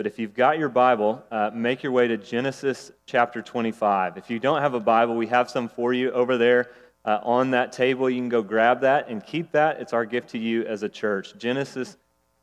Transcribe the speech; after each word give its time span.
but 0.00 0.06
if 0.06 0.18
you've 0.18 0.32
got 0.32 0.58
your 0.58 0.70
Bible, 0.70 1.22
uh, 1.30 1.50
make 1.52 1.82
your 1.82 1.92
way 1.92 2.08
to 2.08 2.16
Genesis 2.16 2.90
chapter 3.04 3.42
25. 3.42 4.16
If 4.16 4.30
you 4.30 4.38
don't 4.38 4.62
have 4.62 4.72
a 4.72 4.80
Bible, 4.80 5.14
we 5.14 5.26
have 5.26 5.50
some 5.50 5.68
for 5.68 5.92
you 5.92 6.10
over 6.12 6.38
there 6.38 6.70
uh, 7.04 7.18
on 7.22 7.50
that 7.50 7.72
table. 7.72 8.08
You 8.08 8.16
can 8.16 8.30
go 8.30 8.40
grab 8.40 8.80
that 8.80 9.10
and 9.10 9.22
keep 9.22 9.52
that. 9.52 9.78
It's 9.78 9.92
our 9.92 10.06
gift 10.06 10.30
to 10.30 10.38
you 10.38 10.64
as 10.64 10.82
a 10.82 10.88
church. 10.88 11.36
Genesis 11.36 11.98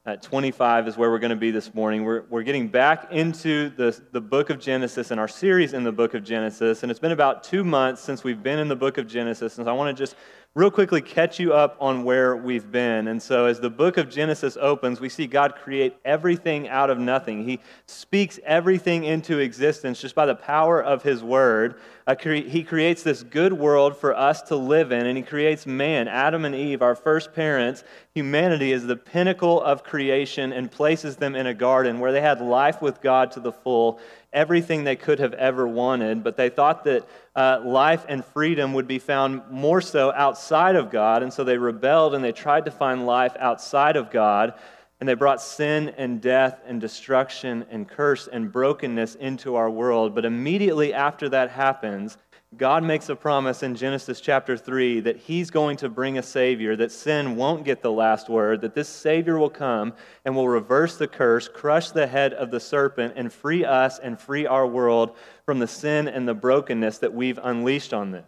uh, 0.05 0.17
25 0.17 0.87
is 0.87 0.97
where 0.97 1.09
we're 1.09 1.17
going 1.17 1.31
to 1.31 1.35
be 1.35 1.49
this 1.49 1.73
morning. 1.73 2.03
We're, 2.03 2.25
we're 2.29 2.43
getting 2.43 2.67
back 2.67 3.11
into 3.11 3.71
the, 3.71 3.99
the 4.11 4.21
book 4.21 4.51
of 4.51 4.59
Genesis 4.59 5.09
and 5.09 5.19
our 5.19 5.27
series 5.27 5.73
in 5.73 5.83
the 5.83 5.91
book 5.91 6.13
of 6.13 6.23
Genesis. 6.23 6.83
And 6.83 6.91
it's 6.91 6.99
been 6.99 7.11
about 7.11 7.43
two 7.43 7.63
months 7.63 8.03
since 8.03 8.23
we've 8.23 8.43
been 8.43 8.59
in 8.59 8.67
the 8.67 8.75
book 8.75 8.99
of 8.99 9.07
Genesis. 9.07 9.57
And 9.57 9.65
so 9.65 9.71
I 9.71 9.73
want 9.73 9.97
to 9.97 9.99
just 9.99 10.15
real 10.57 10.71
quickly 10.71 11.01
catch 11.01 11.39
you 11.39 11.53
up 11.53 11.77
on 11.79 12.03
where 12.03 12.35
we've 12.35 12.71
been. 12.71 13.09
And 13.09 13.21
so, 13.21 13.45
as 13.45 13.59
the 13.59 13.69
book 13.69 13.97
of 13.97 14.09
Genesis 14.09 14.57
opens, 14.59 14.99
we 14.99 15.07
see 15.07 15.27
God 15.27 15.53
create 15.53 15.95
everything 16.03 16.67
out 16.67 16.89
of 16.89 16.97
nothing. 16.97 17.47
He 17.47 17.59
speaks 17.85 18.39
everything 18.43 19.03
into 19.03 19.37
existence 19.37 20.01
just 20.01 20.15
by 20.15 20.25
the 20.25 20.33
power 20.33 20.83
of 20.83 21.03
His 21.03 21.23
word. 21.23 21.75
He 22.23 22.63
creates 22.63 23.03
this 23.03 23.21
good 23.21 23.53
world 23.53 23.97
for 23.97 24.15
us 24.15 24.41
to 24.43 24.55
live 24.55 24.91
in, 24.91 25.05
and 25.05 25.15
He 25.15 25.21
creates 25.21 25.67
man, 25.67 26.07
Adam 26.07 26.43
and 26.43 26.55
Eve, 26.55 26.81
our 26.81 26.95
first 26.95 27.35
parents. 27.35 27.83
Humanity 28.15 28.71
is 28.71 28.87
the 28.87 28.95
pinnacle 28.95 29.61
of 29.61 29.83
creation 29.83 30.51
and 30.51 30.71
places 30.71 31.17
them 31.17 31.35
in 31.35 31.45
a 31.45 31.53
garden 31.53 31.99
where 31.99 32.11
they 32.11 32.21
had 32.21 32.41
life 32.41 32.81
with 32.81 32.99
God 32.99 33.31
to 33.33 33.39
the 33.39 33.51
full 33.51 33.99
everything 34.37 34.83
they 34.83 34.95
could 34.95 35.17
have 35.17 35.33
ever 35.33 35.67
wanted, 35.67 36.23
but 36.23 36.37
they 36.37 36.47
thought 36.47 36.83
that 36.83 37.09
uh, 37.35 37.59
life 37.65 38.05
and 38.07 38.23
freedom 38.23 38.71
would 38.73 38.87
be 38.87 38.99
found 38.99 39.41
more 39.49 39.81
so 39.81 40.13
outside 40.13 40.75
of 40.75 40.91
God, 40.91 41.23
and 41.23 41.33
so 41.33 41.43
they 41.43 41.57
rebelled 41.57 42.13
and 42.13 42.23
they 42.23 42.31
tried 42.31 42.65
to 42.65 42.71
find 42.71 43.07
life 43.07 43.35
outside 43.39 43.95
of 43.95 44.11
God, 44.11 44.53
and 44.99 45.09
they 45.09 45.15
brought 45.15 45.41
sin 45.41 45.89
and 45.97 46.21
death 46.21 46.61
and 46.67 46.79
destruction 46.79 47.65
and 47.71 47.89
curse 47.89 48.27
and 48.27 48.51
brokenness 48.51 49.15
into 49.15 49.55
our 49.55 49.71
world. 49.71 50.13
But 50.13 50.23
immediately 50.23 50.93
after 50.93 51.29
that 51.29 51.49
happens, 51.49 52.19
God 52.55 52.81
makes 52.81 53.09
a 53.09 53.15
promise 53.15 53.61
in 53.61 53.75
Genesis 53.75 54.21
chapter 54.21 54.55
3 54.55 55.01
that 55.01 55.17
He's 55.17 55.51
going 55.51 55.75
to 55.77 55.89
bring 55.89 56.17
a 56.17 56.23
Savior, 56.23 56.77
that 56.77 56.93
sin 56.93 57.35
won't 57.35 57.65
get 57.65 57.81
the 57.81 57.91
last 57.91 58.29
word, 58.29 58.61
that 58.61 58.73
this 58.73 58.87
Savior 58.87 59.37
will 59.37 59.49
come 59.49 59.93
and 60.23 60.33
will 60.33 60.47
reverse 60.47 60.95
the 60.97 61.09
curse, 61.09 61.49
crush 61.49 61.91
the 61.91 62.07
head 62.07 62.33
of 62.33 62.49
the 62.49 62.61
serpent, 62.61 63.13
and 63.17 63.33
free 63.33 63.65
us 63.65 63.99
and 63.99 64.17
free 64.17 64.47
our 64.47 64.65
world 64.65 65.17
from 65.45 65.59
the 65.59 65.67
sin 65.67 66.07
and 66.07 66.25
the 66.25 66.33
brokenness 66.33 66.99
that 66.99 67.13
we've 67.13 67.39
unleashed 67.43 67.93
on 67.93 68.11
them. 68.11 68.23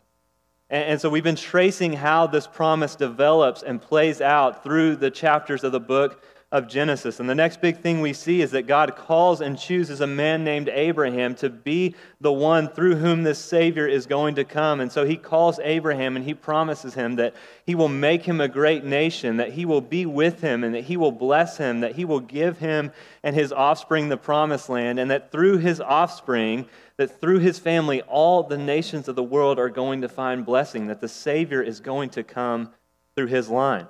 And, 0.69 0.99
so 0.99 1.09
we've 1.09 1.23
been 1.23 1.35
tracing 1.35 1.93
how 1.93 2.27
this 2.27 2.45
promise 2.45 2.95
develops 2.95 3.63
and 3.63 3.81
plays 3.81 4.19
out 4.19 4.63
through 4.63 4.97
the 4.97 5.09
chapters 5.09 5.63
of 5.63 5.71
the 5.71 5.79
book 5.79 6.21
of 6.51 6.67
Genesis. 6.67 7.19
And 7.19 7.29
the 7.29 7.35
next 7.35 7.61
big 7.61 7.77
thing 7.77 8.01
we 8.01 8.11
see 8.11 8.41
is 8.41 8.51
that 8.51 8.65
God 8.65 8.95
calls 8.95 9.39
and 9.39 9.57
chooses 9.57 10.01
a 10.01 10.07
man 10.07 10.43
named 10.43 10.67
Abraham 10.67 11.35
to 11.35 11.49
be 11.49 11.93
the 12.19 12.33
one 12.33 12.67
through 12.67 12.95
whom 12.95 13.21
this 13.21 13.37
Savior 13.37 13.87
is 13.87 14.07
going 14.07 14.33
to 14.35 14.43
come. 14.43 14.79
And 14.79 14.91
so 14.91 15.05
he 15.05 15.15
calls 15.15 15.59
Abraham 15.59 16.15
and 16.15 16.25
he 16.25 16.33
promises 16.33 16.95
him 16.95 17.17
that 17.17 17.35
he 17.67 17.75
will 17.75 17.87
make 17.87 18.23
him 18.23 18.41
a 18.41 18.47
great 18.47 18.83
nation, 18.83 19.37
that 19.37 19.53
he 19.53 19.63
will 19.63 19.81
be 19.81 20.07
with 20.07 20.41
him, 20.41 20.63
and 20.63 20.73
that 20.73 20.85
he 20.85 20.97
will 20.97 21.11
bless 21.11 21.57
him, 21.57 21.81
that 21.81 21.95
he 21.95 22.03
will 22.03 22.19
give 22.19 22.57
him 22.57 22.91
and 23.21 23.35
his 23.35 23.53
offspring 23.53 24.09
the 24.09 24.17
promised 24.17 24.69
land, 24.69 24.99
and 24.99 25.11
that 25.11 25.31
through 25.31 25.59
his 25.59 25.79
offspring, 25.79 26.65
that 26.97 27.21
through 27.21 27.39
his 27.39 27.59
family, 27.59 28.01
all 28.01 28.41
the 28.41 28.57
nations 28.57 29.07
of 29.07 29.15
the 29.15 29.21
world 29.21 29.59
are 29.59 29.69
going 29.69 30.01
to 30.01 30.09
find 30.09 30.47
blessing, 30.47 30.87
that 30.87 30.99
the 30.99 31.07
Savior 31.07 31.61
is 31.61 31.79
going 31.79 32.09
to 32.09 32.23
come 32.23 32.71
through 33.15 33.27
his 33.27 33.49
line. 33.49 33.85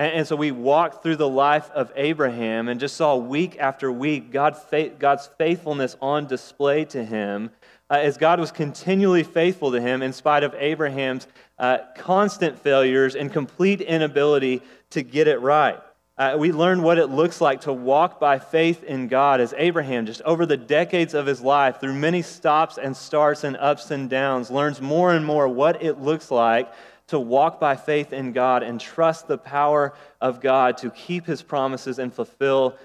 And, 0.00 0.14
and 0.14 0.26
so 0.26 0.34
we 0.34 0.50
walked 0.50 1.02
through 1.02 1.16
the 1.16 1.28
life 1.28 1.70
of 1.72 1.92
Abraham 1.94 2.68
and 2.68 2.80
just 2.80 2.96
saw 2.96 3.16
week 3.16 3.58
after 3.60 3.92
week 3.92 4.32
God, 4.32 4.56
God's 4.98 5.28
faithfulness 5.36 5.94
on 6.00 6.26
display 6.26 6.86
to 6.86 7.04
him 7.04 7.50
uh, 7.90 7.98
as 7.98 8.16
God 8.16 8.40
was 8.40 8.50
continually 8.50 9.24
faithful 9.24 9.72
to 9.72 9.80
him 9.80 10.00
in 10.00 10.14
spite 10.14 10.42
of 10.42 10.54
Abraham's 10.54 11.26
uh, 11.58 11.80
constant 11.96 12.58
failures 12.58 13.14
and 13.14 13.30
complete 13.30 13.82
inability 13.82 14.62
to 14.88 15.02
get 15.02 15.28
it 15.28 15.42
right. 15.42 15.78
Uh, 16.16 16.36
we 16.38 16.50
learn 16.50 16.82
what 16.82 16.96
it 16.98 17.08
looks 17.08 17.42
like 17.42 17.62
to 17.62 17.72
walk 17.72 18.18
by 18.18 18.38
faith 18.38 18.82
in 18.84 19.06
God 19.08 19.38
as 19.40 19.54
Abraham, 19.58 20.06
just 20.06 20.22
over 20.22 20.46
the 20.46 20.56
decades 20.56 21.12
of 21.12 21.26
his 21.26 21.42
life, 21.42 21.78
through 21.78 21.94
many 21.94 22.22
stops 22.22 22.78
and 22.78 22.96
starts 22.96 23.44
and 23.44 23.56
ups 23.58 23.90
and 23.90 24.08
downs, 24.08 24.50
learns 24.50 24.80
more 24.80 25.12
and 25.12 25.24
more 25.24 25.46
what 25.48 25.82
it 25.82 26.00
looks 26.00 26.30
like 26.30 26.70
to 27.10 27.18
walk 27.18 27.60
by 27.60 27.76
faith 27.76 28.12
in 28.12 28.32
God 28.32 28.62
and 28.62 28.80
trust 28.80 29.28
the 29.28 29.38
power 29.38 29.94
of 30.20 30.40
God 30.40 30.78
to 30.78 30.90
keep 30.90 31.26
his 31.26 31.42
promises 31.42 31.98
and 31.98 32.14
fulfill 32.14 32.76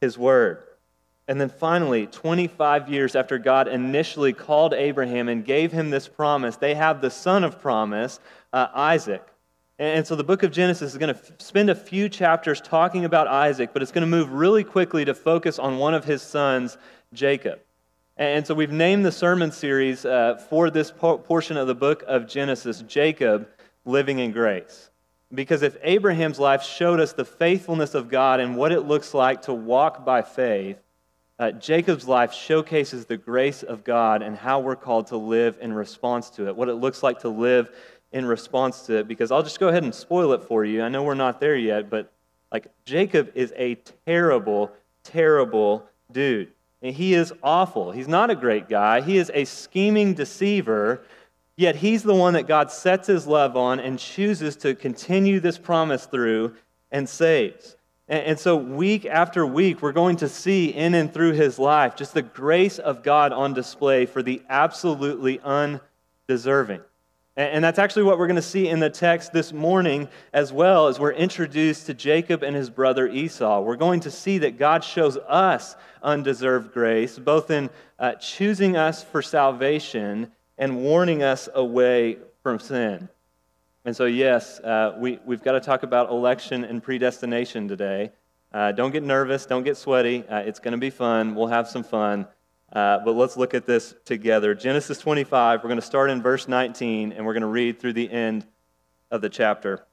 his 0.00 0.18
word. 0.18 0.64
And 1.28 1.40
then 1.40 1.48
finally, 1.48 2.06
25 2.06 2.88
years 2.88 3.14
after 3.14 3.38
God 3.38 3.68
initially 3.68 4.32
called 4.32 4.74
Abraham 4.74 5.28
and 5.28 5.44
gave 5.44 5.70
him 5.70 5.90
this 5.90 6.08
promise, 6.08 6.56
they 6.56 6.74
have 6.74 7.00
the 7.00 7.10
son 7.10 7.44
of 7.44 7.60
promise, 7.60 8.18
uh, 8.52 8.66
Isaac. 8.74 9.22
And 9.78 10.04
so 10.04 10.16
the 10.16 10.24
book 10.24 10.42
of 10.42 10.50
Genesis 10.50 10.92
is 10.92 10.98
going 10.98 11.14
to 11.14 11.20
spend 11.38 11.70
a 11.70 11.74
few 11.74 12.08
chapters 12.08 12.60
talking 12.60 13.04
about 13.04 13.28
Isaac, 13.28 13.70
but 13.72 13.80
it's 13.80 13.92
going 13.92 14.02
to 14.02 14.08
move 14.08 14.32
really 14.32 14.64
quickly 14.64 15.04
to 15.04 15.14
focus 15.14 15.58
on 15.60 15.78
one 15.78 15.94
of 15.94 16.04
his 16.04 16.20
sons, 16.20 16.78
Jacob. 17.12 17.60
And 18.16 18.44
so 18.44 18.54
we've 18.54 18.72
named 18.72 19.06
the 19.06 19.12
sermon 19.12 19.52
series 19.52 20.04
uh, 20.04 20.44
for 20.48 20.70
this 20.70 20.90
portion 20.90 21.56
of 21.56 21.68
the 21.68 21.76
book 21.76 22.02
of 22.08 22.26
Genesis, 22.26 22.82
Jacob, 22.88 23.46
living 23.84 24.18
in 24.18 24.32
grace. 24.32 24.90
Because 25.32 25.62
if 25.62 25.76
Abraham's 25.82 26.38
life 26.38 26.62
showed 26.62 27.00
us 27.00 27.12
the 27.12 27.24
faithfulness 27.24 27.94
of 27.94 28.08
God 28.08 28.40
and 28.40 28.56
what 28.56 28.72
it 28.72 28.80
looks 28.80 29.12
like 29.12 29.42
to 29.42 29.52
walk 29.52 30.04
by 30.04 30.22
faith, 30.22 30.78
uh, 31.38 31.52
Jacob's 31.52 32.08
life 32.08 32.32
showcases 32.32 33.06
the 33.06 33.16
grace 33.16 33.62
of 33.62 33.84
God 33.84 34.22
and 34.22 34.36
how 34.36 34.60
we're 34.60 34.76
called 34.76 35.08
to 35.08 35.16
live 35.16 35.56
in 35.60 35.72
response 35.72 36.30
to 36.30 36.48
it, 36.48 36.56
what 36.56 36.68
it 36.68 36.74
looks 36.74 37.02
like 37.02 37.20
to 37.20 37.28
live 37.28 37.70
in 38.10 38.24
response 38.24 38.82
to 38.86 38.98
it. 38.98 39.08
Because 39.08 39.30
I'll 39.30 39.42
just 39.42 39.60
go 39.60 39.68
ahead 39.68 39.84
and 39.84 39.94
spoil 39.94 40.32
it 40.32 40.42
for 40.42 40.64
you. 40.64 40.82
I 40.82 40.88
know 40.88 41.02
we're 41.02 41.14
not 41.14 41.40
there 41.40 41.56
yet, 41.56 41.90
but 41.90 42.10
like 42.50 42.66
Jacob 42.86 43.30
is 43.34 43.52
a 43.56 43.76
terrible, 44.06 44.72
terrible 45.04 45.84
dude. 46.10 46.52
And 46.82 46.94
he 46.94 47.14
is 47.14 47.32
awful. 47.42 47.92
He's 47.92 48.08
not 48.08 48.30
a 48.30 48.34
great 48.34 48.68
guy. 48.68 49.00
He 49.00 49.18
is 49.18 49.30
a 49.34 49.44
scheming 49.44 50.14
deceiver 50.14 51.02
Yet 51.58 51.74
he's 51.74 52.04
the 52.04 52.14
one 52.14 52.34
that 52.34 52.46
God 52.46 52.70
sets 52.70 53.08
his 53.08 53.26
love 53.26 53.56
on 53.56 53.80
and 53.80 53.98
chooses 53.98 54.54
to 54.58 54.76
continue 54.76 55.40
this 55.40 55.58
promise 55.58 56.06
through 56.06 56.54
and 56.92 57.08
saves. 57.08 57.74
And, 58.06 58.38
so, 58.38 58.54
week 58.54 59.04
after 59.04 59.44
week, 59.44 59.82
we're 59.82 59.90
going 59.90 60.18
to 60.18 60.28
see 60.28 60.68
in 60.68 60.94
and 60.94 61.12
through 61.12 61.32
his 61.32 61.58
life 61.58 61.96
just 61.96 62.14
the 62.14 62.22
grace 62.22 62.78
of 62.78 63.02
God 63.02 63.32
on 63.32 63.54
display 63.54 64.06
for 64.06 64.22
the 64.22 64.40
absolutely 64.48 65.40
undeserving. 65.40 66.80
And 67.36 67.64
that's 67.64 67.80
actually 67.80 68.04
what 68.04 68.20
we're 68.20 68.28
going 68.28 68.36
to 68.36 68.42
see 68.42 68.68
in 68.68 68.78
the 68.78 68.88
text 68.88 69.32
this 69.32 69.52
morning 69.52 70.08
as 70.32 70.52
well 70.52 70.86
as 70.86 71.00
we're 71.00 71.10
introduced 71.10 71.86
to 71.86 71.94
Jacob 71.94 72.44
and 72.44 72.54
his 72.54 72.70
brother 72.70 73.08
Esau. 73.08 73.62
We're 73.62 73.74
going 73.74 74.00
to 74.00 74.12
see 74.12 74.38
that 74.38 74.58
God 74.58 74.84
shows 74.84 75.16
us 75.16 75.74
undeserved 76.04 76.72
grace, 76.72 77.18
both 77.18 77.50
in 77.50 77.68
uh, 77.98 78.14
choosing 78.14 78.76
us 78.76 79.02
for 79.02 79.22
salvation 79.22 80.30
and 80.58 80.82
warning 80.82 81.22
us 81.22 81.48
away 81.54 82.18
from 82.42 82.58
sin. 82.58 83.08
And 83.84 83.96
so, 83.96 84.04
yes, 84.04 84.60
uh, 84.60 84.96
we, 84.98 85.18
we've 85.24 85.42
got 85.42 85.52
to 85.52 85.60
talk 85.60 85.82
about 85.82 86.10
election 86.10 86.64
and 86.64 86.82
predestination 86.82 87.68
today. 87.68 88.12
Uh, 88.52 88.72
don't 88.72 88.90
get 88.90 89.02
nervous, 89.02 89.46
don't 89.46 89.62
get 89.62 89.76
sweaty. 89.76 90.26
Uh, 90.26 90.40
it's 90.40 90.58
going 90.58 90.72
to 90.72 90.78
be 90.78 90.90
fun. 90.90 91.34
We'll 91.34 91.46
have 91.46 91.68
some 91.68 91.84
fun. 91.84 92.26
Uh, 92.72 92.98
but 93.04 93.12
let's 93.12 93.36
look 93.36 93.54
at 93.54 93.64
this 93.64 93.94
together. 94.04 94.54
Genesis 94.54 94.98
25, 94.98 95.62
we're 95.62 95.68
going 95.68 95.80
to 95.80 95.86
start 95.86 96.10
in 96.10 96.20
verse 96.20 96.48
19, 96.48 97.12
and 97.12 97.24
we're 97.24 97.32
going 97.32 97.40
to 97.42 97.46
read 97.46 97.78
through 97.78 97.94
the 97.94 98.10
end 98.10 98.46
of 99.10 99.22
the 99.22 99.28
chapter. 99.28 99.86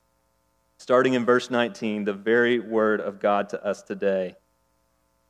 Starting 0.78 1.14
in 1.14 1.24
verse 1.24 1.50
19, 1.50 2.03
the 2.03 2.14
very 2.14 2.59
word 2.59 3.00
of 3.00 3.20
God 3.20 3.50
to 3.50 3.66
us 3.66 3.82
today. 3.82 4.36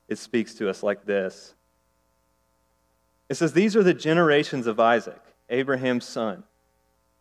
It 0.07 0.17
speaks 0.17 0.56
to 0.56 0.69
us 0.69 0.81
like 0.81 1.06
this 1.06 1.53
it 3.29 3.35
says, 3.35 3.53
These 3.53 3.75
are 3.75 3.83
the 3.83 3.93
generations 3.93 4.67
of 4.67 4.79
Isaac, 4.79 5.22
Abraham's 5.49 6.05
son. 6.05 6.43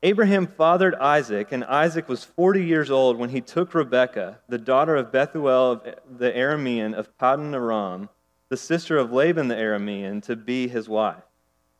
Abraham 0.02 0.46
fathered 0.46 0.94
Isaac, 0.96 1.50
and 1.50 1.64
Isaac 1.64 2.10
was 2.10 2.24
40 2.24 2.62
years 2.62 2.90
old 2.90 3.16
when 3.16 3.30
he 3.30 3.40
took 3.40 3.72
Rebekah, 3.72 4.38
the 4.48 4.58
daughter 4.58 4.96
of 4.96 5.10
Bethuel 5.10 5.76
the 5.76 6.30
Aramean 6.30 6.92
of 6.92 7.16
Paddan 7.16 7.54
Aram, 7.54 8.10
the 8.50 8.56
sister 8.58 8.98
of 8.98 9.12
Laban 9.12 9.48
the 9.48 9.54
Aramean, 9.54 10.22
to 10.24 10.36
be 10.36 10.68
his 10.68 10.90
wife. 10.90 11.22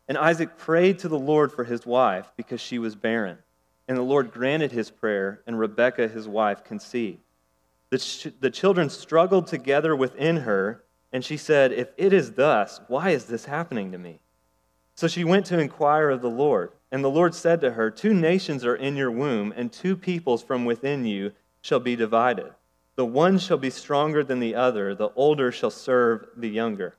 And 0.09 0.17
Isaac 0.17 0.57
prayed 0.57 0.99
to 1.01 1.09
the 1.09 1.19
Lord 1.19 1.53
for 1.53 1.65
his 1.65 1.85
wife 1.85 2.33
because 2.37 2.63
she 2.63 2.79
was 2.79 2.95
barren. 2.95 3.39
And 3.89 3.99
the 3.99 4.03
Lord 4.03 4.33
granted 4.33 4.73
his 4.73 4.91
prayer, 4.91 5.43
and 5.47 5.59
Rebekah, 5.59 6.09
his 6.09 6.27
wife, 6.27 6.65
conceived. 6.65 7.21
The, 7.91 7.99
ch- 7.99 8.29
the 8.41 8.51
children 8.51 8.89
struggled 8.89 9.47
together 9.47 9.95
within 9.95 10.37
her 10.39 10.84
and 11.15 11.25
she 11.25 11.37
said, 11.37 11.71
If 11.73 11.91
it 11.97 12.13
is 12.13 12.33
thus, 12.33 12.81
why 12.89 13.11
is 13.11 13.27
this 13.27 13.45
happening 13.45 13.93
to 13.93 13.99
me? 13.99 14.19
So 14.97 15.07
she 15.07 15.23
went 15.23 15.47
to 15.47 15.61
inquire 15.61 16.11
of 16.11 16.21
the 16.21 16.29
Lord. 16.29 16.73
And 16.91 17.05
the 17.05 17.11
Lord 17.11 17.37
said 17.37 17.61
to 17.61 17.71
her, 17.71 17.89
Two 17.89 18.13
nations 18.13 18.65
are 18.65 18.75
in 18.75 18.97
your 18.97 19.13
womb, 19.13 19.55
and 19.57 19.73
two 19.73 19.97
peoples 19.97 20.43
from 20.43 20.65
within 20.65 21.05
you 21.05 21.31
shall 21.63 21.79
be 21.79 21.95
divided. 21.95 22.53
The 22.97 23.07
one 23.07 23.39
shall 23.39 23.59
be 23.59 23.71
stronger 23.71 24.25
than 24.25 24.41
the 24.41 24.57
other, 24.57 24.93
the 24.93 25.11
older 25.15 25.53
shall 25.53 25.71
serve 25.71 26.27
the 26.37 26.49
younger. 26.49 26.97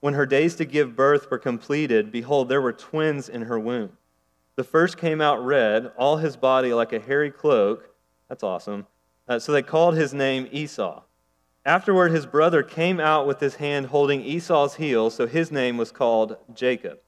when 0.00 0.14
her 0.14 0.26
days 0.26 0.56
to 0.56 0.64
give 0.64 0.96
birth 0.96 1.30
were 1.30 1.38
completed, 1.38 2.10
behold, 2.10 2.48
there 2.48 2.60
were 2.60 2.72
twins 2.72 3.28
in 3.28 3.42
her 3.42 3.58
womb. 3.58 3.96
The 4.56 4.64
first 4.64 4.96
came 4.98 5.20
out 5.20 5.44
red, 5.44 5.92
all 5.96 6.16
his 6.16 6.36
body 6.36 6.74
like 6.74 6.92
a 6.92 6.98
hairy 6.98 7.30
cloak. 7.30 7.88
That's 8.28 8.42
awesome. 8.42 8.88
Uh, 9.28 9.38
so 9.38 9.52
they 9.52 9.62
called 9.62 9.94
his 9.94 10.12
name 10.12 10.48
Esau. 10.50 11.02
Afterward, 11.64 12.10
his 12.10 12.26
brother 12.26 12.64
came 12.64 12.98
out 12.98 13.26
with 13.26 13.38
his 13.38 13.54
hand 13.56 13.86
holding 13.86 14.22
Esau's 14.22 14.74
heel, 14.74 15.10
so 15.10 15.26
his 15.26 15.52
name 15.52 15.76
was 15.76 15.92
called 15.92 16.36
Jacob. 16.52 16.98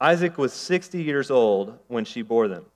Isaac 0.00 0.38
was 0.38 0.52
60 0.52 1.02
years 1.02 1.30
old 1.30 1.78
when 1.88 2.04
she 2.04 2.22
bore 2.22 2.46
them. 2.46 2.66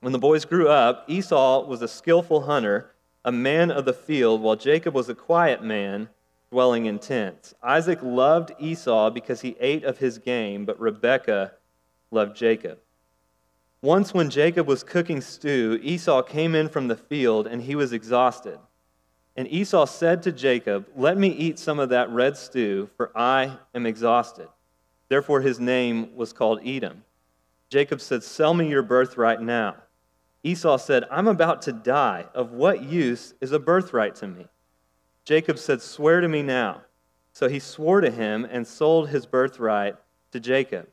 When 0.00 0.12
the 0.12 0.18
boys 0.18 0.44
grew 0.44 0.68
up, 0.68 1.04
Esau 1.08 1.66
was 1.66 1.80
a 1.80 1.88
skillful 1.88 2.42
hunter, 2.42 2.92
a 3.24 3.32
man 3.32 3.70
of 3.70 3.84
the 3.86 3.92
field, 3.92 4.42
while 4.42 4.56
Jacob 4.56 4.94
was 4.94 5.08
a 5.08 5.14
quiet 5.14 5.62
man 5.62 6.08
dwelling 6.50 6.86
in 6.86 6.98
tents. 6.98 7.54
Isaac 7.62 8.00
loved 8.02 8.52
Esau 8.58 9.10
because 9.10 9.40
he 9.40 9.56
ate 9.60 9.84
of 9.84 9.98
his 9.98 10.18
game, 10.18 10.64
but 10.64 10.80
Rebekah 10.80 11.52
loved 12.10 12.36
Jacob. 12.36 12.78
Once, 13.82 14.12
when 14.12 14.28
Jacob 14.28 14.66
was 14.66 14.82
cooking 14.82 15.22
stew, 15.22 15.78
Esau 15.82 16.22
came 16.22 16.54
in 16.54 16.68
from 16.68 16.88
the 16.88 16.96
field 16.96 17.46
and 17.46 17.62
he 17.62 17.74
was 17.74 17.92
exhausted. 17.94 18.58
And 19.36 19.48
Esau 19.48 19.86
said 19.86 20.22
to 20.24 20.32
Jacob, 20.32 20.86
Let 20.96 21.16
me 21.16 21.28
eat 21.28 21.58
some 21.58 21.78
of 21.78 21.90
that 21.90 22.10
red 22.10 22.36
stew, 22.36 22.90
for 22.96 23.10
I 23.16 23.58
am 23.74 23.86
exhausted. 23.86 24.48
Therefore, 25.08 25.40
his 25.40 25.58
name 25.58 26.14
was 26.16 26.32
called 26.32 26.60
Edom. 26.64 27.04
Jacob 27.68 28.00
said, 28.00 28.22
Sell 28.22 28.54
me 28.54 28.68
your 28.68 28.82
birthright 28.82 29.40
now. 29.40 29.76
Esau 30.42 30.76
said, 30.78 31.04
I'm 31.10 31.28
about 31.28 31.62
to 31.62 31.72
die. 31.72 32.26
Of 32.34 32.52
what 32.52 32.82
use 32.82 33.34
is 33.40 33.52
a 33.52 33.58
birthright 33.58 34.14
to 34.16 34.26
me? 34.26 34.46
Jacob 35.24 35.58
said, 35.58 35.82
Swear 35.82 36.20
to 36.20 36.28
me 36.28 36.42
now. 36.42 36.82
So 37.32 37.48
he 37.48 37.58
swore 37.58 38.00
to 38.00 38.10
him 38.10 38.44
and 38.44 38.66
sold 38.66 39.08
his 39.08 39.26
birthright 39.26 39.96
to 40.32 40.40
Jacob. 40.40 40.88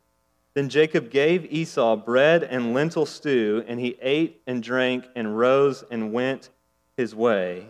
Then 0.53 0.69
Jacob 0.69 1.11
gave 1.11 1.51
Esau 1.51 1.95
bread 1.95 2.43
and 2.43 2.73
lentil 2.73 3.05
stew, 3.05 3.63
and 3.67 3.79
he 3.79 3.97
ate 4.01 4.41
and 4.47 4.61
drank 4.61 5.05
and 5.15 5.37
rose 5.37 5.83
and 5.89 6.13
went 6.13 6.49
his 6.95 7.13
way. 7.13 7.67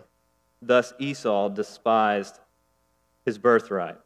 Thus 0.60 0.92
Esau 0.98 1.48
despised 1.50 2.40
his 3.24 3.38
birthright. 3.38 3.96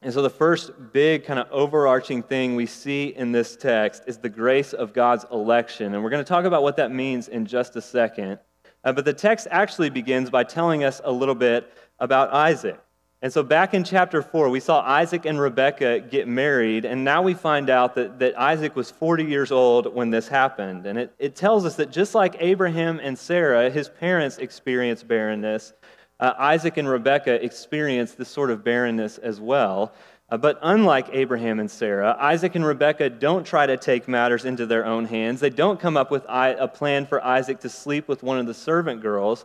And 0.00 0.12
so, 0.12 0.22
the 0.22 0.30
first 0.30 0.70
big 0.92 1.24
kind 1.24 1.40
of 1.40 1.48
overarching 1.50 2.22
thing 2.22 2.54
we 2.54 2.66
see 2.66 3.08
in 3.08 3.32
this 3.32 3.56
text 3.56 4.04
is 4.06 4.18
the 4.18 4.28
grace 4.28 4.72
of 4.72 4.92
God's 4.92 5.26
election. 5.32 5.94
And 5.94 6.04
we're 6.04 6.10
going 6.10 6.24
to 6.24 6.28
talk 6.28 6.44
about 6.44 6.62
what 6.62 6.76
that 6.76 6.92
means 6.92 7.26
in 7.26 7.46
just 7.46 7.74
a 7.74 7.82
second. 7.82 8.38
Uh, 8.84 8.92
but 8.92 9.04
the 9.04 9.12
text 9.12 9.48
actually 9.50 9.90
begins 9.90 10.30
by 10.30 10.44
telling 10.44 10.84
us 10.84 11.00
a 11.02 11.10
little 11.10 11.34
bit 11.34 11.72
about 11.98 12.32
Isaac. 12.32 12.80
And 13.20 13.32
so, 13.32 13.42
back 13.42 13.74
in 13.74 13.82
chapter 13.82 14.22
4, 14.22 14.48
we 14.48 14.60
saw 14.60 14.80
Isaac 14.80 15.24
and 15.26 15.40
Rebekah 15.40 16.00
get 16.08 16.28
married, 16.28 16.84
and 16.84 17.02
now 17.02 17.20
we 17.20 17.34
find 17.34 17.68
out 17.68 17.96
that, 17.96 18.20
that 18.20 18.38
Isaac 18.38 18.76
was 18.76 18.92
40 18.92 19.24
years 19.24 19.50
old 19.50 19.92
when 19.92 20.10
this 20.10 20.28
happened. 20.28 20.86
And 20.86 20.96
it, 20.96 21.14
it 21.18 21.34
tells 21.34 21.64
us 21.64 21.74
that 21.76 21.90
just 21.90 22.14
like 22.14 22.36
Abraham 22.38 23.00
and 23.02 23.18
Sarah, 23.18 23.70
his 23.70 23.88
parents 23.88 24.38
experienced 24.38 25.08
barrenness, 25.08 25.72
uh, 26.20 26.34
Isaac 26.38 26.76
and 26.76 26.88
Rebekah 26.88 27.44
experienced 27.44 28.18
this 28.18 28.28
sort 28.28 28.50
of 28.50 28.62
barrenness 28.62 29.18
as 29.18 29.40
well. 29.40 29.92
Uh, 30.30 30.36
but 30.36 30.58
unlike 30.62 31.08
Abraham 31.12 31.58
and 31.58 31.70
Sarah, 31.70 32.16
Isaac 32.20 32.54
and 32.54 32.64
Rebekah 32.64 33.10
don't 33.10 33.44
try 33.44 33.66
to 33.66 33.76
take 33.76 34.06
matters 34.06 34.44
into 34.44 34.66
their 34.66 34.84
own 34.86 35.06
hands. 35.06 35.40
They 35.40 35.50
don't 35.50 35.80
come 35.80 35.96
up 35.96 36.12
with 36.12 36.24
a 36.28 36.68
plan 36.68 37.06
for 37.06 37.24
Isaac 37.24 37.60
to 37.60 37.68
sleep 37.68 38.06
with 38.06 38.22
one 38.22 38.38
of 38.38 38.46
the 38.46 38.54
servant 38.54 39.00
girls. 39.00 39.44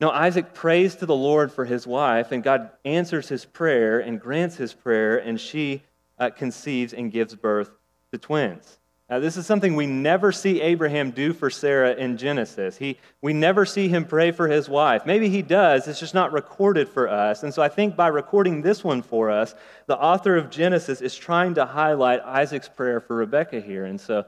No, 0.00 0.10
Isaac 0.10 0.54
prays 0.54 0.94
to 0.96 1.06
the 1.06 1.16
Lord 1.16 1.50
for 1.50 1.64
his 1.64 1.86
wife, 1.86 2.30
and 2.30 2.42
God 2.42 2.70
answers 2.84 3.28
his 3.28 3.44
prayer 3.44 3.98
and 3.98 4.20
grants 4.20 4.56
his 4.56 4.72
prayer, 4.72 5.18
and 5.18 5.40
she 5.40 5.82
uh, 6.18 6.30
conceives 6.30 6.92
and 6.92 7.10
gives 7.10 7.34
birth 7.34 7.70
to 8.12 8.18
twins. 8.18 8.78
Now, 9.10 9.20
this 9.20 9.38
is 9.38 9.46
something 9.46 9.74
we 9.74 9.86
never 9.86 10.32
see 10.32 10.60
Abraham 10.60 11.12
do 11.12 11.32
for 11.32 11.48
Sarah 11.48 11.94
in 11.94 12.18
Genesis. 12.18 12.76
He, 12.76 12.98
we 13.22 13.32
never 13.32 13.64
see 13.64 13.88
him 13.88 14.04
pray 14.04 14.32
for 14.32 14.46
his 14.48 14.68
wife. 14.68 15.06
Maybe 15.06 15.30
he 15.30 15.40
does, 15.40 15.88
it's 15.88 15.98
just 15.98 16.14
not 16.14 16.30
recorded 16.32 16.88
for 16.88 17.08
us. 17.08 17.42
And 17.42 17.52
so 17.52 17.62
I 17.62 17.68
think 17.68 17.96
by 17.96 18.08
recording 18.08 18.60
this 18.60 18.84
one 18.84 19.00
for 19.00 19.30
us, 19.30 19.54
the 19.86 19.98
author 19.98 20.36
of 20.36 20.50
Genesis 20.50 21.00
is 21.00 21.16
trying 21.16 21.54
to 21.54 21.64
highlight 21.64 22.20
Isaac's 22.20 22.68
prayer 22.68 23.00
for 23.00 23.16
Rebekah 23.16 23.62
here. 23.62 23.86
And 23.86 23.98
so 23.98 24.26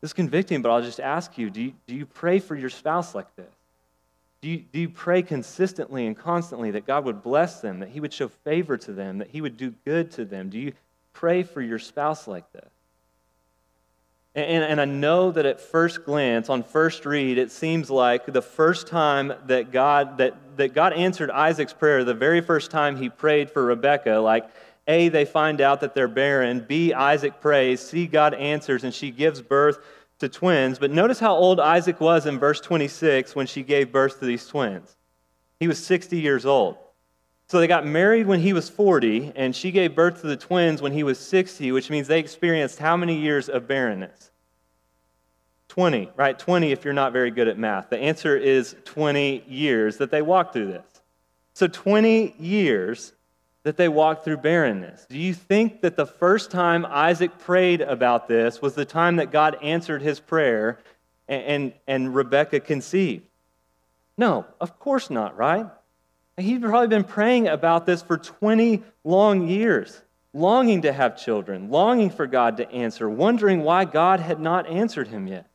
this 0.00 0.10
is 0.10 0.12
convicting, 0.12 0.62
but 0.62 0.70
I'll 0.70 0.82
just 0.82 1.00
ask 1.00 1.36
you 1.36 1.50
do, 1.50 1.60
you 1.60 1.72
do 1.88 1.94
you 1.96 2.06
pray 2.06 2.38
for 2.38 2.54
your 2.54 2.70
spouse 2.70 3.16
like 3.16 3.34
this? 3.34 3.52
Do 4.42 4.48
you, 4.48 4.58
do 4.58 4.80
you 4.80 4.88
pray 4.88 5.22
consistently 5.22 6.06
and 6.06 6.16
constantly 6.16 6.70
that 6.70 6.86
God 6.86 7.04
would 7.04 7.22
bless 7.22 7.60
them, 7.60 7.80
that 7.80 7.90
He 7.90 8.00
would 8.00 8.12
show 8.12 8.28
favor 8.28 8.76
to 8.78 8.92
them, 8.92 9.18
that 9.18 9.30
He 9.30 9.40
would 9.40 9.56
do 9.56 9.74
good 9.84 10.10
to 10.12 10.24
them? 10.24 10.48
Do 10.48 10.58
you 10.58 10.72
pray 11.12 11.42
for 11.42 11.60
your 11.60 11.78
spouse 11.78 12.26
like 12.26 12.50
this? 12.52 12.70
And, 14.34 14.62
and, 14.62 14.80
I 14.80 14.84
know 14.84 15.32
that 15.32 15.44
at 15.44 15.60
first 15.60 16.04
glance, 16.04 16.48
on 16.48 16.62
first 16.62 17.04
read, 17.04 17.36
it 17.36 17.50
seems 17.50 17.90
like 17.90 18.26
the 18.26 18.40
first 18.40 18.86
time 18.86 19.32
that 19.46 19.72
God, 19.72 20.18
that, 20.18 20.56
that 20.56 20.72
God 20.72 20.92
answered 20.92 21.32
Isaac's 21.32 21.72
prayer, 21.72 22.04
the 22.04 22.14
very 22.14 22.40
first 22.40 22.70
time 22.70 22.96
he 22.96 23.08
prayed 23.08 23.50
for 23.50 23.64
Rebekah, 23.64 24.20
like 24.20 24.48
A, 24.86 25.08
they 25.08 25.24
find 25.24 25.60
out 25.60 25.80
that 25.80 25.96
they're 25.96 26.06
barren, 26.06 26.64
B, 26.66 26.92
Isaac 26.92 27.40
prays, 27.40 27.80
C, 27.80 28.06
God 28.06 28.32
answers, 28.34 28.84
and 28.84 28.94
she 28.94 29.10
gives 29.10 29.42
birth 29.42 29.78
to 30.20 30.28
twins. 30.28 30.78
But 30.78 30.90
notice 30.90 31.18
how 31.18 31.34
old 31.34 31.60
Isaac 31.60 32.00
was 32.00 32.26
in 32.26 32.38
verse 32.38 32.60
26 32.60 33.34
when 33.34 33.46
she 33.46 33.62
gave 33.62 33.92
birth 33.92 34.20
to 34.20 34.26
these 34.26 34.46
twins. 34.46 34.96
He 35.58 35.68
was 35.68 35.84
60 35.84 36.18
years 36.18 36.46
old. 36.46 36.76
So 37.48 37.58
they 37.58 37.66
got 37.66 37.84
married 37.84 38.26
when 38.28 38.40
he 38.40 38.52
was 38.52 38.70
40, 38.70 39.32
and 39.34 39.56
she 39.56 39.72
gave 39.72 39.96
birth 39.96 40.20
to 40.20 40.28
the 40.28 40.36
twins 40.36 40.80
when 40.80 40.92
he 40.92 41.02
was 41.02 41.18
60, 41.18 41.72
which 41.72 41.90
means 41.90 42.06
they 42.06 42.20
experienced 42.20 42.78
how 42.78 42.96
many 42.96 43.16
years 43.16 43.48
of 43.48 43.66
barrenness? 43.66 44.30
20, 45.66 46.10
right? 46.16 46.38
20 46.38 46.70
if 46.70 46.84
you're 46.84 46.94
not 46.94 47.12
very 47.12 47.30
good 47.30 47.48
at 47.48 47.58
math. 47.58 47.90
The 47.90 47.98
answer 47.98 48.36
is 48.36 48.76
20 48.84 49.44
years 49.48 49.96
that 49.96 50.10
they 50.10 50.22
walked 50.22 50.52
through 50.52 50.68
this. 50.68 50.86
So 51.54 51.66
20 51.66 52.36
years 52.38 53.12
that 53.62 53.76
they 53.76 53.88
walked 53.88 54.24
through 54.24 54.38
barrenness. 54.38 55.06
Do 55.08 55.18
you 55.18 55.34
think 55.34 55.82
that 55.82 55.96
the 55.96 56.06
first 56.06 56.50
time 56.50 56.86
Isaac 56.86 57.38
prayed 57.38 57.82
about 57.82 58.26
this 58.26 58.62
was 58.62 58.74
the 58.74 58.84
time 58.84 59.16
that 59.16 59.30
God 59.30 59.58
answered 59.62 60.00
his 60.00 60.18
prayer 60.18 60.78
and, 61.28 61.42
and, 61.42 61.72
and 61.86 62.14
Rebekah 62.14 62.60
conceived? 62.60 63.26
No, 64.16 64.46
of 64.60 64.78
course 64.78 65.10
not, 65.10 65.36
right? 65.36 65.66
He'd 66.38 66.62
probably 66.62 66.88
been 66.88 67.04
praying 67.04 67.48
about 67.48 67.84
this 67.84 68.00
for 68.00 68.16
20 68.16 68.82
long 69.04 69.46
years, 69.46 70.00
longing 70.32 70.82
to 70.82 70.92
have 70.92 71.18
children, 71.18 71.70
longing 71.70 72.08
for 72.08 72.26
God 72.26 72.56
to 72.58 72.70
answer, 72.70 73.10
wondering 73.10 73.62
why 73.62 73.84
God 73.84 74.20
had 74.20 74.40
not 74.40 74.66
answered 74.66 75.08
him 75.08 75.26
yet. 75.26 75.49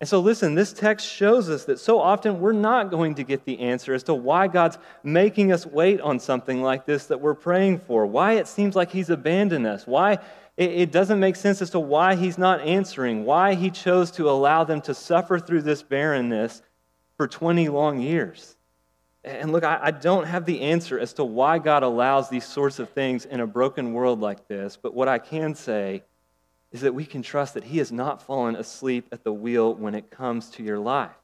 And 0.00 0.08
so, 0.08 0.20
listen, 0.20 0.54
this 0.54 0.72
text 0.72 1.06
shows 1.06 1.50
us 1.50 1.64
that 1.64 1.80
so 1.80 2.00
often 2.00 2.38
we're 2.38 2.52
not 2.52 2.90
going 2.90 3.16
to 3.16 3.24
get 3.24 3.44
the 3.44 3.58
answer 3.58 3.94
as 3.94 4.04
to 4.04 4.14
why 4.14 4.46
God's 4.46 4.78
making 5.02 5.50
us 5.50 5.66
wait 5.66 6.00
on 6.00 6.20
something 6.20 6.62
like 6.62 6.86
this 6.86 7.06
that 7.06 7.20
we're 7.20 7.34
praying 7.34 7.80
for, 7.80 8.06
why 8.06 8.34
it 8.34 8.46
seems 8.46 8.76
like 8.76 8.92
He's 8.92 9.10
abandoned 9.10 9.66
us, 9.66 9.86
why 9.86 10.18
it 10.56 10.90
doesn't 10.92 11.20
make 11.20 11.36
sense 11.36 11.62
as 11.62 11.70
to 11.70 11.80
why 11.80 12.14
He's 12.14 12.38
not 12.38 12.60
answering, 12.60 13.24
why 13.24 13.54
He 13.54 13.70
chose 13.70 14.12
to 14.12 14.30
allow 14.30 14.62
them 14.62 14.80
to 14.82 14.94
suffer 14.94 15.40
through 15.40 15.62
this 15.62 15.82
barrenness 15.82 16.62
for 17.16 17.26
20 17.26 17.68
long 17.68 18.00
years. 18.00 18.56
And 19.24 19.50
look, 19.50 19.64
I, 19.64 19.90
don't 19.90 20.26
have 20.26 20.46
the 20.46 20.60
answer 20.62 20.98
as 20.98 21.12
to 21.14 21.24
why 21.24 21.58
God 21.58 21.82
allows 21.82 22.30
these 22.30 22.46
sorts 22.46 22.78
of 22.78 22.88
things 22.90 23.24
in 23.24 23.40
a 23.40 23.46
broken 23.46 23.92
world 23.92 24.20
like 24.20 24.46
this, 24.46 24.78
but 24.80 24.94
what 24.94 25.08
I 25.08 25.18
can 25.18 25.54
say 25.54 26.04
is 26.72 26.82
that 26.82 26.94
we 26.94 27.04
can 27.04 27.22
trust 27.22 27.54
that 27.54 27.64
He 27.64 27.78
has 27.78 27.90
not 27.90 28.22
fallen 28.22 28.56
asleep 28.56 29.08
at 29.12 29.24
the 29.24 29.32
wheel 29.32 29.74
when 29.74 29.94
it 29.94 30.10
comes 30.10 30.50
to 30.50 30.62
your 30.62 30.78
life. 30.78 31.16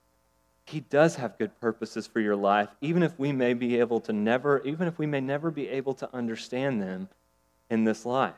He 0.67 0.81
does 0.81 1.17
have 1.17 1.37
good 1.37 1.59
purposes 1.61 2.07
for 2.07 2.21
your 2.21 2.37
life, 2.37 2.69
even 2.81 3.03
if 3.03 3.19
we 3.19 3.33
may 3.33 3.53
be 3.53 3.79
able 3.79 4.01
to 4.01 4.13
never, 4.13 4.63
even 4.65 4.89
if 4.89 4.99
we 4.99 5.07
may 5.07 5.21
never 5.21 5.51
be 5.51 5.69
able 5.69 5.95
to 5.95 6.15
understand 6.15 6.81
them 6.81 7.09
in 7.69 7.85
this 7.85 8.07
life. 8.07 8.35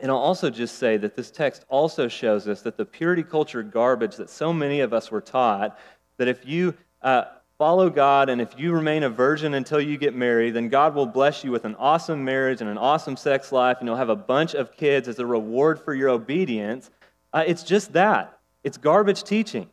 And 0.00 0.10
I'll 0.10 0.16
also 0.16 0.50
just 0.50 0.78
say 0.78 0.96
that 0.96 1.16
this 1.16 1.30
text 1.30 1.64
also 1.68 2.08
shows 2.08 2.48
us 2.48 2.62
that 2.62 2.76
the 2.76 2.84
purity 2.84 3.22
culture 3.22 3.62
garbage 3.62 4.16
that 4.16 4.30
so 4.30 4.52
many 4.52 4.80
of 4.80 4.92
us 4.92 5.10
were 5.10 5.20
taught, 5.20 5.78
that 6.16 6.28
if 6.28 6.46
you 6.46 6.74
uh, 7.02 7.24
follow 7.58 7.88
God, 7.88 8.28
and 8.28 8.40
if 8.40 8.58
you 8.58 8.72
remain 8.72 9.02
a 9.02 9.10
virgin 9.10 9.54
until 9.54 9.80
you 9.80 9.96
get 9.96 10.14
married, 10.14 10.54
then 10.54 10.68
God 10.68 10.94
will 10.94 11.06
bless 11.06 11.44
you 11.44 11.50
with 11.50 11.64
an 11.64 11.74
awesome 11.76 12.24
marriage 12.24 12.60
and 12.60 12.68
an 12.68 12.78
awesome 12.78 13.16
sex 13.16 13.52
life, 13.52 13.78
and 13.80 13.88
you'll 13.88 13.96
have 13.96 14.08
a 14.08 14.16
bunch 14.16 14.54
of 14.54 14.76
kids 14.76 15.08
as 15.08 15.18
a 15.18 15.26
reward 15.26 15.80
for 15.80 15.94
your 15.94 16.08
obedience. 16.08 16.90
Uh, 17.32 17.44
it's 17.46 17.62
just 17.62 17.92
that. 17.92 18.38
It's 18.62 18.76
garbage 18.76 19.22
teaching. 19.22 19.68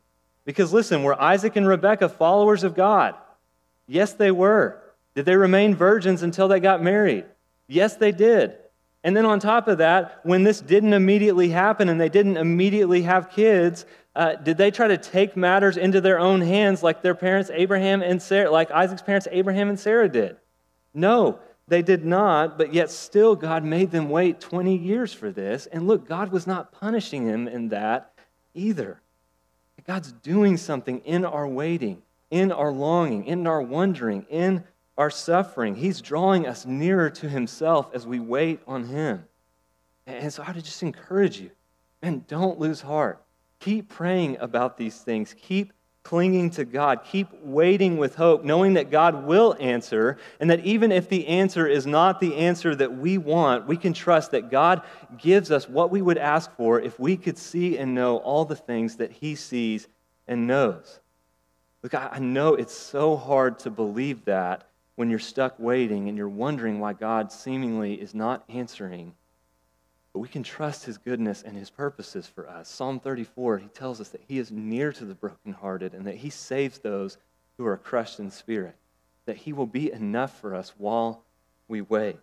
Because 0.46 0.74
listen, 0.74 1.04
were 1.04 1.20
Isaac 1.22 1.56
and 1.56 1.68
Rebekah 1.68 2.10
followers 2.10 2.64
of 2.64 2.76
God? 2.76 3.16
Yes, 3.88 4.14
they 4.14 4.32
were. 4.32 4.82
Did 5.16 5.26
they 5.26 5.36
remain 5.36 5.76
virgins 5.76 6.24
until 6.24 6.48
they 6.48 6.60
got 6.60 6.82
married? 6.82 7.26
Yes, 7.68 7.96
they 7.96 8.12
did. 8.12 8.58
And 9.04 9.18
then 9.18 9.26
on 9.26 9.40
top 9.40 9.68
of 9.68 9.80
that, 9.80 10.20
when 10.24 10.44
this 10.44 10.62
didn't 10.62 10.94
immediately 10.94 11.50
happen 11.50 11.90
and 11.90 12.00
they 12.00 12.10
didn't 12.10 12.38
immediately 12.38 13.02
have 13.02 13.32
kids, 13.32 13.86
uh, 14.16 14.36
did 14.36 14.58
they 14.58 14.72
try 14.72 14.88
to 14.88 14.98
take 14.98 15.38
matters 15.38 15.78
into 15.78 16.02
their 16.02 16.20
own 16.20 16.42
hands 16.42 16.84
like 16.84 17.02
their 17.02 17.16
parents 17.16 17.50
Abraham 17.54 18.02
and 18.02 18.22
Sarah, 18.22 18.52
like 18.52 18.70
Isaac's 18.72 19.02
parents 19.02 19.28
Abraham 19.32 19.70
and 19.70 19.80
Sarah 19.80 20.10
did? 20.10 20.38
No. 20.94 21.40
they 21.68 21.82
did 21.82 22.04
not, 22.04 22.58
but 22.58 22.74
yet 22.74 22.92
still 22.92 23.36
God 23.36 23.64
made 23.64 23.92
them 23.92 24.10
wait 24.10 24.42
20 24.42 24.76
years 24.76 25.14
for 25.14 25.32
this. 25.32 25.68
And 25.68 25.88
look, 25.88 26.06
God 26.06 26.32
was 26.32 26.46
not 26.46 26.74
punishing 26.74 27.26
them 27.26 27.48
in 27.48 27.70
that 27.70 28.14
either. 28.54 29.00
God's 29.88 30.12
doing 30.12 30.58
something 30.58 31.00
in 31.00 31.26
our 31.26 31.48
waiting, 31.48 32.02
in 32.30 32.52
our 32.52 32.72
longing, 32.72 33.26
in 33.26 33.48
our 33.48 33.62
wondering, 33.62 34.26
in 34.30 34.64
our 34.98 35.10
suffering. 35.10 35.76
He's 35.76 36.02
drawing 36.02 36.46
us 36.46 36.66
nearer 36.66 37.10
to 37.10 37.30
Himself 37.30 37.90
as 37.94 38.06
we 38.06 38.20
wait 38.20 38.60
on 38.68 38.84
Him. 38.84 39.26
And 40.06 40.32
so 40.32 40.44
I 40.44 40.52
would 40.52 40.64
just 40.64 40.84
encourage 40.84 41.40
you, 41.40 41.52
man, 42.02 42.26
don't 42.28 42.60
lose 42.60 42.82
heart. 42.82 43.24
Keep 43.62 43.90
praying 43.90 44.38
about 44.40 44.78
these 44.78 44.98
things. 44.98 45.34
Keep 45.40 45.72
clinging 46.04 46.50
to 46.50 46.66
God. 46.66 47.02
Keep 47.06 47.30
waiting 47.44 47.98
with 47.98 48.16
hope, 48.16 48.44
knowing 48.44 48.74
that 48.74 48.90
God 48.90 49.26
will 49.26 49.56
answer, 49.60 50.18
and 50.40 50.50
that 50.50 50.66
even 50.66 50.92
if 50.92 51.08
the 51.08 51.28
answer 51.28 51.68
is 51.68 51.86
not 51.86 52.20
the 52.20 52.36
answer 52.36 52.76
that 52.76 52.98
we 52.98 53.18
want, 53.20 53.68
we 53.68 53.78
can 53.78 53.94
trust 53.94 54.32
that 54.32 54.50
God 54.50 54.82
gives 55.18 55.52
us 55.52 55.70
what 55.70 55.92
we 55.92 56.02
would 56.02 56.18
ask 56.18 56.52
for 56.56 56.82
if 56.82 57.00
we 57.00 57.16
could 57.16 57.38
see 57.38 57.78
and 57.78 57.94
know 57.94 58.18
all 58.18 58.46
the 58.46 58.56
things 58.56 58.98
that 58.98 59.12
He 59.12 59.36
sees 59.36 59.88
and 60.28 60.48
knows. 60.48 61.00
Look, 61.84 61.94
I 61.94 62.20
know 62.20 62.56
it's 62.56 62.76
so 62.76 63.16
hard 63.16 63.60
to 63.60 63.70
believe 63.70 64.26
that 64.26 64.68
when 64.96 65.10
you're 65.10 65.20
stuck 65.20 65.60
waiting 65.60 66.10
and 66.10 66.18
you're 66.18 66.30
wondering 66.30 66.80
why 66.80 66.94
God 66.94 67.32
seemingly 67.32 67.94
is 67.94 68.14
not 68.14 68.44
answering. 68.50 69.14
But 70.14 70.20
we 70.20 70.28
can 70.28 70.44
trust 70.44 70.86
his 70.86 70.98
goodness 70.98 71.42
and 71.44 71.56
his 71.56 71.70
purposes 71.70 72.28
for 72.28 72.50
us. 72.50 72.68
Psalm 72.68 73.00
34, 73.00 73.60
he 73.60 73.68
tells 73.68 74.02
us 74.02 74.10
that 74.10 74.22
he 74.28 74.40
is 74.40 74.52
near 74.52 74.92
to 74.92 75.06
the 75.06 75.16
brokenhearted 75.16 75.94
and 75.94 76.06
that 76.06 76.16
he 76.16 76.30
saves 76.30 76.80
those 76.80 77.18
who 77.58 77.66
are 77.66 77.78
crushed 77.78 78.20
in 78.20 78.30
spirit, 78.30 78.76
that 79.26 79.38
he 79.38 79.54
will 79.54 79.68
be 79.68 79.92
enough 79.92 80.40
for 80.42 80.54
us 80.54 80.74
while 80.78 81.24
we 81.68 81.82
wait. 81.82 82.18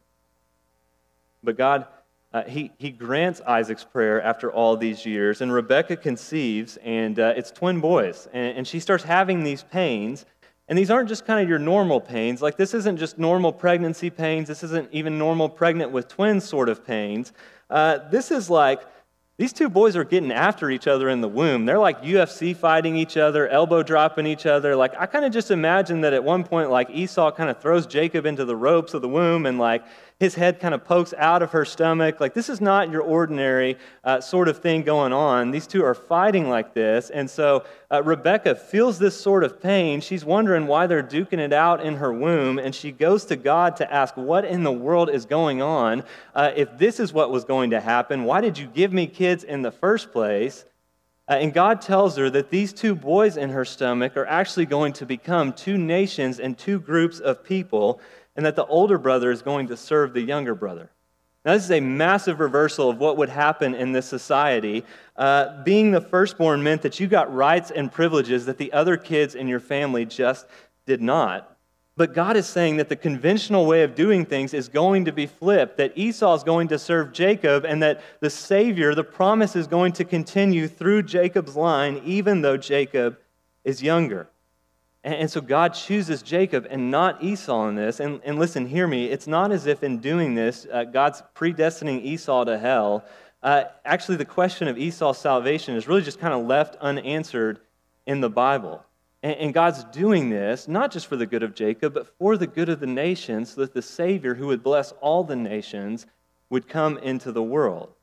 But 1.43 1.57
God, 1.57 1.87
uh, 2.33 2.45
he, 2.45 2.73
he 2.77 2.91
grants 2.91 3.41
Isaac's 3.47 3.85
prayer 3.85 4.21
after 4.21 4.53
all 4.53 4.77
these 4.77 5.07
years, 5.07 5.41
and 5.41 5.53
Rebecca 5.53 5.97
conceives, 5.97 6.77
and 6.85 7.19
uh, 7.19 7.33
it's 7.37 7.51
twin 7.51 7.81
boys. 7.81 8.29
And, 8.33 8.59
and 8.59 8.67
she 8.67 8.81
starts 8.81 9.05
having 9.05 9.45
these 9.45 9.63
pains, 9.63 10.27
and 10.69 10.77
these 10.77 10.91
aren't 10.91 11.09
just 11.09 11.25
kind 11.25 11.41
of 11.41 11.49
your 11.49 11.59
normal 11.59 12.01
pains. 12.01 12.43
Like, 12.43 12.59
this 12.59 12.75
isn't 12.75 12.99
just 12.99 13.19
normal 13.19 13.53
pregnancy 13.53 14.11
pains. 14.11 14.49
This 14.49 14.63
isn't 14.63 14.91
even 14.93 15.17
normal 15.17 15.49
pregnant 15.49 15.93
with 15.93 16.09
twins 16.09 16.45
sort 16.45 16.69
of 16.69 16.85
pains. 16.85 17.33
Uh, 17.71 17.99
this 18.11 18.31
is 18.31 18.49
like 18.49 18.83
these 19.39 19.53
two 19.53 19.69
boys 19.69 19.95
are 19.95 20.03
getting 20.03 20.33
after 20.33 20.69
each 20.69 20.89
other 20.89 21.09
in 21.09 21.21
the 21.21 21.29
womb. 21.29 21.65
They're 21.65 21.79
like 21.79 22.03
UFC 22.03 22.57
fighting 22.57 22.97
each 22.97 23.17
other, 23.17 23.47
elbow 23.49 23.85
dropping 23.85 24.27
each 24.27 24.47
other. 24.47 24.75
Like, 24.75 24.95
I 24.99 25.07
kind 25.07 25.25
of 25.25 25.33
just 25.33 25.53
imagine 25.53 26.01
that 26.01 26.13
at 26.13 26.25
one 26.25 26.43
point, 26.43 26.71
like, 26.71 26.91
Esau 26.91 27.31
kind 27.31 27.49
of 27.49 27.61
throws 27.61 27.87
Jacob 27.87 28.27
into 28.27 28.45
the 28.45 28.57
ropes 28.57 28.95
of 28.95 29.03
the 29.03 29.09
womb 29.09 29.47
and, 29.47 29.57
like, 29.57 29.85
his 30.21 30.35
head 30.35 30.59
kind 30.59 30.75
of 30.75 30.85
pokes 30.85 31.15
out 31.17 31.43
of 31.43 31.53
her 31.53 31.65
stomach. 31.65 32.19
Like, 32.19 32.35
this 32.35 32.49
is 32.49 32.61
not 32.61 32.91
your 32.91 33.03
ordinary 33.03 33.79
uh, 34.03 34.21
sort 34.21 34.49
of 34.49 34.59
thing 34.59 34.83
going 34.83 35.13
on. 35.13 35.53
These 35.53 35.69
two 35.69 35.85
are 35.85 35.95
fighting 35.95 36.49
like 36.49 36.75
this. 36.75 37.11
And 37.11 37.31
so 37.31 37.65
uh, 37.91 38.03
Rebecca 38.03 38.57
feels 38.57 38.99
this 38.99 39.19
sort 39.19 39.45
of 39.45 39.63
pain. 39.63 40.01
She's 40.01 40.25
wondering 40.25 40.67
why 40.67 40.89
they're 40.89 41.05
duking 41.05 41.39
it 41.39 41.53
out 41.53 41.85
in 41.85 41.97
her 41.97 42.13
womb. 42.13 42.59
And 42.59 42.75
she 42.75 42.91
goes 42.91 43.27
to 43.27 43.37
God 43.37 43.77
to 43.77 43.93
ask, 43.93 44.17
What 44.17 44.45
in 44.45 44.65
the 44.65 44.73
world 44.73 45.09
is 45.09 45.25
going 45.25 45.63
on? 45.63 46.03
Uh, 46.35 46.51
if 46.57 46.77
this 46.79 46.99
is 46.99 47.13
what 47.13 47.31
was 47.31 47.45
going 47.45 47.71
to 47.71 47.81
happen, 47.81 48.25
why 48.25 48.41
did 48.41 48.59
you 48.59 48.67
give 48.67 48.93
me 48.93 49.07
kids 49.07 49.45
in 49.45 49.63
the 49.63 49.71
first 49.71 50.11
place? 50.11 50.65
Uh, 51.29 51.35
and 51.35 51.53
God 51.53 51.81
tells 51.81 52.17
her 52.17 52.29
that 52.31 52.51
these 52.51 52.73
two 52.73 52.97
boys 52.97 53.37
in 53.37 53.51
her 53.51 53.65
stomach 53.65 54.17
are 54.17 54.27
actually 54.27 54.67
going 54.67 54.95
to 54.95 55.07
become 55.07 55.53
two 55.53 55.79
nations 55.79 56.41
and 56.41 56.59
two 56.59 56.81
groups 56.81 57.21
of 57.21 57.45
people 57.45 58.01
and 58.39 58.47
that 58.47 58.55
the 58.55 58.65
older 58.67 58.99
brother 58.99 59.33
is 59.33 59.43
going 59.43 59.67
to 59.67 59.77
serve 59.77 60.15
the 60.15 60.21
younger 60.21 60.55
brother. 60.55 60.89
Now, 61.45 61.55
this 61.55 61.65
is 61.65 61.73
a 61.73 61.81
massive 61.81 62.39
reversal 62.39 62.89
of 62.89 62.99
what 62.99 63.17
would 63.17 63.29
happen 63.29 63.75
in 63.75 63.91
this 63.91 64.07
society. 64.07 64.85
Uh, 65.17 65.61
being 65.65 65.91
the 65.91 66.01
firstborn 66.01 66.63
meant 66.63 66.83
that 66.83 67.01
you 67.01 67.09
got 67.09 67.35
rights 67.35 67.73
and 67.73 67.91
privileges 67.91 68.47
that 68.47 68.57
the 68.57 68.73
other 68.73 68.97
kids 68.97 69.35
in 69.35 69.49
your 69.49 69.59
family 69.59 70.05
just 70.05 70.47
did 70.87 71.03
not. 71.03 71.57
But 71.97 72.15
God 72.15 72.37
is 72.37 72.47
saying 72.47 72.77
that 72.77 72.89
the 72.89 72.95
conventional 72.95 73.67
way 73.67 73.83
of 73.83 73.97
doing 73.97 74.25
things 74.25 74.55
is 74.55 74.69
going 74.69 75.07
to 75.07 75.13
be 75.13 75.27
flipped, 75.27 75.77
that 75.79 75.99
Esau 75.99 76.37
is 76.37 76.45
going 76.45 76.69
to 76.69 76.79
serve 76.79 77.13
Jacob, 77.13 77.65
and 77.65 77.83
that 77.83 78.01
the 78.21 78.31
Savior, 78.31 78.95
the 78.95 79.03
promise, 79.03 79.57
is 79.57 79.67
going 79.67 79.91
to 79.95 80.05
continue 80.05 80.69
through 80.69 81.03
Jacob's 81.03 81.57
line, 81.57 82.01
even 82.05 82.43
though 82.43 82.57
Jacob 82.57 83.19
is 83.65 83.83
younger. 83.83 84.29
And, 85.15 85.31
so 85.31 85.41
God 85.41 85.73
chooses 85.73 86.21
Jacob 86.21 86.67
and 86.69 86.91
not 86.91 87.23
Esau 87.23 87.69
in 87.69 87.77
this. 87.77 87.99
And, 87.99 88.21
and 88.25 88.39
listen, 88.39 88.67
hear 88.67 88.87
me. 88.87 89.07
It's 89.07 89.27
not 89.27 89.53
as 89.53 89.67
if 89.67 89.83
in 89.83 90.01
doing 90.01 90.35
this, 90.35 90.67
uh, 90.71 90.85
God's 90.85 91.23
predestining 91.35 92.05
Esau 92.05 92.45
to 92.45 92.59
hell. 92.59 93.05
Uh, 93.43 93.65
actually, 93.87 94.17
the 94.17 94.27
question 94.27 94.69
of 94.69 94.77
Esau's 94.77 95.17
salvation 95.17 95.77
is 95.77 95.89
really 95.89 96.03
just 96.03 96.19
kind 96.19 96.35
of 96.35 96.47
left 96.47 96.77
unanswered 96.77 97.61
in 98.07 98.21
the 98.21 98.29
Bible. 98.29 98.85
And, 99.23 99.37
and 99.37 99.55
God's 99.55 99.83
doing 99.85 100.29
this 100.29 100.69
not 100.69 100.91
just 100.91 101.07
for 101.07 101.17
the 101.17 101.27
good 101.27 101.43
of 101.43 101.55
Jacob, 101.55 101.95
but 101.95 102.07
for 102.19 102.37
the 102.37 102.47
good 102.47 102.69
of 102.69 102.81
the 102.81 102.87
nations, 102.87 103.55
so 103.55 103.63
that 103.63 103.73
the 103.73 103.83
Savior, 103.83 104.35
who 104.35 104.49
would 104.49 104.63
bless 104.63 104.93
all 105.01 105.25
the 105.25 105.37
nations, 105.37 106.07
would 106.51 106.69
come 106.69 106.99
into 106.99 107.33
the 107.33 107.43
world. 107.43 107.95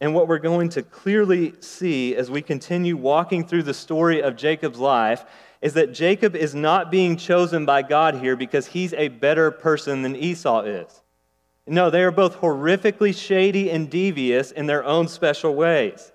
And 0.00 0.12
what 0.12 0.26
we're 0.26 0.38
going 0.38 0.70
to 0.70 0.82
clearly 0.82 1.54
see 1.60 2.16
as 2.16 2.30
we 2.30 2.42
continue 2.42 2.96
walking 2.96 3.46
through 3.46 3.62
the 3.62 3.74
story 3.74 4.22
of 4.22 4.36
Jacob's 4.36 4.78
life 4.78 5.24
is 5.60 5.74
that 5.74 5.92
Jacob 5.92 6.36
is 6.36 6.54
not 6.54 6.90
being 6.90 7.16
chosen 7.16 7.64
by 7.64 7.82
God 7.82 8.16
here 8.16 8.36
because 8.36 8.66
he's 8.66 8.92
a 8.94 9.08
better 9.08 9.50
person 9.50 10.02
than 10.02 10.14
Esau 10.14 10.62
is. 10.62 11.02
No, 11.66 11.90
they 11.90 12.02
are 12.02 12.12
both 12.12 12.40
horrifically 12.40 13.16
shady 13.16 13.70
and 13.70 13.90
devious 13.90 14.52
in 14.52 14.66
their 14.66 14.84
own 14.84 15.08
special 15.08 15.54
ways. 15.54 16.12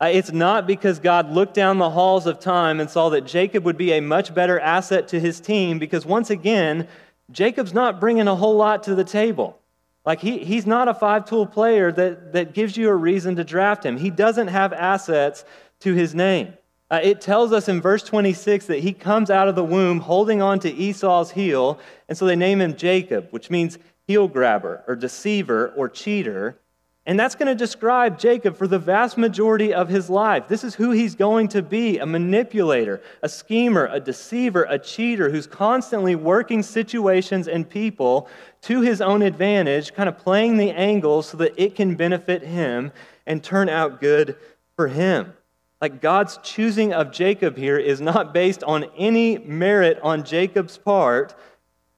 Uh, 0.00 0.06
it's 0.06 0.32
not 0.32 0.66
because 0.66 0.98
God 0.98 1.30
looked 1.30 1.54
down 1.54 1.78
the 1.78 1.90
halls 1.90 2.26
of 2.26 2.40
time 2.40 2.80
and 2.80 2.88
saw 2.88 3.08
that 3.10 3.26
Jacob 3.26 3.64
would 3.64 3.76
be 3.76 3.92
a 3.92 4.00
much 4.00 4.34
better 4.34 4.58
asset 4.58 5.08
to 5.08 5.20
his 5.20 5.40
team, 5.40 5.78
because 5.78 6.06
once 6.06 6.30
again, 6.30 6.88
Jacob's 7.30 7.74
not 7.74 8.00
bringing 8.00 8.26
a 8.26 8.34
whole 8.34 8.56
lot 8.56 8.84
to 8.84 8.94
the 8.94 9.04
table. 9.04 9.58
Like, 10.04 10.20
he, 10.20 10.38
he's 10.38 10.66
not 10.66 10.88
a 10.88 10.94
five 10.94 11.26
tool 11.26 11.46
player 11.46 11.92
that, 11.92 12.32
that 12.32 12.54
gives 12.54 12.76
you 12.76 12.88
a 12.88 12.94
reason 12.94 13.36
to 13.36 13.44
draft 13.44 13.84
him. 13.84 13.98
He 13.98 14.10
doesn't 14.10 14.48
have 14.48 14.72
assets 14.72 15.44
to 15.80 15.94
his 15.94 16.14
name. 16.14 16.54
Uh, 16.90 17.00
it 17.02 17.20
tells 17.20 17.52
us 17.52 17.68
in 17.68 17.80
verse 17.80 18.02
26 18.02 18.66
that 18.66 18.80
he 18.80 18.92
comes 18.92 19.30
out 19.30 19.48
of 19.48 19.54
the 19.54 19.64
womb 19.64 20.00
holding 20.00 20.40
on 20.40 20.58
to 20.60 20.72
Esau's 20.72 21.30
heel, 21.32 21.78
and 22.08 22.16
so 22.16 22.24
they 22.24 22.36
name 22.36 22.60
him 22.60 22.76
Jacob, 22.76 23.28
which 23.30 23.50
means 23.50 23.78
heel 24.06 24.26
grabber 24.26 24.82
or 24.88 24.96
deceiver 24.96 25.68
or 25.76 25.88
cheater. 25.88 26.58
And 27.04 27.18
that's 27.18 27.34
going 27.34 27.48
to 27.48 27.54
describe 27.54 28.18
Jacob 28.18 28.56
for 28.56 28.66
the 28.66 28.78
vast 28.78 29.16
majority 29.16 29.72
of 29.72 29.88
his 29.88 30.10
life. 30.10 30.46
This 30.46 30.62
is 30.62 30.74
who 30.74 30.90
he's 30.90 31.14
going 31.14 31.48
to 31.48 31.62
be 31.62 31.98
a 31.98 32.04
manipulator, 32.04 33.00
a 33.22 33.28
schemer, 33.30 33.88
a 33.90 33.98
deceiver, 33.98 34.66
a 34.68 34.78
cheater 34.78 35.30
who's 35.30 35.46
constantly 35.46 36.14
working 36.16 36.62
situations 36.62 37.48
and 37.48 37.68
people 37.68 38.28
to 38.62 38.82
his 38.82 39.00
own 39.00 39.22
advantage, 39.22 39.94
kind 39.94 40.08
of 40.08 40.18
playing 40.18 40.58
the 40.58 40.70
angles 40.70 41.28
so 41.28 41.38
that 41.38 41.54
it 41.56 41.74
can 41.74 41.94
benefit 41.94 42.42
him 42.42 42.92
and 43.26 43.42
turn 43.42 43.70
out 43.70 44.02
good 44.02 44.36
for 44.76 44.88
him. 44.88 45.32
Like 45.80 46.00
God's 46.00 46.38
choosing 46.42 46.92
of 46.92 47.12
Jacob 47.12 47.56
here 47.56 47.78
is 47.78 48.00
not 48.00 48.34
based 48.34 48.64
on 48.64 48.86
any 48.96 49.38
merit 49.38 49.98
on 50.02 50.24
Jacob's 50.24 50.76
part. 50.76 51.34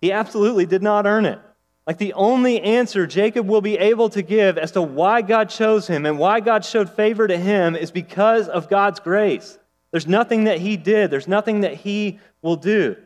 He 0.00 0.12
absolutely 0.12 0.66
did 0.66 0.82
not 0.82 1.06
earn 1.06 1.25
it. 1.25 1.38
Like 1.87 1.99
the 1.99 2.12
only 2.12 2.60
answer 2.60 3.06
Jacob 3.06 3.49
will 3.49 3.62
be 3.62 3.78
able 3.78 4.10
to 4.10 4.22
give 4.22 4.58
as 4.58 4.72
to 4.72 4.82
why 4.82 5.22
God 5.22 5.49
chose 5.49 5.87
him 5.87 6.04
and 6.04 6.18
why 6.18 6.40
God 6.40 6.64
showed 6.64 6.90
favor 6.90 7.26
to 7.26 7.38
him 7.38 7.75
is 7.75 7.90
because 7.90 8.49
of 8.49 8.68
God's 8.68 9.00
grace. 9.00 9.58
There's 9.90 10.06
nothing 10.06 10.44
that 10.44 10.58
he 10.58 10.76
did, 10.76 11.10
there's 11.10 11.26
nothing 11.26 11.62
that 11.62 11.75
he 11.75 12.20
will 12.42 12.56
do. 12.56 12.96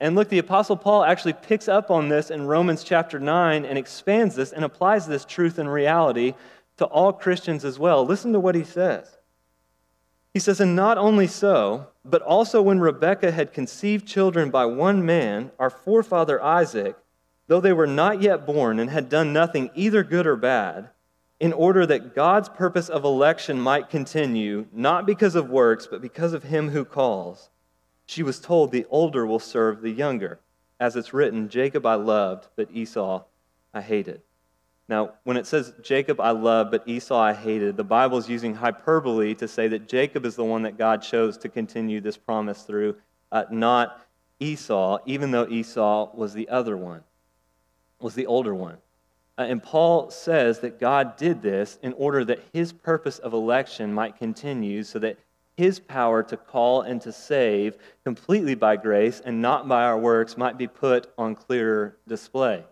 And 0.00 0.14
look, 0.14 0.28
the 0.28 0.38
Apostle 0.38 0.76
Paul 0.76 1.04
actually 1.04 1.34
picks 1.34 1.68
up 1.68 1.90
on 1.90 2.08
this 2.08 2.30
in 2.30 2.46
Romans 2.46 2.84
chapter 2.84 3.18
9 3.18 3.64
and 3.64 3.76
expands 3.76 4.34
this 4.34 4.52
and 4.52 4.64
applies 4.64 5.06
this 5.06 5.24
truth 5.24 5.58
and 5.58 5.70
reality 5.70 6.34
to 6.78 6.84
all 6.86 7.12
Christians 7.12 7.64
as 7.64 7.78
well. 7.78 8.06
Listen 8.06 8.32
to 8.32 8.40
what 8.40 8.54
he 8.54 8.64
says. 8.64 9.17
He 10.38 10.40
says, 10.40 10.60
And 10.60 10.76
not 10.76 10.98
only 10.98 11.26
so, 11.26 11.88
but 12.04 12.22
also 12.22 12.62
when 12.62 12.78
Rebekah 12.78 13.32
had 13.32 13.52
conceived 13.52 14.06
children 14.06 14.50
by 14.50 14.66
one 14.66 15.04
man, 15.04 15.50
our 15.58 15.68
forefather 15.68 16.40
Isaac, 16.40 16.96
though 17.48 17.60
they 17.60 17.72
were 17.72 17.88
not 17.88 18.22
yet 18.22 18.46
born 18.46 18.78
and 18.78 18.88
had 18.88 19.08
done 19.08 19.32
nothing 19.32 19.68
either 19.74 20.04
good 20.04 20.28
or 20.28 20.36
bad, 20.36 20.90
in 21.40 21.52
order 21.52 21.84
that 21.86 22.14
God's 22.14 22.48
purpose 22.48 22.88
of 22.88 23.02
election 23.02 23.60
might 23.60 23.90
continue, 23.90 24.66
not 24.72 25.06
because 25.06 25.34
of 25.34 25.50
works, 25.50 25.88
but 25.90 26.00
because 26.00 26.32
of 26.32 26.44
him 26.44 26.68
who 26.68 26.84
calls, 26.84 27.50
she 28.06 28.22
was 28.22 28.38
told 28.38 28.70
the 28.70 28.86
older 28.90 29.26
will 29.26 29.40
serve 29.40 29.82
the 29.82 29.90
younger. 29.90 30.38
As 30.78 30.94
it's 30.94 31.12
written, 31.12 31.48
Jacob 31.48 31.84
I 31.84 31.96
loved, 31.96 32.46
but 32.54 32.70
Esau 32.72 33.24
I 33.74 33.80
hated. 33.80 34.22
Now, 34.88 35.12
when 35.24 35.36
it 35.36 35.46
says 35.46 35.74
Jacob 35.82 36.18
I 36.18 36.30
love, 36.30 36.70
but 36.70 36.88
Esau 36.88 37.18
I 37.18 37.34
hated, 37.34 37.76
the 37.76 37.84
Bible 37.84 38.16
is 38.16 38.28
using 38.28 38.54
hyperbole 38.54 39.34
to 39.34 39.46
say 39.46 39.68
that 39.68 39.86
Jacob 39.86 40.24
is 40.24 40.34
the 40.34 40.44
one 40.44 40.62
that 40.62 40.78
God 40.78 41.02
chose 41.02 41.36
to 41.38 41.48
continue 41.48 42.00
this 42.00 42.16
promise 42.16 42.62
through, 42.62 42.96
uh, 43.30 43.44
not 43.50 44.00
Esau, 44.40 44.98
even 45.04 45.30
though 45.30 45.46
Esau 45.48 46.14
was 46.14 46.32
the 46.32 46.48
other 46.48 46.76
one. 46.76 47.02
was 48.00 48.14
the 48.14 48.26
older 48.26 48.54
one. 48.54 48.78
Uh, 49.36 49.42
and 49.42 49.62
Paul 49.62 50.10
says 50.10 50.60
that 50.60 50.80
God 50.80 51.16
did 51.16 51.42
this 51.42 51.78
in 51.82 51.92
order 51.94 52.24
that 52.24 52.42
his 52.52 52.72
purpose 52.72 53.18
of 53.18 53.32
election 53.32 53.92
might 53.92 54.16
continue 54.16 54.84
so 54.84 54.98
that 55.00 55.18
his 55.56 55.80
power 55.80 56.22
to 56.22 56.36
call 56.36 56.82
and 56.82 57.00
to 57.02 57.12
save 57.12 57.76
completely 58.04 58.54
by 58.54 58.76
grace 58.76 59.20
and 59.24 59.42
not 59.42 59.66
by 59.66 59.82
our 59.82 59.98
works 59.98 60.36
might 60.36 60.56
be 60.56 60.68
put 60.68 61.12
on 61.18 61.34
clearer 61.34 61.96
display. 62.06 62.64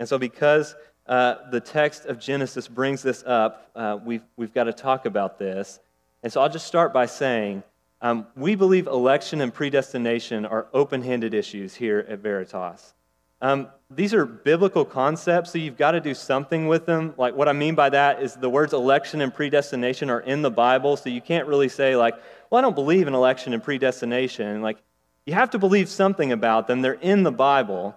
And 0.00 0.08
so, 0.08 0.18
because 0.18 0.74
uh, 1.06 1.50
the 1.50 1.60
text 1.60 2.06
of 2.06 2.18
Genesis 2.18 2.68
brings 2.68 3.02
this 3.02 3.22
up, 3.26 3.70
uh, 3.74 3.98
we've, 4.04 4.22
we've 4.36 4.54
got 4.54 4.64
to 4.64 4.72
talk 4.72 5.06
about 5.06 5.38
this. 5.38 5.80
And 6.22 6.32
so, 6.32 6.40
I'll 6.40 6.48
just 6.48 6.66
start 6.66 6.92
by 6.92 7.06
saying 7.06 7.62
um, 8.00 8.26
we 8.36 8.54
believe 8.54 8.86
election 8.86 9.40
and 9.40 9.52
predestination 9.52 10.46
are 10.46 10.66
open 10.72 11.02
handed 11.02 11.34
issues 11.34 11.74
here 11.74 12.06
at 12.08 12.20
Veritas. 12.20 12.94
Um, 13.40 13.68
these 13.90 14.14
are 14.14 14.24
biblical 14.24 14.84
concepts, 14.84 15.50
so 15.50 15.58
you've 15.58 15.76
got 15.76 15.90
to 15.92 16.00
do 16.00 16.14
something 16.14 16.68
with 16.68 16.86
them. 16.86 17.12
Like, 17.18 17.34
what 17.34 17.48
I 17.48 17.52
mean 17.52 17.74
by 17.74 17.90
that 17.90 18.22
is 18.22 18.34
the 18.34 18.48
words 18.48 18.72
election 18.72 19.20
and 19.20 19.34
predestination 19.34 20.10
are 20.10 20.20
in 20.20 20.42
the 20.42 20.50
Bible, 20.50 20.96
so 20.96 21.10
you 21.10 21.20
can't 21.20 21.48
really 21.48 21.68
say, 21.68 21.96
like, 21.96 22.14
well, 22.48 22.60
I 22.60 22.62
don't 22.62 22.76
believe 22.76 23.08
in 23.08 23.14
election 23.14 23.52
and 23.52 23.62
predestination. 23.62 24.62
Like, 24.62 24.78
you 25.26 25.34
have 25.34 25.50
to 25.50 25.58
believe 25.58 25.88
something 25.88 26.30
about 26.30 26.68
them. 26.68 26.82
They're 26.82 26.94
in 26.94 27.24
the 27.24 27.32
Bible. 27.32 27.96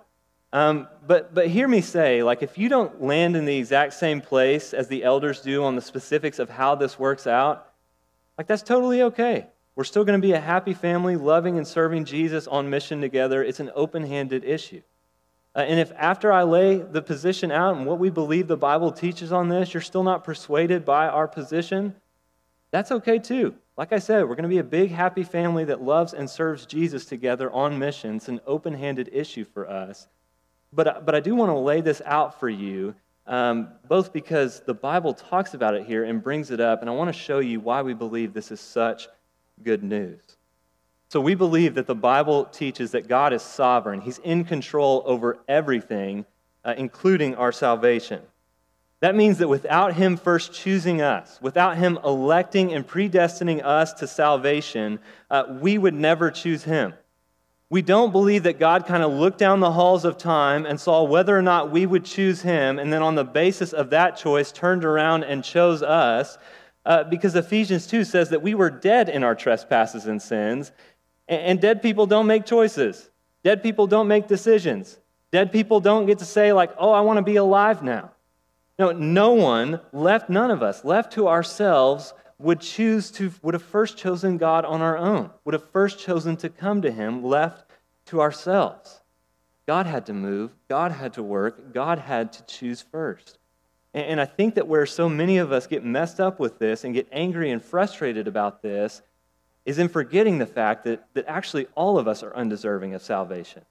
Um, 0.56 0.88
but, 1.06 1.36
but 1.36 1.50
hear 1.50 1.68
me 1.68 1.82
say, 1.82 2.24
like, 2.24 2.42
if 2.42 2.58
you 2.58 2.70
don't 2.70 3.04
land 3.04 3.36
in 3.36 3.44
the 3.44 3.58
exact 3.58 3.94
same 3.94 4.22
place 4.22 4.74
as 4.74 4.88
the 4.88 5.04
elders 5.04 5.42
do 5.42 5.66
on 5.66 5.76
the 5.76 5.82
specifics 5.82 6.40
of 6.40 6.50
how 6.50 6.76
this 6.76 6.98
works 6.98 7.28
out, 7.28 7.74
like, 8.38 8.48
that's 8.48 8.64
totally 8.64 9.02
okay. 9.02 9.48
We're 9.76 9.84
still 9.84 10.06
going 10.06 10.18
to 10.18 10.26
be 10.26 10.32
a 10.32 10.40
happy 10.40 10.74
family, 10.74 11.18
loving 11.18 11.58
and 11.58 11.68
serving 11.68 12.06
Jesus 12.06 12.48
on 12.48 12.70
mission 12.70 13.02
together. 13.02 13.44
It's 13.44 13.60
an 13.60 13.70
open 13.76 14.06
handed 14.06 14.46
issue. 14.46 14.82
Uh, 15.54 15.60
and 15.60 15.78
if 15.78 15.92
after 15.98 16.32
I 16.32 16.44
lay 16.44 16.78
the 16.78 17.02
position 17.02 17.52
out 17.52 17.76
and 17.76 17.86
what 17.86 18.00
we 18.00 18.10
believe 18.10 18.48
the 18.48 18.56
Bible 18.56 18.94
teaches 18.94 19.34
on 19.34 19.50
this, 19.50 19.74
you're 19.74 19.82
still 19.82 20.04
not 20.04 20.24
persuaded 20.24 20.86
by 20.86 21.10
our 21.10 21.28
position, 21.28 21.96
that's 22.72 22.94
okay 22.94 23.20
too. 23.20 23.56
Like 23.76 23.92
I 23.92 24.00
said, 24.00 24.22
we're 24.22 24.36
going 24.36 24.44
to 24.44 24.48
be 24.48 24.60
a 24.60 24.64
big, 24.64 24.92
happy 24.92 25.24
family 25.24 25.66
that 25.66 25.82
loves 25.82 26.14
and 26.14 26.30
serves 26.30 26.66
Jesus 26.66 27.04
together 27.04 27.52
on 27.52 27.78
mission. 27.78 28.16
It's 28.16 28.30
an 28.30 28.40
open 28.48 28.74
handed 28.74 29.10
issue 29.12 29.44
for 29.44 29.70
us. 29.70 30.08
But, 30.76 31.06
but 31.06 31.16
I 31.16 31.22
do 31.22 31.36
want 31.36 31.50
to 31.50 31.58
lay 31.58 31.80
this 31.80 32.02
out 32.06 32.40
for 32.40 32.50
you, 32.50 32.96
um, 33.26 33.70
both 33.88 34.12
because 34.12 34.60
the 34.60 34.74
Bible 34.74 35.14
talks 35.14 35.54
about 35.54 35.74
it 35.74 35.86
here 35.86 36.04
and 36.04 36.22
brings 36.22 36.52
it 36.52 36.60
up, 36.60 36.82
and 36.82 36.90
I 36.90 36.94
want 36.94 37.08
to 37.08 37.20
show 37.20 37.40
you 37.40 37.62
why 37.62 37.82
we 37.82 37.94
believe 37.94 38.34
this 38.34 38.52
is 38.52 38.60
such 38.60 39.08
good 39.64 39.84
news. 39.84 40.22
So 41.08 41.22
we 41.22 41.34
believe 41.34 41.76
that 41.76 41.88
the 41.88 41.96
Bible 41.96 42.46
teaches 42.46 42.92
that 42.92 43.08
God 43.08 43.32
is 43.32 43.42
sovereign, 43.42 44.02
He's 44.02 44.18
in 44.20 44.44
control 44.44 45.02
over 45.06 45.40
everything, 45.48 46.26
uh, 46.66 46.74
including 46.78 47.36
our 47.36 47.54
salvation. 47.54 48.22
That 49.00 49.16
means 49.16 49.38
that 49.38 49.48
without 49.48 49.94
Him 49.94 50.18
first 50.18 50.52
choosing 50.52 51.02
us, 51.02 51.40
without 51.42 51.78
Him 51.78 52.00
electing 52.04 52.74
and 52.74 52.86
predestining 52.86 53.64
us 53.64 53.94
to 53.94 54.08
salvation, 54.08 55.00
uh, 55.30 55.44
we 55.62 55.78
would 55.78 55.94
never 55.94 56.32
choose 56.32 56.64
Him. 56.64 56.94
We 57.70 57.82
don't 57.82 58.12
believe 58.12 58.44
that 58.44 58.60
God 58.60 58.86
kind 58.86 59.02
of 59.02 59.12
looked 59.12 59.40
down 59.40 59.60
the 59.60 59.72
halls 59.72 60.06
of 60.06 60.18
time 60.18 60.66
and 60.66 60.80
saw 60.80 61.04
whether 61.04 61.36
or 61.36 61.42
not 61.42 61.72
we 61.72 61.86
would 61.86 62.06
choose 62.06 62.42
Him, 62.42 62.78
and 62.78 62.94
then 62.94 63.02
on 63.02 63.16
the 63.16 63.24
basis 63.24 63.74
of 63.74 63.90
that 63.90 64.18
choice 64.18 64.52
turned 64.52 64.86
around 64.86 65.24
and 65.24 65.44
chose 65.44 65.82
us. 65.82 66.38
Uh, 66.86 67.04
because 67.04 67.36
Ephesians 67.36 67.88
2 67.88 68.04
says 68.04 68.30
that 68.30 68.44
we 68.44 68.54
were 68.54 68.70
dead 68.70 69.10
in 69.10 69.24
our 69.24 69.34
trespasses 69.34 70.06
and 70.06 70.22
sins, 70.22 70.72
and 71.28 71.60
dead 71.60 71.82
people 71.82 72.06
don't 72.06 72.28
make 72.28 72.46
choices. 72.46 73.10
Dead 73.44 73.64
people 73.64 73.88
don't 73.88 74.08
make 74.08 74.28
decisions. 74.28 75.00
Dead 75.32 75.52
people 75.52 75.80
don't 75.80 76.06
get 76.06 76.20
to 76.20 76.26
say, 76.26 76.54
like, 76.54 76.72
oh, 76.78 76.92
I 76.92 77.02
want 77.02 77.18
to 77.18 77.24
be 77.24 77.38
alive 77.38 77.82
now. 77.82 78.12
No, 78.78 78.92
no 78.92 79.34
one, 79.34 79.80
left, 79.92 80.30
none 80.30 80.52
of 80.52 80.62
us, 80.62 80.86
left 80.86 81.14
to 81.14 81.28
ourselves, 81.28 82.14
would 82.38 82.60
choose 82.60 83.12
to, 83.12 83.32
would 83.42 83.54
have 83.54 83.64
first 83.64 83.98
chosen 83.98 84.38
God 84.38 84.66
on 84.66 84.82
our 84.82 84.98
own, 84.98 85.30
would 85.46 85.54
have 85.54 85.70
first 85.72 86.00
chosen 86.00 86.36
to 86.38 86.50
come 86.50 86.82
to 86.82 86.92
Him, 86.92 87.24
left 87.24 87.72
to 88.08 88.22
ourselves. 88.22 89.02
God 89.66 89.86
had 89.86 90.06
to 90.08 90.14
move, 90.14 90.52
God 90.68 90.92
had 90.92 91.14
to 91.14 91.24
work, 91.24 91.74
God 91.74 91.98
had 92.00 92.34
to 92.34 92.44
choose 92.46 92.82
first. 92.82 93.40
And, 93.94 94.20
I 94.20 94.26
think 94.26 94.56
that 94.56 94.68
where 94.68 94.86
so 94.86 95.08
many 95.08 95.38
of 95.38 95.54
us 95.54 95.68
get 95.68 95.86
messed 95.86 96.20
up 96.20 96.38
with 96.38 96.60
this 96.60 96.84
and 96.84 96.94
get 96.94 97.08
angry 97.14 97.52
and 97.52 97.64
frustrated 97.64 98.28
about 98.28 98.62
this 98.62 99.02
is 99.64 99.80
in 99.80 99.88
forgetting 99.88 100.38
the 100.38 100.46
fact 100.46 100.84
that, 100.84 101.08
that 101.14 101.26
actually 101.28 101.68
all 101.76 101.98
of 101.98 102.06
us 102.06 102.22
are 102.22 102.36
undeserving 102.36 102.94
of 102.94 103.02
salvation. 103.02 103.64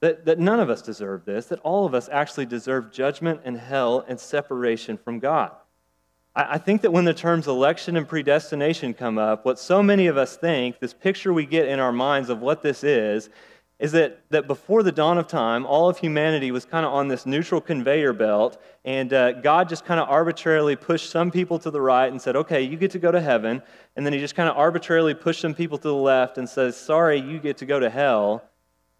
That, 0.00 0.24
that 0.24 0.38
none 0.38 0.60
of 0.60 0.70
us 0.70 0.80
deserve 0.80 1.26
this, 1.26 1.46
that 1.46 1.60
all 1.60 1.84
of 1.84 1.94
us 1.94 2.08
actually 2.10 2.46
deserve 2.46 2.90
judgment 2.90 3.42
and 3.44 3.58
hell 3.58 4.02
and 4.08 4.18
separation 4.18 4.96
from 4.96 5.18
God. 5.18 5.52
I, 6.38 6.58
think 6.58 6.82
that 6.82 6.90
when 6.90 7.06
the 7.06 7.14
terms 7.14 7.48
election 7.48 7.96
and 7.96 8.06
predestination 8.06 8.92
come 8.92 9.16
up, 9.16 9.46
what 9.46 9.58
so 9.58 9.82
many 9.82 10.06
of 10.06 10.18
us 10.18 10.36
think, 10.36 10.78
this 10.80 10.92
picture 10.92 11.32
we 11.32 11.46
get 11.46 11.66
in 11.66 11.80
our 11.80 11.92
minds 11.92 12.28
of 12.28 12.40
what 12.40 12.60
this 12.62 12.84
is, 12.84 13.30
is 13.78 13.92
that, 13.92 14.20
that 14.28 14.46
before 14.46 14.82
the 14.82 14.92
dawn 14.92 15.16
of 15.16 15.28
time, 15.28 15.64
all 15.64 15.88
of 15.88 15.96
humanity 15.96 16.50
was 16.50 16.66
kind 16.66 16.84
of 16.84 16.92
on 16.92 17.08
this 17.08 17.24
neutral 17.24 17.62
conveyor 17.62 18.12
belt, 18.12 18.60
and 18.84 19.14
uh, 19.14 19.32
God 19.32 19.66
just 19.70 19.86
kind 19.86 19.98
of 19.98 20.10
arbitrarily 20.10 20.76
pushed 20.76 21.08
some 21.08 21.30
people 21.30 21.58
to 21.58 21.70
the 21.70 21.80
right 21.80 22.10
and 22.10 22.20
said, 22.20 22.36
okay, 22.36 22.60
you 22.60 22.76
get 22.76 22.90
to 22.90 22.98
go 22.98 23.10
to 23.10 23.20
heaven. 23.20 23.62
And 23.96 24.04
then 24.04 24.12
he 24.12 24.18
just 24.18 24.34
kind 24.34 24.48
of 24.48 24.58
arbitrarily 24.58 25.14
pushed 25.14 25.40
some 25.40 25.54
people 25.54 25.78
to 25.78 25.88
the 25.88 25.94
left 25.94 26.36
and 26.36 26.46
says, 26.46 26.76
sorry, 26.76 27.18
you 27.18 27.38
get 27.38 27.56
to 27.58 27.66
go 27.66 27.80
to 27.80 27.88
hell. 27.88 28.44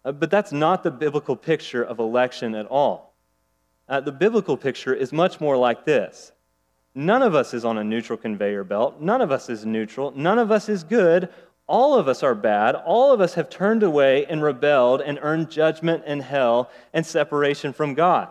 Uh, 0.03 0.11
but 0.11 0.31
that's 0.31 0.51
not 0.51 0.81
the 0.81 0.91
biblical 0.91 1.35
picture 1.35 1.83
of 1.83 1.99
election 1.99 2.55
at 2.55 2.65
all. 2.65 3.15
Uh, 3.87 3.99
the 3.99 4.11
biblical 4.11 4.57
picture 4.57 4.93
is 4.93 5.13
much 5.13 5.39
more 5.39 5.55
like 5.55 5.85
this 5.85 6.31
None 6.97 7.21
of 7.21 7.35
us 7.35 7.53
is 7.53 7.63
on 7.63 7.77
a 7.77 7.83
neutral 7.83 8.17
conveyor 8.17 8.63
belt. 8.63 8.99
None 8.99 9.21
of 9.21 9.31
us 9.31 9.49
is 9.49 9.67
neutral. 9.67 10.11
None 10.15 10.39
of 10.39 10.51
us 10.51 10.67
is 10.67 10.83
good. 10.83 11.29
All 11.67 11.93
of 11.93 12.07
us 12.07 12.23
are 12.23 12.33
bad. 12.33 12.73
All 12.73 13.13
of 13.13 13.21
us 13.21 13.35
have 13.35 13.51
turned 13.51 13.83
away 13.83 14.25
and 14.25 14.41
rebelled 14.41 15.01
and 15.01 15.19
earned 15.21 15.51
judgment 15.51 16.05
and 16.07 16.23
hell 16.23 16.71
and 16.93 17.05
separation 17.05 17.71
from 17.71 17.93
God. 17.93 18.29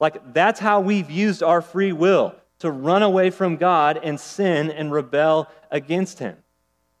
Like, 0.00 0.32
that's 0.32 0.58
how 0.58 0.80
we've 0.80 1.10
used 1.10 1.42
our 1.42 1.60
free 1.60 1.92
will 1.92 2.34
to 2.60 2.70
run 2.70 3.02
away 3.02 3.28
from 3.28 3.56
God 3.56 4.00
and 4.02 4.18
sin 4.18 4.70
and 4.70 4.90
rebel 4.90 5.46
against 5.70 6.18
Him. 6.18 6.38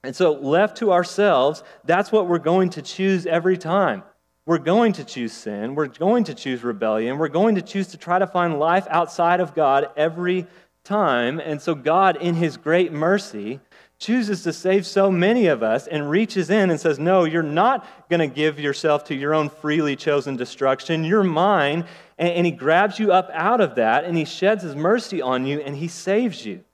And 0.04 0.14
so, 0.14 0.32
left 0.32 0.76
to 0.78 0.92
ourselves, 0.92 1.62
that's 1.86 2.12
what 2.12 2.28
we're 2.28 2.38
going 2.38 2.68
to 2.70 2.82
choose 2.82 3.24
every 3.24 3.56
time. 3.56 4.02
We're 4.44 4.58
going 4.58 4.92
to 4.94 5.04
choose 5.04 5.32
sin. 5.32 5.74
We're 5.74 5.86
going 5.86 6.24
to 6.24 6.34
choose 6.34 6.62
rebellion. 6.62 7.16
We're 7.16 7.28
going 7.28 7.54
to 7.54 7.62
choose 7.62 7.88
to 7.88 7.96
try 7.96 8.18
to 8.18 8.26
find 8.26 8.58
life 8.58 8.86
outside 8.90 9.40
of 9.40 9.54
God 9.54 9.88
every 9.96 10.46
time. 10.88 11.38
And 11.38 11.60
so, 11.60 11.74
God, 11.74 12.16
in 12.16 12.34
His 12.34 12.56
great 12.56 12.92
mercy, 12.92 13.60
chooses 13.98 14.44
to 14.44 14.52
save 14.52 14.86
so 14.86 15.10
many 15.10 15.48
of 15.48 15.62
us 15.62 15.86
and 15.86 16.08
reaches 16.08 16.50
in 16.50 16.70
and 16.70 16.80
says, 16.80 16.98
No, 16.98 17.24
you're 17.24 17.42
not 17.42 17.86
going 18.08 18.20
to 18.20 18.34
give 18.34 18.58
yourself 18.58 19.04
to 19.04 19.14
your 19.14 19.34
own 19.34 19.50
freely 19.50 19.96
chosen 19.96 20.36
destruction. 20.36 21.04
You're 21.04 21.24
mine. 21.24 21.84
And, 22.16 22.46
he 22.46 22.52
grabs 22.52 22.98
you 22.98 23.12
up 23.12 23.30
out 23.32 23.60
of 23.60 23.76
that 23.76 24.04
and 24.04 24.16
he 24.16 24.24
sheds 24.24 24.64
his 24.64 24.74
mercy 24.74 25.22
on 25.22 25.46
you 25.46 25.60
and 25.60 25.76
he 25.76 25.86
saves 25.86 26.44
you. 26.44 26.64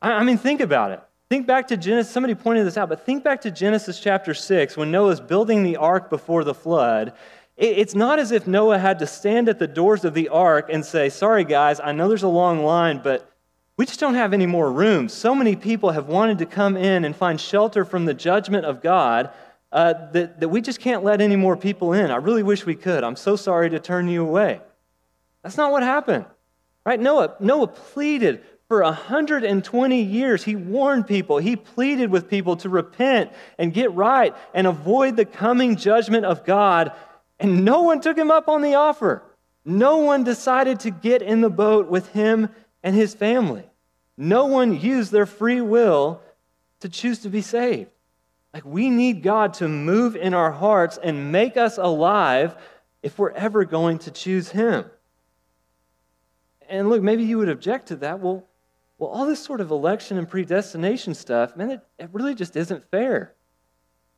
I, 0.00 0.24
mean, 0.24 0.38
think 0.38 0.60
about 0.60 0.92
it. 0.92 1.02
Think 1.28 1.46
back 1.46 1.68
to 1.68 1.76
Genesis. 1.76 2.12
Somebody 2.12 2.34
pointed 2.34 2.66
this 2.66 2.78
out, 2.78 2.88
but 2.88 3.04
think 3.04 3.24
back 3.24 3.42
to 3.42 3.50
Genesis 3.50 4.00
chapter 4.00 4.32
6 4.32 4.76
when 4.76 4.90
Noah's 4.90 5.20
building 5.20 5.64
the 5.64 5.76
ark 5.76 6.08
before 6.08 6.44
the 6.44 6.54
flood. 6.54 7.12
It's 7.56 7.94
not 7.94 8.18
as 8.18 8.32
if 8.32 8.48
Noah 8.48 8.78
had 8.78 8.98
to 8.98 9.06
stand 9.06 9.48
at 9.48 9.60
the 9.60 9.68
doors 9.68 10.04
of 10.04 10.12
the 10.12 10.28
ark 10.28 10.68
and 10.72 10.84
say, 10.84 11.08
Sorry, 11.08 11.44
guys, 11.44 11.78
I 11.78 11.92
know 11.92 12.08
there's 12.08 12.24
a 12.24 12.28
long 12.28 12.64
line, 12.64 13.00
but 13.02 13.30
we 13.76 13.86
just 13.86 14.00
don't 14.00 14.14
have 14.14 14.32
any 14.32 14.46
more 14.46 14.72
room. 14.72 15.08
So 15.08 15.34
many 15.34 15.54
people 15.54 15.90
have 15.90 16.08
wanted 16.08 16.38
to 16.38 16.46
come 16.46 16.76
in 16.76 17.04
and 17.04 17.14
find 17.14 17.40
shelter 17.40 17.84
from 17.84 18.06
the 18.06 18.14
judgment 18.14 18.64
of 18.64 18.82
God 18.82 19.30
uh, 19.70 20.10
that, 20.12 20.40
that 20.40 20.48
we 20.48 20.60
just 20.60 20.80
can't 20.80 21.04
let 21.04 21.20
any 21.20 21.36
more 21.36 21.56
people 21.56 21.92
in. 21.92 22.10
I 22.10 22.16
really 22.16 22.44
wish 22.44 22.66
we 22.66 22.76
could. 22.76 23.02
I'm 23.02 23.16
so 23.16 23.36
sorry 23.36 23.70
to 23.70 23.80
turn 23.80 24.08
you 24.08 24.22
away. 24.22 24.60
That's 25.42 25.56
not 25.56 25.72
what 25.72 25.82
happened. 25.82 26.24
Right? 26.86 27.00
Noah, 27.00 27.34
Noah 27.40 27.66
pleaded 27.66 28.42
for 28.68 28.82
120 28.82 30.02
years. 30.02 30.44
He 30.44 30.56
warned 30.56 31.06
people, 31.06 31.38
he 31.38 31.56
pleaded 31.56 32.10
with 32.10 32.28
people 32.28 32.56
to 32.58 32.68
repent 32.68 33.30
and 33.58 33.72
get 33.72 33.92
right 33.92 34.34
and 34.54 34.66
avoid 34.66 35.16
the 35.16 35.24
coming 35.24 35.76
judgment 35.76 36.24
of 36.24 36.44
God. 36.44 36.92
And 37.38 37.64
no 37.64 37.82
one 37.82 38.00
took 38.00 38.16
him 38.16 38.30
up 38.30 38.48
on 38.48 38.62
the 38.62 38.74
offer. 38.74 39.22
No 39.64 39.98
one 39.98 40.24
decided 40.24 40.80
to 40.80 40.90
get 40.90 41.22
in 41.22 41.40
the 41.40 41.50
boat 41.50 41.88
with 41.88 42.08
him 42.12 42.48
and 42.82 42.94
his 42.94 43.14
family. 43.14 43.64
No 44.16 44.46
one 44.46 44.78
used 44.78 45.10
their 45.10 45.26
free 45.26 45.60
will 45.60 46.20
to 46.80 46.88
choose 46.88 47.20
to 47.20 47.28
be 47.28 47.40
saved. 47.40 47.90
Like, 48.52 48.64
we 48.64 48.88
need 48.88 49.22
God 49.22 49.54
to 49.54 49.68
move 49.68 50.14
in 50.14 50.32
our 50.32 50.52
hearts 50.52 50.96
and 51.02 51.32
make 51.32 51.56
us 51.56 51.76
alive 51.76 52.54
if 53.02 53.18
we're 53.18 53.32
ever 53.32 53.64
going 53.64 53.98
to 54.00 54.12
choose 54.12 54.48
Him. 54.48 54.84
And 56.68 56.88
look, 56.88 57.02
maybe 57.02 57.24
you 57.24 57.38
would 57.38 57.48
object 57.48 57.88
to 57.88 57.96
that. 57.96 58.20
Well, 58.20 58.46
well, 58.96 59.10
all 59.10 59.26
this 59.26 59.42
sort 59.42 59.60
of 59.60 59.72
election 59.72 60.18
and 60.18 60.28
predestination 60.28 61.14
stuff, 61.14 61.56
man, 61.56 61.72
it, 61.72 61.80
it 61.98 62.10
really 62.12 62.34
just 62.34 62.54
isn't 62.54 62.88
fair. 62.90 63.34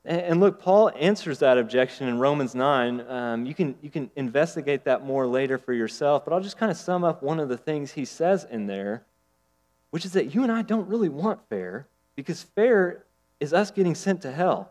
And 0.07 0.39
look, 0.39 0.61
Paul 0.61 0.93
answers 0.97 1.41
that 1.41 1.59
objection 1.59 2.07
in 2.07 2.21
Romans 2.21 2.55
9. 2.55 3.01
Um, 3.11 3.45
you, 3.45 3.55
can, 3.55 3.75
you 3.83 3.91
can 3.91 4.09
investigate 4.15 4.85
that 4.85 5.05
more 5.05 5.27
later 5.27 5.59
for 5.59 5.73
yourself, 5.73 6.25
but 6.25 6.33
I'll 6.33 6.41
just 6.41 6.57
kind 6.57 6.71
of 6.71 6.79
sum 6.79 7.03
up 7.03 7.25
one 7.25 7.41
of 7.41 7.49
the 7.49 7.57
things 7.57 7.91
he 7.91 8.05
says 8.05 8.47
in 8.49 8.69
there, 8.69 9.03
which 9.91 10.05
is 10.05 10.13
that 10.13 10.33
you 10.33 10.45
and 10.45 10.53
I 10.53 10.63
don't 10.63 10.89
really 10.89 11.09
want 11.09 11.41
fair, 11.49 11.89
because 12.15 12.41
fair 12.41 13.05
is 13.41 13.53
us 13.53 13.73
getting 13.73 13.97
sent 13.97 14.23
to 14.23 14.31
hell. 14.31 14.71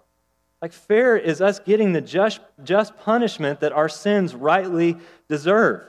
Like, 0.61 0.71
fair 0.71 1.17
is 1.17 1.41
us 1.41 1.59
getting 1.59 1.91
the 1.91 1.99
just, 1.99 2.39
just 2.63 2.97
punishment 2.99 3.59
that 3.59 3.73
our 3.73 3.89
sins 3.89 4.33
rightly 4.33 4.95
deserve. 5.27 5.81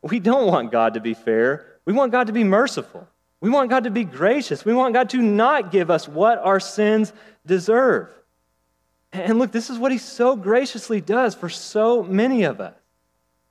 We 0.00 0.20
don't 0.20 0.46
want 0.46 0.70
God 0.70 0.94
to 0.94 1.00
be 1.00 1.14
fair. 1.14 1.80
We 1.86 1.92
want 1.92 2.12
God 2.12 2.28
to 2.28 2.32
be 2.32 2.44
merciful. 2.44 3.08
We 3.40 3.50
want 3.50 3.68
God 3.68 3.82
to 3.82 3.90
be 3.90 4.04
gracious. 4.04 4.64
We 4.64 4.74
want 4.74 4.94
God 4.94 5.10
to 5.10 5.18
not 5.20 5.72
give 5.72 5.90
us 5.90 6.06
what 6.06 6.38
our 6.38 6.60
sins 6.60 7.12
deserve. 7.44 8.10
And 9.16 9.38
look, 9.38 9.52
this 9.52 9.70
is 9.70 9.78
what 9.78 9.92
he 9.92 9.98
so 9.98 10.36
graciously 10.36 11.00
does 11.00 11.34
for 11.34 11.48
so 11.48 12.02
many 12.02 12.44
of 12.44 12.60
us. 12.60 12.74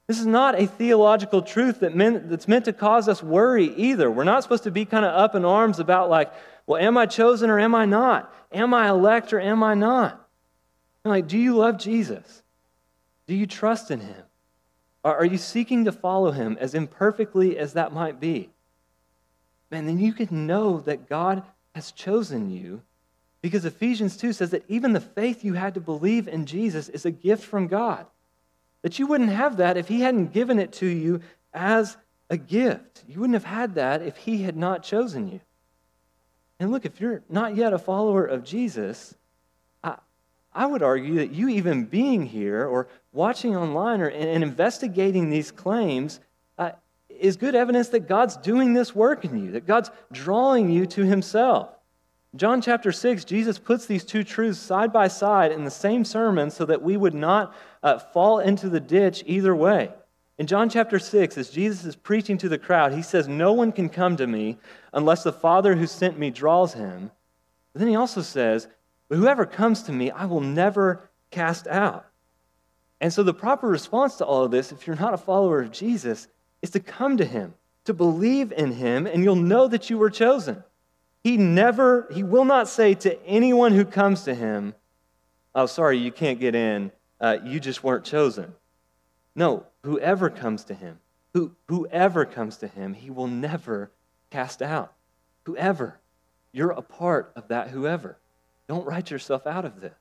This 0.07 0.19
is 0.19 0.25
not 0.27 0.59
a 0.59 0.67
theological 0.67 1.41
truth 1.41 1.79
that 1.79 1.95
meant, 1.95 2.29
that's 2.29 2.47
meant 2.47 2.65
to 2.65 2.73
cause 2.73 3.07
us 3.07 3.23
worry 3.23 3.73
either. 3.75 4.09
We're 4.11 4.23
not 4.23 4.43
supposed 4.43 4.63
to 4.63 4.71
be 4.71 4.85
kind 4.85 5.03
of 5.03 5.15
up 5.15 5.33
in 5.33 5.43
arms 5.43 5.79
about, 5.79 6.09
like, 6.09 6.31
well, 6.67 6.79
am 6.79 6.97
I 6.97 7.07
chosen 7.07 7.49
or 7.49 7.59
am 7.59 7.73
I 7.73 7.85
not? 7.85 8.31
Am 8.51 8.73
I 8.73 8.89
elect 8.89 9.33
or 9.33 9.39
am 9.39 9.63
I 9.63 9.73
not? 9.73 10.27
And 11.03 11.11
like, 11.11 11.27
do 11.27 11.37
you 11.37 11.55
love 11.55 11.79
Jesus? 11.79 12.43
Do 13.27 13.35
you 13.35 13.47
trust 13.47 13.89
in 13.89 13.99
him? 13.99 14.23
Are 15.03 15.25
you 15.25 15.37
seeking 15.37 15.85
to 15.85 15.91
follow 15.91 16.31
him 16.31 16.57
as 16.59 16.73
imperfectly 16.73 17.57
as 17.57 17.73
that 17.73 17.93
might 17.93 18.19
be? 18.19 18.49
Man, 19.69 19.85
then 19.85 19.99
you 19.99 20.13
can 20.13 20.47
know 20.47 20.79
that 20.81 21.09
God 21.09 21.43
has 21.73 21.91
chosen 21.91 22.49
you 22.49 22.81
because 23.45 23.63
Ephesians 23.63 24.17
2 24.17 24.33
says 24.33 24.49
that 24.49 24.65
even 24.67 24.93
the 24.93 24.99
faith 24.99 25.45
you 25.45 25.53
had 25.53 25.75
to 25.75 25.79
believe 25.79 26.27
in 26.27 26.47
Jesus 26.47 26.89
is 26.89 27.05
a 27.05 27.11
gift 27.11 27.43
from 27.43 27.67
God. 27.67 28.07
That 28.81 28.97
you 28.97 29.05
wouldn't 29.05 29.29
have 29.29 29.57
that 29.57 29.77
if 29.77 29.87
He 29.87 30.01
hadn't 30.01 30.33
given 30.33 30.57
it 30.57 30.71
to 30.73 30.87
you 30.87 31.21
as 31.53 31.95
a 32.27 32.37
gift. 32.37 33.03
You 33.07 33.19
wouldn't 33.19 33.35
have 33.35 33.43
had 33.43 33.75
that 33.75 34.01
if 34.01 34.17
He 34.17 34.41
had 34.41 34.57
not 34.57 34.81
chosen 34.81 35.31
you. 35.31 35.41
And 36.59 36.71
look, 36.71 36.87
if 36.87 36.99
you're 36.99 37.21
not 37.29 37.55
yet 37.55 37.71
a 37.71 37.77
follower 37.77 38.25
of 38.25 38.43
Jesus, 38.43 39.13
I, 39.83 39.97
I 40.51 40.65
would 40.65 40.81
argue 40.81 41.17
that 41.17 41.29
you 41.29 41.47
even 41.49 41.85
being 41.85 42.25
here 42.25 42.65
or 42.65 42.87
watching 43.13 43.55
online 43.55 44.01
or, 44.01 44.07
and, 44.07 44.43
investigating 44.43 45.29
these 45.29 45.51
claims 45.51 46.19
uh, 46.57 46.71
is 47.09 47.37
good 47.37 47.53
evidence 47.53 47.89
that 47.89 48.07
God's 48.07 48.37
doing 48.37 48.73
this 48.73 48.95
work 48.95 49.23
in 49.23 49.37
you, 49.37 49.51
that 49.51 49.67
God's 49.67 49.91
drawing 50.11 50.71
you 50.71 50.87
to 50.87 51.03
Himself. 51.03 51.69
John 52.35 52.61
chapter 52.61 52.91
6, 52.91 53.23
Jesus 53.23 53.57
puts 53.57 53.85
these 53.85 54.03
two 54.03 54.23
truths 54.23 54.59
side 54.59 54.91
by 54.91 55.07
side 55.07 55.53
in 55.53 55.63
the 55.63 55.71
same 55.71 56.03
sermon 56.03 56.51
so 56.51 56.65
that 56.65 56.81
we 56.81 56.97
would 56.97 57.13
not 57.13 57.55
uh, 57.81 57.97
fall 57.97 58.39
into 58.39 58.67
the 58.67 58.79
ditch 58.79 59.23
either 59.25 59.55
way. 59.55 59.89
In 60.37 60.47
John 60.47 60.67
chapter 60.69 60.99
6, 60.99 61.37
as 61.37 61.49
Jesus 61.49 61.85
is 61.85 61.95
preaching 61.95 62.37
to 62.39 62.49
the 62.49 62.57
crowd, 62.57 62.93
he 62.93 63.01
says, 63.01 63.29
No 63.29 63.53
one 63.53 63.71
can 63.71 63.87
come 63.87 64.17
to 64.17 64.27
me 64.27 64.57
unless 64.91 65.23
the 65.23 65.31
Father 65.31 65.75
who 65.75 65.87
sent 65.87 66.19
me 66.19 66.29
draws 66.29 66.73
him. 66.73 67.09
But 67.71 67.79
then 67.79 67.87
he 67.87 67.95
also 67.95 68.21
says, 68.21 68.67
But 69.07 69.17
whoever 69.17 69.45
comes 69.45 69.83
to 69.83 69.93
me, 69.93 70.11
I 70.11 70.25
will 70.25 70.41
never 70.41 71.09
cast 71.31 71.67
out. 71.67 72.05
And 72.99 73.13
so 73.13 73.23
the 73.23 73.33
proper 73.33 73.67
response 73.67 74.17
to 74.17 74.25
all 74.25 74.43
of 74.43 74.51
this, 74.51 74.73
if 74.73 74.85
you're 74.85 74.97
not 74.97 75.13
a 75.13 75.17
follower 75.17 75.61
of 75.61 75.71
Jesus, 75.71 76.27
is 76.61 76.71
to 76.71 76.81
come 76.81 77.15
to 77.15 77.25
him, 77.25 77.53
to 77.85 77.93
believe 77.93 78.51
in 78.51 78.73
him, 78.73 79.07
and 79.07 79.23
you'll 79.23 79.35
know 79.37 79.69
that 79.69 79.89
you 79.89 79.97
were 79.97 80.09
chosen. 80.09 80.63
He 81.25 81.37
never, 81.37 82.07
he 82.13 82.21
will 82.21 82.45
not 82.45 82.67
say 82.67 82.93
to 82.93 83.19
anyone 83.25 83.71
who 83.71 83.83
comes 83.83 84.25
to 84.25 84.35
him, 84.35 84.75
Oh, 85.55 85.65
sorry, 85.65 85.97
you 85.97 86.11
can't 86.11 86.39
get 86.39 86.53
in. 86.53 86.91
Uh, 87.19 87.37
you 87.43 87.59
just 87.59 87.83
weren't 87.83 88.05
chosen. 88.05 88.53
No, 89.33 89.65
whoever 89.81 90.29
comes 90.29 90.65
to 90.65 90.75
him, 90.75 90.99
who, 91.33 91.55
whoever 91.67 92.25
comes 92.25 92.57
to 92.57 92.67
him, 92.67 92.93
he 92.93 93.09
will 93.09 93.25
never 93.25 93.89
cast 94.29 94.61
out. 94.61 94.93
Whoever. 95.47 95.99
You're 96.51 96.69
a 96.69 96.83
part 96.83 97.31
of 97.35 97.47
that 97.47 97.69
whoever. 97.69 98.19
Don't 98.67 98.85
write 98.85 99.09
yourself 99.09 99.47
out 99.47 99.65
of 99.65 99.81
this. 99.81 99.97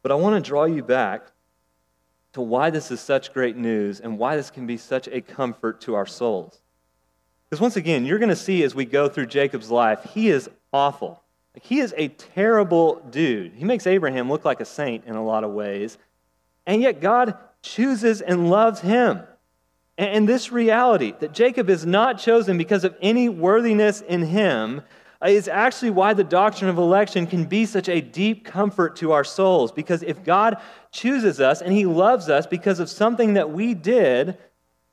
But 0.00 0.10
I 0.10 0.14
want 0.14 0.42
to 0.42 0.48
draw 0.48 0.64
you 0.64 0.82
back 0.82 1.32
to 2.32 2.40
why 2.40 2.70
this 2.70 2.90
is 2.90 3.00
such 3.00 3.34
great 3.34 3.58
news 3.58 4.00
and 4.00 4.18
why 4.18 4.36
this 4.36 4.50
can 4.50 4.66
be 4.66 4.78
such 4.78 5.06
a 5.08 5.20
comfort 5.20 5.82
to 5.82 5.96
our 5.96 6.06
souls. 6.06 6.62
Because 7.50 7.60
once 7.60 7.74
again, 7.74 8.06
you're 8.06 8.20
going 8.20 8.28
to 8.28 8.36
see 8.36 8.62
as 8.62 8.76
we 8.76 8.84
go 8.84 9.08
through 9.08 9.26
Jacob's 9.26 9.72
life, 9.72 10.04
he 10.14 10.28
is 10.28 10.48
awful. 10.72 11.20
Like, 11.52 11.64
he 11.64 11.80
is 11.80 11.92
a 11.96 12.06
terrible 12.08 13.02
dude. 13.10 13.54
He 13.54 13.64
makes 13.64 13.88
Abraham 13.88 14.30
look 14.30 14.44
like 14.44 14.60
a 14.60 14.64
saint 14.64 15.04
in 15.04 15.16
a 15.16 15.24
lot 15.24 15.42
of 15.42 15.50
ways. 15.50 15.98
And 16.64 16.80
yet, 16.80 17.00
God 17.00 17.36
chooses 17.60 18.20
and 18.20 18.48
loves 18.48 18.80
him. 18.80 19.22
And 19.98 20.28
this 20.28 20.52
reality 20.52 21.12
that 21.18 21.32
Jacob 21.32 21.68
is 21.68 21.84
not 21.84 22.18
chosen 22.18 22.56
because 22.56 22.84
of 22.84 22.96
any 23.02 23.28
worthiness 23.28 24.00
in 24.00 24.22
him 24.22 24.82
uh, 25.20 25.28
is 25.28 25.48
actually 25.48 25.90
why 25.90 26.14
the 26.14 26.24
doctrine 26.24 26.70
of 26.70 26.78
election 26.78 27.26
can 27.26 27.44
be 27.44 27.66
such 27.66 27.88
a 27.88 28.00
deep 28.00 28.44
comfort 28.44 28.96
to 28.96 29.12
our 29.12 29.24
souls. 29.24 29.72
Because 29.72 30.02
if 30.02 30.24
God 30.24 30.56
chooses 30.92 31.40
us 31.40 31.60
and 31.60 31.72
he 31.72 31.84
loves 31.84 32.30
us 32.30 32.46
because 32.46 32.78
of 32.78 32.88
something 32.88 33.34
that 33.34 33.50
we 33.50 33.74
did, 33.74 34.38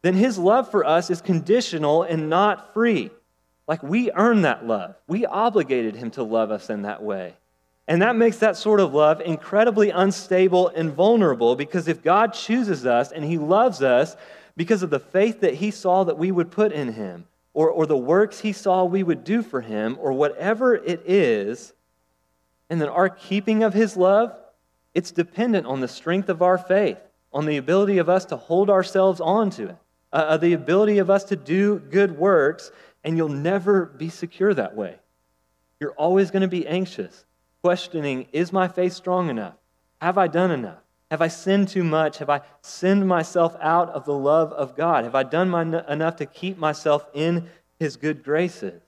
then 0.08 0.16
his 0.16 0.38
love 0.38 0.72
for 0.72 0.86
us 0.86 1.10
is 1.10 1.20
conditional 1.20 2.04
and 2.04 2.30
not 2.30 2.74
free. 2.74 3.12
Like 3.68 3.84
we 3.84 4.10
earn 4.14 4.44
that 4.44 4.66
love. 4.66 4.96
We 5.06 5.26
obligated 5.26 5.98
him 5.98 6.12
to 6.12 6.24
love 6.24 6.50
us 6.50 6.70
in 6.70 6.84
that 6.84 7.04
way. 7.04 7.34
And 7.90 8.02
that 8.02 8.16
makes 8.16 8.38
that 8.38 8.56
sort 8.56 8.80
of 8.80 8.94
love 8.94 9.20
incredibly 9.20 9.90
unstable 9.90 10.70
and 10.70 10.94
vulnerable 10.94 11.58
because 11.58 11.90
if 11.90 12.02
God 12.02 12.32
chooses 12.32 12.86
us 12.86 13.12
and 13.12 13.26
he 13.26 13.38
loves 13.38 13.82
us 13.82 14.16
because 14.56 14.82
of 14.82 14.92
the 14.92 15.00
faith 15.00 15.42
that 15.42 15.56
he 15.56 15.72
saw 15.72 16.06
that 16.06 16.18
we 16.18 16.32
would 16.32 16.52
put 16.52 16.72
in 16.72 16.94
him, 16.94 17.26
or, 17.54 17.70
or 17.70 17.86
the 17.86 17.98
works 17.98 18.40
he 18.40 18.54
saw 18.54 18.86
we 18.86 19.04
would 19.04 19.26
do 19.26 19.42
for 19.42 19.60
him, 19.60 19.98
or 20.00 20.14
whatever 20.14 20.74
it 20.74 21.02
is, 21.06 21.74
and 22.70 22.80
then 22.80 22.88
our 22.88 23.10
keeping 23.10 23.62
of 23.62 23.74
his 23.74 23.98
love, 23.98 24.34
it's 24.94 25.12
dependent 25.12 25.66
on 25.66 25.82
the 25.82 25.88
strength 25.88 26.30
of 26.30 26.42
our 26.42 26.58
faith, 26.58 26.98
on 27.34 27.46
the 27.46 27.58
ability 27.58 27.98
of 27.98 28.08
us 28.08 28.24
to 28.26 28.38
hold 28.38 28.70
ourselves 28.70 29.20
on 29.20 29.50
to 29.50 29.68
it 29.70 29.78
uh, 30.14 30.16
uh, 30.16 30.38
the 30.38 30.54
ability 30.54 31.00
of 31.00 31.10
us 31.10 31.24
to 31.26 31.36
do 31.36 31.80
good 31.80 32.18
works, 32.18 32.72
and 33.04 33.18
you'll 33.18 33.30
never 33.30 33.86
be 33.86 34.10
secure 34.10 34.54
that 34.54 34.76
way. 34.76 34.96
You're 35.80 35.92
always 35.92 36.32
going 36.32 36.42
to 36.42 36.48
be 36.48 36.68
anxious, 36.68 37.26
questioning 37.62 38.28
Is 38.32 38.54
my 38.54 38.68
faith 38.68 38.94
strong 38.94 39.30
enough? 39.30 39.56
Have 40.02 40.18
I 40.18 40.28
done 40.28 40.52
enough? 40.52 40.80
Have 41.10 41.22
I 41.22 41.28
sinned 41.28 41.70
too 41.70 41.84
much? 41.84 42.18
Have 42.18 42.30
I 42.30 42.42
sinned 42.62 43.08
myself 43.08 43.56
out 43.62 43.90
of 43.90 44.06
the 44.06 44.14
love 44.14 44.52
of 44.54 44.76
God? 44.76 45.06
Have 45.06 45.16
I 45.16 45.24
done 45.24 45.50
my, 45.50 45.62
enough 45.62 46.18
to 46.18 46.26
keep 46.26 46.58
myself 46.58 47.06
in 47.14 47.50
His 47.80 47.96
good 47.96 48.24
graces? 48.24 48.82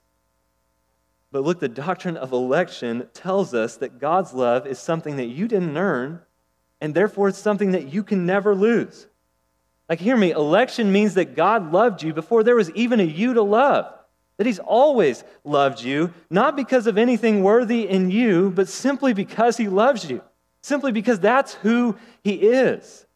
But 1.31 1.43
look, 1.43 1.59
the 1.59 1.69
doctrine 1.69 2.17
of 2.17 2.31
election 2.31 3.07
tells 3.13 3.53
us 3.53 3.77
that 3.77 3.99
God's 3.99 4.33
love 4.33 4.65
is 4.65 4.79
something 4.79 5.15
that 5.17 5.27
you 5.27 5.47
didn't 5.47 5.77
earn, 5.77 6.21
and 6.81 6.93
therefore 6.93 7.29
it's 7.29 7.37
something 7.37 7.71
that 7.71 7.93
you 7.93 8.03
can 8.03 8.25
never 8.25 8.55
lose. 8.55 9.07
Like, 9.89 9.99
hear 9.99 10.15
me, 10.15 10.31
election 10.31 10.91
means 10.91 11.15
that 11.15 11.35
God 11.35 11.73
loved 11.73 12.03
you 12.03 12.13
before 12.13 12.43
there 12.43 12.55
was 12.55 12.71
even 12.71 12.99
a 12.99 13.03
you 13.03 13.33
to 13.33 13.41
love. 13.41 13.91
That 14.37 14.45
He's 14.45 14.59
always 14.59 15.23
loved 15.43 15.81
you, 15.81 16.13
not 16.29 16.55
because 16.55 16.87
of 16.87 16.97
anything 16.97 17.43
worthy 17.43 17.89
in 17.89 18.11
you, 18.11 18.51
but 18.51 18.69
simply 18.69 19.13
because 19.13 19.57
He 19.57 19.67
loves 19.67 20.09
you, 20.09 20.21
simply 20.61 20.91
because 20.91 21.19
that's 21.19 21.55
who 21.55 21.97
He 22.23 22.35
is. 22.35 23.07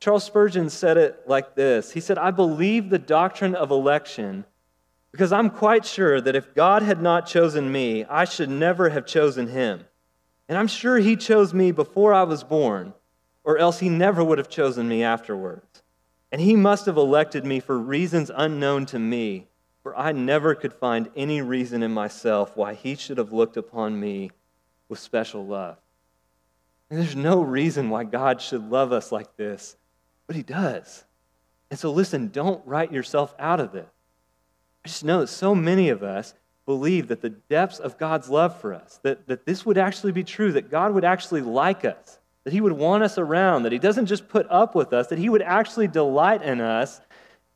Charles 0.00 0.22
Spurgeon 0.22 0.70
said 0.70 0.96
it 0.98 1.22
like 1.26 1.54
this 1.56 1.90
He 1.92 2.00
said, 2.00 2.18
I 2.18 2.30
believe 2.30 2.90
the 2.90 2.98
doctrine 2.98 3.54
of 3.54 3.70
election 3.70 4.44
because 5.12 5.32
I'm 5.32 5.50
quite 5.50 5.84
sure 5.84 6.20
that 6.20 6.36
if 6.36 6.54
God 6.54 6.82
had 6.82 7.00
not 7.00 7.26
chosen 7.26 7.72
me, 7.72 8.04
I 8.04 8.24
should 8.24 8.50
never 8.50 8.90
have 8.90 9.06
chosen 9.06 9.48
Him. 9.48 9.84
And 10.48 10.58
I'm 10.58 10.68
sure 10.68 10.98
He 10.98 11.16
chose 11.16 11.54
me 11.54 11.72
before 11.72 12.12
I 12.12 12.24
was 12.24 12.44
born, 12.44 12.92
or 13.42 13.58
else 13.58 13.80
He 13.80 13.88
never 13.88 14.22
would 14.22 14.38
have 14.38 14.48
chosen 14.48 14.86
me 14.88 15.02
afterwards. 15.02 15.82
And 16.30 16.40
he 16.40 16.56
must 16.56 16.86
have 16.86 16.96
elected 16.96 17.44
me 17.44 17.60
for 17.60 17.78
reasons 17.78 18.30
unknown 18.34 18.86
to 18.86 18.98
me, 18.98 19.46
for 19.82 19.96
I 19.96 20.12
never 20.12 20.54
could 20.54 20.72
find 20.72 21.08
any 21.16 21.40
reason 21.40 21.82
in 21.82 21.92
myself 21.92 22.56
why 22.56 22.74
he 22.74 22.94
should 22.94 23.18
have 23.18 23.32
looked 23.32 23.56
upon 23.56 23.98
me 23.98 24.30
with 24.88 24.98
special 24.98 25.46
love. 25.46 25.78
And 26.90 26.98
there's 26.98 27.16
no 27.16 27.40
reason 27.40 27.90
why 27.90 28.04
God 28.04 28.40
should 28.40 28.70
love 28.70 28.92
us 28.92 29.12
like 29.12 29.36
this, 29.36 29.76
but 30.26 30.36
he 30.36 30.42
does. 30.42 31.04
And 31.70 31.78
so, 31.78 31.90
listen, 31.90 32.28
don't 32.28 32.66
write 32.66 32.92
yourself 32.92 33.34
out 33.38 33.60
of 33.60 33.72
this. 33.72 33.88
I 34.84 34.88
just 34.88 35.04
know 35.04 35.20
that 35.20 35.28
so 35.28 35.54
many 35.54 35.90
of 35.90 36.02
us 36.02 36.34
believe 36.64 37.08
that 37.08 37.22
the 37.22 37.30
depths 37.30 37.78
of 37.78 37.98
God's 37.98 38.28
love 38.28 38.58
for 38.60 38.74
us, 38.74 39.00
that, 39.02 39.26
that 39.26 39.46
this 39.46 39.64
would 39.66 39.78
actually 39.78 40.12
be 40.12 40.24
true, 40.24 40.52
that 40.52 40.70
God 40.70 40.92
would 40.92 41.04
actually 41.04 41.40
like 41.42 41.84
us, 41.84 42.17
that 42.48 42.54
He 42.54 42.62
would 42.62 42.72
want 42.72 43.02
us 43.02 43.18
around, 43.18 43.64
that 43.64 43.72
He 43.72 43.78
doesn't 43.78 44.06
just 44.06 44.26
put 44.26 44.46
up 44.48 44.74
with 44.74 44.94
us, 44.94 45.08
that 45.08 45.18
He 45.18 45.28
would 45.28 45.42
actually 45.42 45.86
delight 45.86 46.40
in 46.40 46.62
us. 46.62 47.02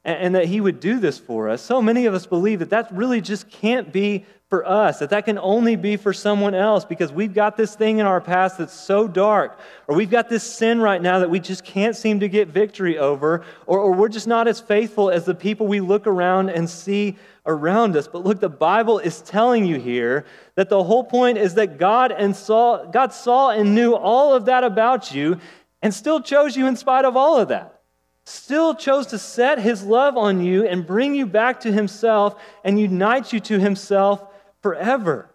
And, 0.04 0.34
that 0.34 0.46
He 0.46 0.60
would 0.60 0.80
do 0.80 0.98
this 0.98 1.18
for 1.18 1.48
us. 1.48 1.62
So 1.62 1.80
many 1.80 2.06
of 2.06 2.14
us 2.14 2.26
believe 2.26 2.58
that 2.58 2.70
that 2.70 2.92
really 2.92 3.20
just 3.20 3.48
can't 3.50 3.92
be 3.92 4.24
for 4.48 4.68
us, 4.68 4.98
that 4.98 5.08
that 5.10 5.24
can 5.24 5.38
only 5.38 5.76
be 5.76 5.96
for 5.96 6.12
someone 6.12 6.54
else 6.54 6.84
because 6.84 7.10
we've 7.10 7.32
got 7.32 7.56
this 7.56 7.74
thing 7.74 8.00
in 8.00 8.06
our 8.06 8.20
past 8.20 8.58
that's 8.58 8.74
so 8.74 9.08
dark, 9.08 9.58
or 9.88 9.96
we've 9.96 10.10
got 10.10 10.28
this 10.28 10.42
sin 10.42 10.78
right 10.78 11.00
now 11.00 11.20
that 11.20 11.30
we 11.30 11.40
just 11.40 11.64
can't 11.64 11.96
seem 11.96 12.20
to 12.20 12.28
get 12.28 12.48
victory 12.48 12.98
over, 12.98 13.46
or, 13.66 13.78
or 13.78 13.92
we're 13.92 14.10
just 14.10 14.26
not 14.26 14.46
as 14.46 14.60
faithful 14.60 15.10
as 15.10 15.24
the 15.24 15.34
people 15.34 15.66
we 15.66 15.80
look 15.80 16.06
around 16.06 16.50
and 16.50 16.68
see 16.68 17.16
around 17.46 17.96
us. 17.96 18.06
But 18.06 18.24
look, 18.24 18.40
the 18.40 18.50
Bible 18.50 18.98
is 18.98 19.22
telling 19.22 19.64
you 19.64 19.80
here 19.80 20.26
that 20.56 20.68
the 20.68 20.84
whole 20.84 21.04
point 21.04 21.38
is 21.38 21.54
that 21.54 21.78
God 21.78 22.12
and 22.12 22.36
saw, 22.36 22.84
God 22.84 23.14
saw 23.14 23.50
and 23.50 23.74
knew 23.74 23.94
all 23.94 24.34
of 24.34 24.44
that 24.44 24.64
about 24.64 25.14
you 25.14 25.38
and 25.80 25.94
still 25.94 26.20
chose 26.20 26.58
you 26.58 26.66
in 26.66 26.76
spite 26.76 27.06
of 27.06 27.16
all 27.16 27.38
of 27.38 27.48
that 27.48 27.81
still 28.24 28.74
chose 28.74 29.08
to 29.08 29.18
set 29.18 29.58
his 29.58 29.82
love 29.82 30.16
on 30.16 30.40
you 30.40 30.66
and 30.66 30.86
bring 30.86 31.14
you 31.14 31.26
back 31.26 31.60
to 31.60 31.72
himself 31.72 32.40
and 32.64 32.78
unite 32.78 33.32
you 33.32 33.40
to 33.40 33.58
himself 33.58 34.22
forever. 34.60 35.28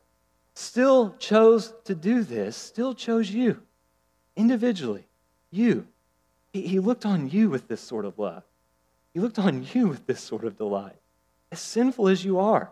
Still 0.53 1.15
chose 1.19 1.73
to 1.83 1.93
do 1.93 2.23
this, 2.23 2.55
still 2.55 2.93
chose 2.93 3.29
you 3.29 3.61
individually. 4.35 5.07
You. 5.51 5.87
He, 6.53 6.61
he 6.61 6.79
looked 6.79 7.05
on 7.05 7.29
you 7.29 7.49
with 7.49 7.67
this 7.67 7.81
sort 7.81 8.05
of 8.05 8.17
love. 8.17 8.43
He 9.13 9.19
looked 9.19 9.39
on 9.39 9.65
you 9.73 9.87
with 9.87 10.05
this 10.07 10.19
sort 10.19 10.43
of 10.43 10.57
delight. 10.57 10.95
As 11.51 11.59
sinful 11.59 12.07
as 12.07 12.23
you 12.23 12.39
are, 12.39 12.71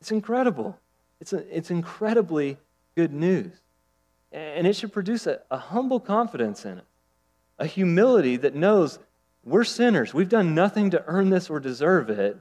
it's 0.00 0.10
incredible. 0.10 0.78
It's, 1.20 1.32
a, 1.32 1.56
it's 1.56 1.70
incredibly 1.70 2.58
good 2.96 3.12
news. 3.12 3.52
And 4.32 4.66
it 4.66 4.74
should 4.74 4.92
produce 4.92 5.26
a, 5.26 5.40
a 5.50 5.58
humble 5.58 6.00
confidence 6.00 6.64
in 6.64 6.78
it, 6.78 6.84
a 7.58 7.66
humility 7.66 8.36
that 8.36 8.54
knows 8.54 8.98
we're 9.44 9.64
sinners. 9.64 10.14
We've 10.14 10.28
done 10.28 10.54
nothing 10.54 10.90
to 10.90 11.04
earn 11.06 11.30
this 11.30 11.50
or 11.50 11.60
deserve 11.60 12.10
it, 12.10 12.36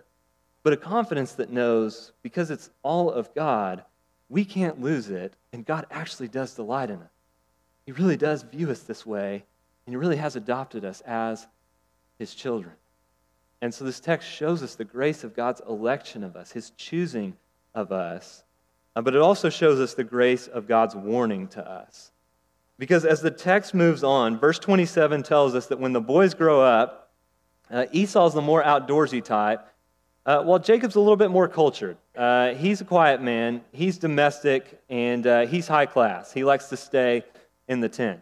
but 0.64 0.74
a 0.74 0.78
confidence 0.78 1.34
that 1.34 1.50
knows 1.50 2.12
because 2.22 2.52
it's 2.52 2.70
all 2.84 3.10
of 3.10 3.34
God, 3.34 3.84
we 4.30 4.46
can't 4.46 4.82
lose 4.82 5.10
it, 5.10 5.34
and 5.52 5.66
God 5.66 5.86
actually 5.90 6.28
does 6.28 6.54
delight 6.54 6.90
in 6.90 7.02
it. 7.02 7.10
He 7.86 7.92
really 7.92 8.18
does 8.18 8.44
view 8.44 8.70
us 8.70 8.82
this 8.82 9.06
way, 9.06 9.44
and 9.86 9.94
He 9.94 9.98
really 9.98 10.18
has 10.18 10.36
adopted 10.36 10.86
us 10.86 11.02
as 11.02 11.48
His 12.20 12.36
children. 12.36 12.74
And 13.62 13.74
so 13.74 13.84
this 13.84 14.00
text 14.00 14.30
shows 14.30 14.64
us 14.64 14.76
the 14.76 14.86
grace 14.86 15.24
of 15.24 15.36
God's 15.36 15.62
election 15.68 16.24
of 16.24 16.36
us, 16.36 16.52
His 16.52 16.72
choosing 16.72 17.36
of 17.74 17.92
us, 17.92 18.44
uh, 18.96 19.02
but 19.02 19.16
it 19.16 19.22
also 19.22 19.50
shows 19.50 19.80
us 19.80 19.94
the 19.94 20.04
grace 20.04 20.48
of 20.48 20.68
God's 20.68 20.96
warning 20.96 21.48
to 21.50 21.68
us. 21.68 22.11
Because 22.78 23.06
as 23.06 23.22
the 23.22 23.32
text 23.32 23.74
moves 23.74 24.04
on, 24.04 24.40
verse 24.40 24.60
27 24.60 25.24
tells 25.24 25.56
us 25.56 25.68
that 25.68 25.80
when 25.80 25.94
the 25.94 26.02
boys 26.02 26.34
grow 26.34 26.62
up, 26.62 27.12
uh, 27.70 27.86
Esau's 27.92 28.34
the 28.34 28.42
more 28.42 28.64
outdoorsy 28.64 29.24
type, 29.24 29.66
uh, 30.26 30.44
while 30.44 30.60
Jacob's 30.60 30.96
a 30.96 31.00
little 31.00 31.16
bit 31.16 31.32
more 31.32 31.48
cultured. 31.48 31.98
Uh, 32.16 32.54
he's 32.54 32.82
a 32.82 32.86
quiet 32.86 33.22
man, 33.22 33.62
he's 33.72 33.98
domestic, 33.98 34.82
and 34.90 35.26
uh, 35.26 35.46
he's 35.46 35.68
high 35.68 35.86
class. 35.86 36.32
He 36.32 36.44
likes 36.44 36.70
to 36.70 36.78
stay 36.78 37.24
in 37.68 37.80
the 37.80 37.90
tent. 37.90 38.22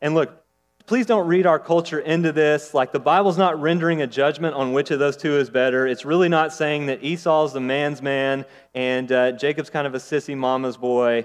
And 0.00 0.14
look, 0.14 0.44
please 0.86 1.06
don't 1.06 1.26
read 1.26 1.46
our 1.46 1.58
culture 1.58 1.98
into 1.98 2.32
this. 2.32 2.74
Like, 2.74 2.92
the 2.92 3.00
Bible's 3.00 3.38
not 3.38 3.60
rendering 3.60 4.02
a 4.02 4.06
judgment 4.06 4.54
on 4.54 4.72
which 4.72 4.90
of 4.90 4.98
those 4.98 5.16
two 5.16 5.38
is 5.38 5.48
better. 5.48 5.86
It's 5.86 6.04
really 6.04 6.28
not 6.28 6.52
saying 6.52 6.86
that 6.86 7.02
Esau's 7.02 7.52
the 7.52 7.60
man's 7.60 8.02
man 8.02 8.44
and 8.74 9.10
uh, 9.10 9.32
Jacob's 9.32 9.70
kind 9.70 9.86
of 9.86 9.94
a 9.94 9.98
sissy 9.98 10.36
mama's 10.36 10.76
boy. 10.76 11.24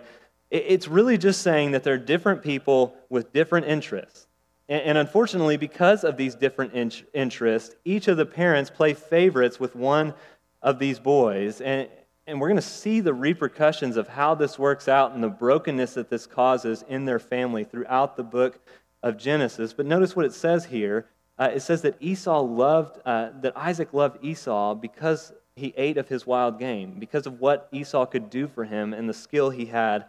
It's 0.51 0.87
really 0.87 1.17
just 1.17 1.41
saying 1.41 1.71
that 1.71 1.83
there 1.83 1.93
are 1.93 1.99
different 1.99 2.41
people 2.41 2.95
with 3.09 3.31
different 3.33 3.67
interests. 3.67 4.27
And 4.67 4.99
unfortunately, 4.99 5.57
because 5.57 6.03
of 6.03 6.15
these 6.15 6.35
different 6.35 7.01
interests, 7.13 7.75
each 7.85 8.07
of 8.07 8.17
the 8.17 8.25
parents 8.25 8.69
play 8.69 8.93
favorites 8.93 9.59
with 9.59 9.75
one 9.75 10.13
of 10.61 10.77
these 10.77 10.99
boys. 10.99 11.59
And, 11.59 11.87
and 12.27 12.39
we're 12.39 12.49
going 12.49 12.57
to 12.57 12.61
see 12.61 12.99
the 12.99 13.13
repercussions 13.13 13.97
of 13.97 14.07
how 14.07 14.35
this 14.35 14.59
works 14.59 14.87
out 14.87 15.13
and 15.13 15.23
the 15.23 15.29
brokenness 15.29 15.95
that 15.95 16.11
this 16.11 16.27
causes 16.27 16.83
in 16.87 17.05
their 17.05 17.17
family 17.17 17.63
throughout 17.63 18.15
the 18.15 18.23
book 18.23 18.59
of 19.01 19.17
Genesis. 19.17 19.73
But 19.73 19.87
notice 19.87 20.15
what 20.15 20.25
it 20.25 20.33
says 20.33 20.65
here. 20.65 21.07
Uh, 21.39 21.49
it 21.53 21.61
says 21.61 21.81
that 21.83 21.95
Esau 21.99 22.41
loved, 22.41 22.99
uh, 23.05 23.29
that 23.41 23.55
Isaac 23.55 23.93
loved 23.93 24.23
Esau 24.23 24.75
because 24.75 25.31
he 25.55 25.73
ate 25.77 25.97
of 25.97 26.07
his 26.09 26.27
wild 26.27 26.59
game, 26.59 26.97
because 26.99 27.25
of 27.25 27.39
what 27.39 27.69
Esau 27.71 28.05
could 28.05 28.29
do 28.29 28.47
for 28.47 28.65
him 28.65 28.93
and 28.93 29.09
the 29.09 29.13
skill 29.13 29.49
he 29.49 29.65
had 29.65 30.05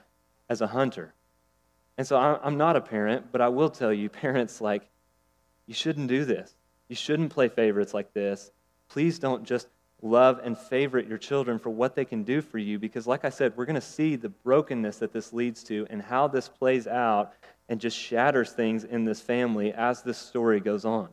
as 0.51 0.61
a 0.61 0.67
hunter. 0.67 1.15
And 1.97 2.07
so 2.07 2.19
I'm 2.19 2.59
not 2.59 2.77
a 2.77 2.81
parent, 2.81 3.27
but 3.33 3.41
I 3.41 3.49
will 3.49 3.71
tell 3.71 3.93
you, 3.93 4.09
parents, 4.25 4.61
like, 4.61 4.89
you 5.67 5.73
shouldn't 5.75 6.09
do 6.09 6.27
this. 6.27 6.55
You 6.89 6.97
shouldn't 6.97 7.31
play 7.31 7.49
favorites 7.49 7.95
like 7.95 8.13
this. 8.13 8.51
Please 8.89 9.19
don't 9.19 9.45
just 9.45 9.69
love 10.03 10.41
and 10.43 10.59
favorite 10.59 11.07
your 11.07 11.19
children 11.19 11.59
for 11.59 11.71
what 11.71 11.95
they 11.95 12.05
can 12.05 12.25
do 12.25 12.41
for 12.43 12.59
you, 12.59 12.79
because, 12.79 13.07
like 13.07 13.25
I 13.25 13.31
said, 13.31 13.53
we're 13.57 13.67
going 13.67 13.75
to 13.75 13.81
see 13.81 14.17
the 14.17 14.31
brokenness 14.31 14.99
that 14.99 15.13
this 15.13 15.33
leads 15.33 15.63
to 15.65 15.87
and 15.89 16.03
how 16.03 16.27
this 16.27 16.49
plays 16.49 16.87
out 16.87 17.33
and 17.69 17.81
just 17.81 17.97
shatters 17.97 18.51
things 18.51 18.83
in 18.83 19.05
this 19.05 19.21
family 19.21 19.73
as 19.73 20.03
this 20.03 20.19
story 20.19 20.59
goes 20.59 20.85
on. 20.85 21.11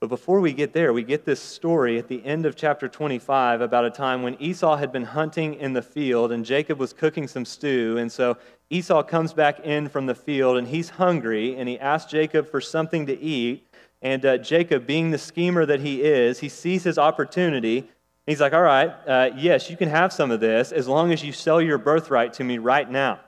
But 0.00 0.08
before 0.08 0.40
we 0.40 0.54
get 0.54 0.72
there, 0.72 0.94
we 0.94 1.02
get 1.02 1.26
this 1.26 1.40
story 1.40 1.98
at 1.98 2.08
the 2.08 2.24
end 2.24 2.46
of 2.46 2.56
chapter 2.56 2.88
25 2.88 3.60
about 3.60 3.84
a 3.84 3.90
time 3.90 4.22
when 4.22 4.40
Esau 4.40 4.76
had 4.76 4.92
been 4.92 5.04
hunting 5.04 5.52
in 5.56 5.74
the 5.74 5.82
field 5.82 6.32
and 6.32 6.42
Jacob 6.42 6.78
was 6.78 6.94
cooking 6.94 7.28
some 7.28 7.44
stew. 7.44 7.98
And 7.98 8.10
so 8.10 8.38
Esau 8.70 9.02
comes 9.02 9.34
back 9.34 9.60
in 9.60 9.90
from 9.90 10.06
the 10.06 10.14
field 10.14 10.56
and 10.56 10.66
he's 10.66 10.88
hungry 10.88 11.54
and 11.54 11.68
he 11.68 11.78
asks 11.78 12.10
Jacob 12.10 12.50
for 12.50 12.62
something 12.62 13.04
to 13.08 13.20
eat. 13.20 13.66
And 14.00 14.24
uh, 14.24 14.38
Jacob, 14.38 14.86
being 14.86 15.10
the 15.10 15.18
schemer 15.18 15.66
that 15.66 15.80
he 15.80 16.02
is, 16.02 16.38
he 16.38 16.48
sees 16.48 16.82
his 16.82 16.96
opportunity. 16.96 17.86
He's 18.24 18.40
like, 18.40 18.54
All 18.54 18.62
right, 18.62 18.88
uh, 19.06 19.30
yes, 19.36 19.68
you 19.68 19.76
can 19.76 19.90
have 19.90 20.14
some 20.14 20.30
of 20.30 20.40
this 20.40 20.72
as 20.72 20.88
long 20.88 21.12
as 21.12 21.22
you 21.22 21.34
sell 21.34 21.60
your 21.60 21.76
birthright 21.76 22.32
to 22.34 22.44
me 22.44 22.56
right 22.56 22.90
now. 22.90 23.20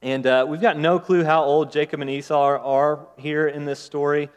And 0.00 0.26
uh, 0.26 0.46
we've 0.48 0.60
got 0.60 0.78
no 0.78 0.98
clue 0.98 1.22
how 1.22 1.44
old 1.44 1.70
Jacob 1.70 2.00
and 2.00 2.08
Esau 2.08 2.40
are, 2.40 2.58
are 2.58 3.06
here 3.18 3.46
in 3.46 3.66
this 3.66 3.78
story. 3.78 4.30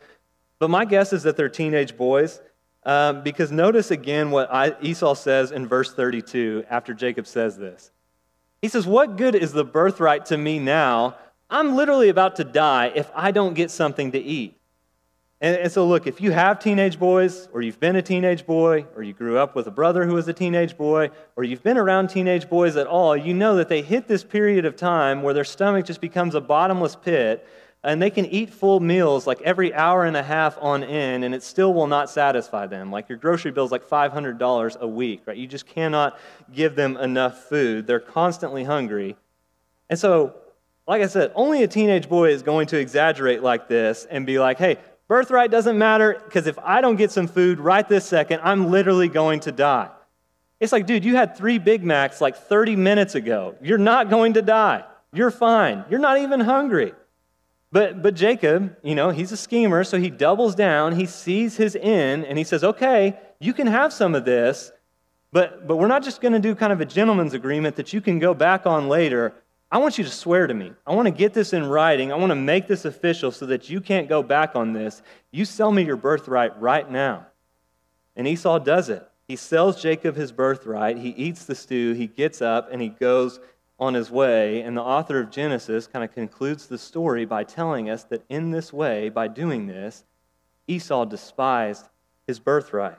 But 0.60 0.70
my 0.70 0.86
guess 0.86 1.14
is 1.14 1.24
that 1.24 1.38
they're 1.38 1.50
teenage 1.50 1.98
boys. 1.98 2.42
Um, 2.84 3.24
because 3.24 3.52
notice 3.52 3.90
again 3.90 4.30
what 4.30 4.54
I, 4.54 4.76
Esau 4.80 5.16
says 5.16 5.52
in 5.52 5.68
verse 5.68 5.92
32 5.94 6.66
after 6.70 6.94
Jacob 6.94 7.26
says 7.26 7.58
this. 7.58 7.92
He 8.62 8.68
says, 8.68 8.86
What 8.86 9.18
good 9.18 9.36
is 9.36 9.54
the 9.54 9.66
birthright 9.66 10.26
to 10.28 10.38
me 10.38 10.60
now? 10.60 11.16
I'm 11.50 11.76
literally 11.76 12.10
about 12.10 12.36
to 12.38 12.44
die 12.44 12.92
if 12.96 13.10
I 13.16 13.32
don't 13.32 13.54
get 13.54 13.72
something 13.72 14.12
to 14.12 14.20
eat. 14.20 14.58
And, 15.42 15.58
and, 15.58 15.72
so, 15.72 15.86
look, 15.86 16.08
if 16.08 16.22
you 16.22 16.32
have 16.32 16.60
teenage 16.60 16.98
boys, 16.98 17.50
or 17.52 17.62
you've 17.62 17.80
been 17.80 17.98
a 17.98 18.02
teenage 18.02 18.46
boy, 18.46 18.86
or 18.96 19.04
you 19.04 19.14
grew 19.14 19.38
up 19.38 19.54
with 19.54 19.68
a 19.68 19.72
brother 19.72 20.06
who 20.06 20.14
was 20.14 20.28
a 20.28 20.34
teenage 20.34 20.78
boy, 20.78 21.12
or 21.36 21.44
you've 21.44 21.62
been 21.62 21.78
around 21.78 22.08
teenage 22.08 22.50
boys 22.50 22.78
at 22.78 22.88
all, 22.88 23.18
you 23.18 23.34
know 23.34 23.56
that 23.58 23.68
they 23.68 23.82
hit 23.82 24.08
this 24.08 24.24
period 24.24 24.66
of 24.66 24.76
time 24.76 25.22
where 25.22 25.34
their 25.34 25.44
stomach 25.44 25.86
just 25.86 26.02
becomes 26.02 26.36
a 26.36 26.42
bottomless 26.42 26.96
pit 26.96 27.46
and 27.86 28.02
they 28.02 28.10
can 28.10 28.26
eat 28.26 28.50
full 28.50 28.80
meals 28.80 29.28
like 29.28 29.42
every 29.44 29.74
hour 29.74 30.06
and 30.06 30.18
a 30.18 30.24
half 30.24 30.58
on 30.60 30.84
end 30.84 31.24
and 31.24 31.36
it 31.36 31.44
still 31.44 31.74
will 31.74 31.88
not 31.88 32.10
satisfy 32.10 32.66
them. 32.66 32.92
Like 32.92 33.08
your 33.08 33.18
grocery 33.18 33.52
bill 33.52 33.66
is 33.66 33.72
like 33.72 33.88
$500 33.88 34.80
a 34.80 34.88
week 34.88 35.22
right? 35.26 35.38
You 35.38 35.48
just 35.48 35.68
cannot 35.68 36.18
give 36.52 36.76
them 36.76 36.98
enough 36.98 37.44
food. 37.44 37.86
They're 37.86 38.00
constantly 38.00 38.64
hungry. 38.64 39.16
And 39.90 40.00
so 40.00 40.36
like 40.88 41.02
i 41.02 41.08
said 41.08 41.32
only 41.36 41.64
a 41.64 41.68
teenage 41.68 42.08
boy 42.10 42.30
is 42.30 42.44
going 42.44 42.68
to 42.68 42.78
exaggerate 42.78 43.42
like 43.42 43.68
this 43.68 44.06
and 44.10 44.26
be 44.26 44.38
like 44.38 44.60
hey 44.60 44.78
birthright 45.08 45.50
doesn't 45.50 45.80
matter 45.80 46.22
because 46.26 46.46
if 46.46 46.60
i 46.60 46.80
don't 46.80 46.96
get 46.96 47.10
some 47.10 47.28
food 47.28 47.60
right 47.60 47.90
this 47.90 48.06
second 48.06 48.40
i'm 48.44 48.70
literally 48.70 49.08
going 49.08 49.40
to 49.40 49.52
die. 49.52 49.90
It's 50.60 50.72
like 50.72 50.86
dude 50.86 51.04
you 51.04 51.16
had 51.16 51.38
three 51.38 51.58
big 51.58 51.84
macs 51.84 52.22
like 52.22 52.36
30 52.36 52.76
minutes 52.76 53.16
ago. 53.16 53.56
You're 53.62 53.78
not 53.78 54.10
going 54.10 54.34
to 54.34 54.42
die. 54.42 54.84
You're 55.14 55.32
fine. 55.32 55.86
You're 55.90 56.00
not 56.00 56.20
even 56.20 56.40
hungry 56.40 56.94
but, 57.76 58.02
but 58.02 58.14
Jacob, 58.16 58.74
you 58.84 58.96
know, 58.96 59.10
he's 59.10 59.34
a 59.34 59.38
schemer, 59.38 59.84
so 59.84 60.00
he 60.00 60.10
doubles 60.10 60.56
down. 60.56 60.96
He 60.96 61.06
sees 61.06 61.58
his 61.58 61.76
in, 61.76 62.24
and 62.24 62.38
he 62.38 62.46
says, 62.46 62.64
okay, 62.64 63.20
you 63.42 63.52
can 63.52 63.68
have 63.68 63.92
some 63.92 64.16
of 64.16 64.24
this, 64.24 64.72
but, 65.34 65.68
but 65.68 65.76
we're 65.76 65.90
not 65.90 66.02
just 66.02 66.22
going 66.22 66.32
to 66.32 66.40
do 66.40 66.56
kind 66.56 66.72
of 66.72 66.80
a 66.80 66.86
gentleman's 66.86 67.34
agreement 67.34 67.76
that 67.76 67.92
you 67.92 68.00
can 68.00 68.18
go 68.18 68.34
back 68.34 68.66
on 68.66 68.88
later. 68.88 69.34
I 69.70 69.80
want 69.80 69.98
you 69.98 70.06
to 70.06 70.10
swear 70.10 70.48
to 70.48 70.54
me. 70.54 70.72
I 70.88 70.96
want 70.96 71.08
to 71.08 71.12
get 71.12 71.34
this 71.34 71.52
in 71.52 71.66
writing. 71.66 72.14
I 72.14 72.16
want 72.16 72.30
to 72.30 72.36
make 72.36 72.66
this 72.70 72.86
official 72.86 73.30
so 73.30 73.46
that 73.48 73.70
you 73.70 73.82
can't 73.82 74.08
go 74.08 74.24
back 74.24 74.56
on 74.56 74.72
this. 74.72 75.02
You 75.32 75.44
sell 75.44 75.74
me 75.74 75.84
your 75.84 75.98
birthright 75.98 76.58
right 76.62 76.90
now. 76.90 77.28
And 78.16 78.26
Esau 78.26 78.60
does 78.60 78.88
it. 78.88 79.06
He 79.28 79.36
sells 79.36 79.82
Jacob 79.82 80.16
his 80.16 80.32
birthright. 80.32 80.98
He 80.98 81.10
eats 81.10 81.44
the 81.44 81.56
stew. 81.56 81.92
He 81.92 82.08
gets 82.08 82.42
up 82.42 82.70
and 82.72 82.82
he 82.82 82.88
goes 82.88 83.42
on 83.80 83.94
his 83.94 84.10
way. 84.10 84.62
And 84.62 84.76
the 84.76 84.82
author 84.82 85.20
of 85.20 85.32
Genesis 85.32 85.88
kind 85.88 86.04
of 86.04 86.14
concludes 86.14 86.68
the 86.68 86.78
story 86.78 87.26
by 87.26 87.44
telling 87.44 87.90
us 87.90 88.04
that 88.06 88.24
in 88.30 88.52
this 88.52 88.72
way, 88.72 89.10
by 89.10 89.28
doing 89.28 89.68
this, 89.68 90.04
Esau 90.68 91.06
despised 91.06 91.86
his 92.28 92.40
birthright, 92.40 92.98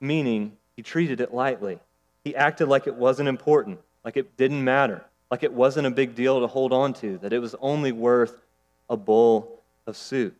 meaning 0.00 0.56
he 0.74 0.82
treated 0.82 1.20
it 1.20 1.34
lightly. 1.34 1.78
He 2.24 2.34
acted 2.34 2.68
like 2.68 2.86
it 2.86 2.94
wasn't 2.96 3.28
important, 3.28 3.78
like 4.04 4.16
it 4.16 4.36
didn't 4.36 4.64
matter, 4.64 5.04
like 5.30 5.42
it 5.42 5.52
wasn't 5.52 5.86
a 5.86 5.90
big 5.90 6.14
deal 6.14 6.40
to 6.40 6.46
hold 6.46 6.72
on 6.72 6.92
to, 6.94 7.18
that 7.18 7.32
it 7.32 7.38
was 7.38 7.54
only 7.60 7.92
worth 7.92 8.42
a 8.90 8.96
bowl 8.96 9.62
of 9.86 9.96
soup. 9.96 10.34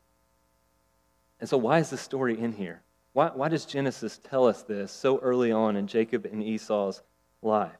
And 1.39 1.49
so, 1.49 1.57
why 1.59 1.79
is 1.79 1.91
this 1.91 2.01
story 2.01 2.39
in 2.39 2.53
here? 2.53 2.81
Why, 3.13 3.31
why 3.33 3.49
does 3.49 3.65
Genesis 3.65 4.19
tell 4.19 4.47
us 4.47 4.63
this 4.63 4.91
so 4.91 5.19
early 5.19 5.53
on 5.53 5.77
in 5.77 5.87
Jacob 5.87 6.27
and 6.27 6.43
Esau's 6.43 7.03
life? 7.43 7.77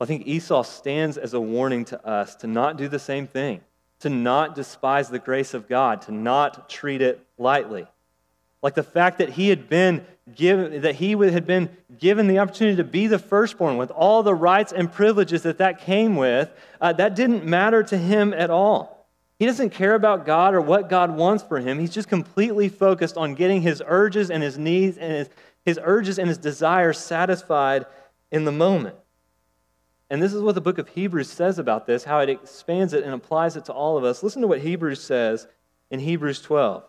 I 0.00 0.06
think 0.06 0.26
Esau 0.26 0.62
stands 0.62 1.18
as 1.18 1.34
a 1.34 1.40
warning 1.40 1.84
to 1.86 2.06
us 2.06 2.34
to 2.36 2.46
not 2.46 2.78
do 2.78 2.88
the 2.88 2.98
same 2.98 3.26
thing, 3.26 3.60
to 4.00 4.08
not 4.08 4.54
despise 4.54 5.10
the 5.10 5.18
grace 5.18 5.52
of 5.52 5.68
God, 5.68 6.02
to 6.02 6.12
not 6.12 6.70
treat 6.70 7.02
it 7.02 7.24
lightly. 7.36 7.86
Like 8.62 8.74
the 8.74 8.82
fact 8.82 9.18
that 9.18 9.30
he 9.30 9.48
had 9.48 9.68
been 9.68 10.04
given, 10.34 10.82
that 10.82 10.94
he 10.94 11.12
had 11.12 11.46
been 11.46 11.70
given 11.98 12.26
the 12.26 12.38
opportunity 12.38 12.76
to 12.76 12.84
be 12.84 13.06
the 13.06 13.18
firstborn 13.18 13.76
with 13.76 13.90
all 13.90 14.22
the 14.22 14.34
rights 14.34 14.72
and 14.72 14.90
privileges 14.90 15.42
that 15.42 15.58
that 15.58 15.80
came 15.80 16.16
with, 16.16 16.50
uh, 16.80 16.92
that 16.94 17.14
didn't 17.14 17.44
matter 17.44 17.82
to 17.82 17.98
him 17.98 18.32
at 18.32 18.50
all. 18.50 19.06
He 19.38 19.46
doesn't 19.46 19.70
care 19.70 19.94
about 19.94 20.26
God 20.26 20.54
or 20.54 20.60
what 20.60 20.90
God 20.90 21.16
wants 21.16 21.42
for 21.42 21.60
him. 21.60 21.78
He's 21.78 21.94
just 21.94 22.08
completely 22.08 22.68
focused 22.68 23.16
on 23.16 23.34
getting 23.34 23.62
his 23.62 23.82
urges 23.86 24.30
and 24.30 24.42
his 24.42 24.58
needs 24.58 24.98
and 24.98 25.12
his, 25.12 25.30
his 25.64 25.80
urges 25.82 26.18
and 26.18 26.28
his 26.28 26.36
desires 26.36 26.98
satisfied 26.98 27.86
in 28.30 28.44
the 28.44 28.52
moment. 28.52 28.96
And 30.10 30.20
this 30.20 30.34
is 30.34 30.42
what 30.42 30.56
the 30.56 30.60
book 30.60 30.78
of 30.78 30.88
Hebrews 30.88 31.30
says 31.30 31.58
about 31.60 31.86
this, 31.86 32.02
how 32.02 32.18
it 32.18 32.28
expands 32.28 32.92
it 32.92 33.04
and 33.04 33.14
applies 33.14 33.56
it 33.56 33.64
to 33.66 33.72
all 33.72 33.96
of 33.96 34.02
us. 34.02 34.22
Listen 34.22 34.42
to 34.42 34.48
what 34.48 34.60
Hebrews 34.60 35.00
says 35.00 35.46
in 35.90 36.00
Hebrews 36.00 36.42
12. 36.42 36.82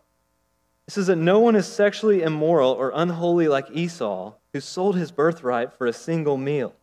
It 0.88 0.92
says 0.92 1.08
that 1.08 1.18
no 1.18 1.40
one 1.40 1.56
is 1.56 1.68
sexually 1.68 2.24
immoral 2.24 2.72
or 2.72 2.92
unholy 2.96 3.48
like 3.48 3.70
Esau, 3.72 4.34
who 4.52 4.60
sold 4.60 4.96
his 4.96 5.12
birthright 5.12 5.72
for 5.74 5.86
a 5.86 5.94
single 5.94 6.36
meal. 6.36 6.74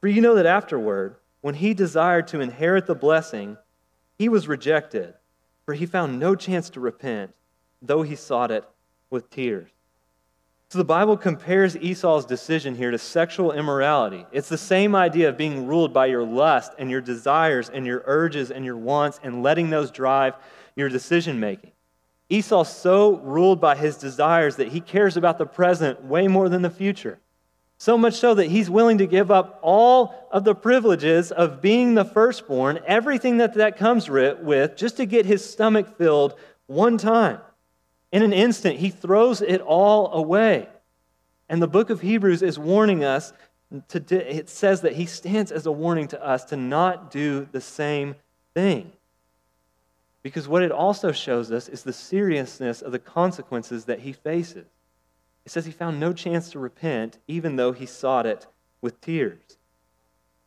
For 0.00 0.08
you 0.08 0.20
know 0.20 0.34
that 0.34 0.46
afterward, 0.46 1.16
when 1.40 1.54
he 1.54 1.72
desired 1.72 2.26
to 2.28 2.40
inherit 2.40 2.86
the 2.86 2.94
blessing, 2.94 3.56
he 4.18 4.28
was 4.28 4.48
rejected, 4.48 5.14
for 5.64 5.74
he 5.74 5.86
found 5.86 6.18
no 6.18 6.34
chance 6.34 6.68
to 6.70 6.80
repent, 6.80 7.32
though 7.80 8.02
he 8.02 8.16
sought 8.16 8.50
it 8.50 8.64
with 9.08 9.30
tears. 9.30 9.70
So 10.70 10.78
the 10.78 10.84
Bible 10.84 11.16
compares 11.16 11.76
Esau's 11.76 12.24
decision 12.24 12.76
here 12.76 12.92
to 12.92 12.98
sexual 12.98 13.50
immorality. 13.50 14.24
It's 14.30 14.48
the 14.48 14.56
same 14.56 14.94
idea 14.94 15.28
of 15.28 15.36
being 15.36 15.66
ruled 15.66 15.92
by 15.92 16.06
your 16.06 16.22
lust 16.22 16.74
and 16.78 16.88
your 16.88 17.00
desires 17.00 17.68
and 17.68 17.84
your 17.84 18.04
urges 18.06 18.52
and 18.52 18.64
your 18.64 18.76
wants 18.76 19.18
and 19.24 19.42
letting 19.42 19.70
those 19.70 19.90
drive 19.90 20.34
your 20.76 20.88
decision 20.88 21.40
making. 21.40 21.72
Esau's 22.28 22.72
so 22.72 23.16
ruled 23.16 23.60
by 23.60 23.74
his 23.74 23.96
desires 23.96 24.54
that 24.56 24.68
he 24.68 24.80
cares 24.80 25.16
about 25.16 25.38
the 25.38 25.44
present 25.44 26.04
way 26.04 26.28
more 26.28 26.48
than 26.48 26.62
the 26.62 26.70
future. 26.70 27.18
So 27.78 27.98
much 27.98 28.14
so 28.14 28.34
that 28.34 28.46
he's 28.46 28.70
willing 28.70 28.98
to 28.98 29.08
give 29.08 29.32
up 29.32 29.58
all 29.62 30.28
of 30.30 30.44
the 30.44 30.54
privileges 30.54 31.32
of 31.32 31.60
being 31.60 31.96
the 31.96 32.04
firstborn, 32.04 32.78
everything 32.86 33.38
that 33.38 33.54
that 33.54 33.76
comes 33.76 34.08
with, 34.08 34.76
just 34.76 34.98
to 34.98 35.04
get 35.06 35.26
his 35.26 35.44
stomach 35.44 35.98
filled 35.98 36.36
one 36.68 36.96
time. 36.96 37.40
In 38.12 38.22
an 38.22 38.32
instant, 38.32 38.78
he 38.78 38.90
throws 38.90 39.40
it 39.40 39.60
all 39.60 40.12
away. 40.12 40.68
And 41.48 41.62
the 41.62 41.68
book 41.68 41.90
of 41.90 42.00
Hebrews 42.00 42.42
is 42.42 42.58
warning 42.58 43.04
us, 43.04 43.32
to, 43.88 44.38
it 44.38 44.48
says 44.48 44.80
that 44.80 44.94
he 44.94 45.06
stands 45.06 45.52
as 45.52 45.66
a 45.66 45.72
warning 45.72 46.08
to 46.08 46.24
us 46.24 46.44
to 46.46 46.56
not 46.56 47.10
do 47.10 47.48
the 47.52 47.60
same 47.60 48.16
thing. 48.54 48.92
Because 50.22 50.48
what 50.48 50.62
it 50.62 50.72
also 50.72 51.12
shows 51.12 51.50
us 51.50 51.68
is 51.68 51.82
the 51.82 51.92
seriousness 51.92 52.82
of 52.82 52.92
the 52.92 52.98
consequences 52.98 53.86
that 53.86 54.00
he 54.00 54.12
faces. 54.12 54.66
It 55.46 55.52
says 55.52 55.64
he 55.64 55.72
found 55.72 55.98
no 55.98 56.12
chance 56.12 56.50
to 56.50 56.58
repent, 56.58 57.18
even 57.26 57.56
though 57.56 57.72
he 57.72 57.86
sought 57.86 58.26
it 58.26 58.46
with 58.82 59.00
tears. 59.00 59.58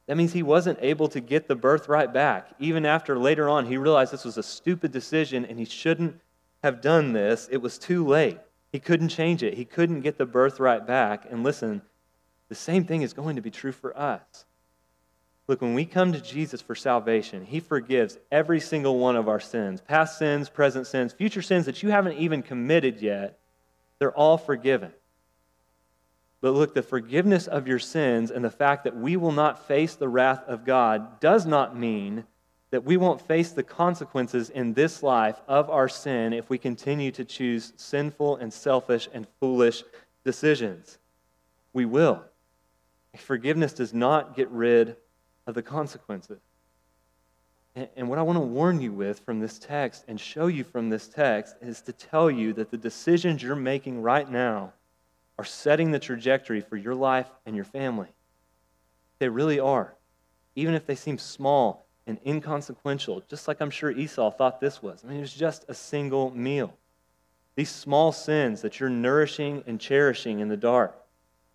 That 0.07 0.17
means 0.17 0.33
he 0.33 0.43
wasn't 0.43 0.79
able 0.81 1.07
to 1.09 1.21
get 1.21 1.47
the 1.47 1.55
birthright 1.55 2.13
back. 2.13 2.49
Even 2.59 2.85
after 2.85 3.17
later 3.17 3.49
on 3.49 3.65
he 3.65 3.77
realized 3.77 4.11
this 4.11 4.25
was 4.25 4.37
a 4.37 4.43
stupid 4.43 4.91
decision 4.91 5.45
and 5.45 5.57
he 5.57 5.65
shouldn't 5.65 6.19
have 6.63 6.81
done 6.81 7.13
this, 7.13 7.47
it 7.51 7.57
was 7.57 7.77
too 7.77 8.07
late. 8.07 8.39
He 8.71 8.79
couldn't 8.79 9.09
change 9.09 9.43
it. 9.43 9.53
He 9.53 9.65
couldn't 9.65 10.01
get 10.01 10.17
the 10.17 10.25
birthright 10.25 10.87
back. 10.87 11.27
And 11.29 11.43
listen, 11.43 11.81
the 12.49 12.55
same 12.55 12.85
thing 12.85 13.01
is 13.01 13.13
going 13.13 13.35
to 13.35 13.41
be 13.41 13.51
true 13.51 13.71
for 13.71 13.95
us. 13.97 14.45
Look, 15.47 15.61
when 15.61 15.73
we 15.73 15.85
come 15.85 16.13
to 16.13 16.21
Jesus 16.21 16.61
for 16.61 16.73
salvation, 16.73 17.45
He 17.45 17.59
forgives 17.59 18.17
every 18.31 18.61
single 18.61 18.97
one 18.97 19.17
of 19.17 19.27
our 19.27 19.41
sins 19.41 19.81
past 19.81 20.17
sins, 20.17 20.49
present 20.49 20.87
sins, 20.87 21.11
future 21.11 21.41
sins 21.41 21.65
that 21.65 21.83
you 21.83 21.89
haven't 21.89 22.17
even 22.17 22.41
committed 22.41 23.01
yet. 23.01 23.39
They're 23.99 24.17
all 24.17 24.37
forgiven. 24.37 24.93
But 26.39 26.51
look, 26.51 26.73
the 26.73 26.81
forgiveness 26.81 27.47
of 27.47 27.67
your 27.67 27.79
sins 27.79 28.31
and 28.31 28.43
the 28.43 28.49
fact 28.49 28.85
that 28.85 28.95
we 28.95 29.17
will 29.17 29.31
not 29.31 29.67
face 29.67 29.95
the 29.95 30.09
wrath 30.09 30.43
of 30.47 30.65
God 30.65 31.19
does 31.19 31.45
not 31.45 31.77
mean 31.77 32.25
that 32.73 32.83
we 32.83 32.97
won't 32.97 33.21
face 33.21 33.51
the 33.51 33.61
consequences 33.61 34.49
in 34.49 34.73
this 34.73 35.03
life 35.03 35.39
of 35.47 35.69
our 35.69 35.87
sin 35.87 36.33
if 36.33 36.49
we 36.49 36.57
continue 36.57 37.11
to 37.11 37.23
choose 37.23 37.71
sinful 37.75 38.37
and 38.37 38.51
selfish 38.51 39.07
and 39.13 39.27
foolish 39.39 39.83
decisions. 40.25 40.97
We 41.73 41.85
will. 41.85 42.23
Forgiveness 43.15 43.73
does 43.73 43.93
not 43.93 44.35
get 44.35 44.49
rid 44.49 44.95
of 45.45 45.53
the 45.53 45.61
consequences. 45.61 46.39
And 47.95 48.09
what 48.09 48.17
I 48.17 48.23
want 48.23 48.37
to 48.37 48.43
warn 48.43 48.81
you 48.81 48.91
with 48.91 49.19
from 49.19 49.39
this 49.39 49.59
text 49.59 50.05
and 50.07 50.19
show 50.19 50.47
you 50.47 50.63
from 50.63 50.89
this 50.89 51.07
text 51.07 51.57
is 51.61 51.79
to 51.83 51.93
tell 51.93 52.31
you 52.31 52.53
that 52.53 52.71
the 52.71 52.77
decisions 52.77 53.43
you're 53.43 53.55
making 53.55 54.01
right 54.01 54.27
now 54.27 54.73
are 55.37 55.45
setting 55.45 55.91
the 55.91 55.99
trajectory 55.99 56.61
for 56.61 56.77
your 56.77 56.95
life 56.95 57.29
and 57.45 57.55
your 57.55 57.65
family. 57.65 58.09
They 59.19 59.29
really 59.29 59.59
are. 59.59 59.93
Even 60.55 60.73
if 60.73 60.87
they 60.87 60.95
seem 60.95 61.19
small 61.19 61.83
and 62.05 62.19
inconsequential, 62.25 63.23
just 63.29 63.47
like 63.47 63.61
I'm 63.61 63.69
sure 63.69 63.91
Esau 63.91 64.31
thought 64.31 64.59
this 64.59 64.81
was. 64.81 65.03
I 65.03 65.07
mean, 65.07 65.17
it 65.17 65.21
was 65.21 65.33
just 65.33 65.65
a 65.67 65.73
single 65.73 66.31
meal. 66.35 66.73
These 67.55 67.69
small 67.69 68.11
sins 68.11 68.61
that 68.61 68.79
you're 68.79 68.89
nourishing 68.89 69.63
and 69.67 69.79
cherishing 69.79 70.39
in 70.39 70.47
the 70.47 70.57
dark, 70.57 70.95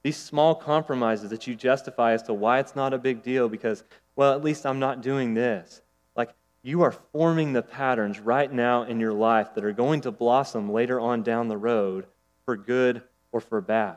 these 0.03 0.17
small 0.17 0.55
compromises 0.55 1.31
that 1.31 1.47
you 1.47 1.55
justify 1.55 2.13
as 2.13 2.23
to 2.25 2.35
why 2.35 2.61
it's 2.61 2.77
not 2.77 2.95
a 2.95 2.99
big 2.99 3.23
deal 3.23 3.49
because, 3.49 3.85
well, 4.15 4.33
at 4.33 4.45
least 4.45 4.65
I'm 4.65 4.79
not 4.79 5.03
doing 5.03 5.35
this. 5.35 5.83
Like, 6.17 6.31
you 6.63 6.83
are 6.83 6.93
forming 6.93 7.53
the 7.53 7.63
patterns 7.63 8.21
right 8.21 8.51
now 8.51 8.85
in 8.85 9.01
your 9.01 9.13
life 9.13 9.55
that 9.55 9.65
are 9.65 9.73
going 9.73 10.03
to 10.03 10.13
blossom 10.13 10.73
later 10.73 11.01
on 11.01 11.23
down 11.23 11.49
the 11.49 11.57
road 11.57 12.07
for 12.45 12.57
good 12.57 13.03
or 13.33 13.41
for 13.41 13.61
bad. 13.61 13.97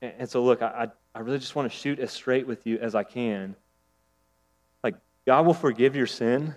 And 0.00 0.28
so, 0.28 0.42
look, 0.42 0.62
I, 0.62 0.88
I 1.14 1.20
really 1.20 1.38
just 1.38 1.54
want 1.54 1.70
to 1.70 1.76
shoot 1.76 1.98
as 1.98 2.10
straight 2.10 2.46
with 2.46 2.66
you 2.66 2.78
as 2.78 2.94
I 2.94 3.04
can 3.04 3.54
God 5.26 5.46
will 5.46 5.54
forgive 5.54 5.94
your 5.94 6.06
sin, 6.06 6.54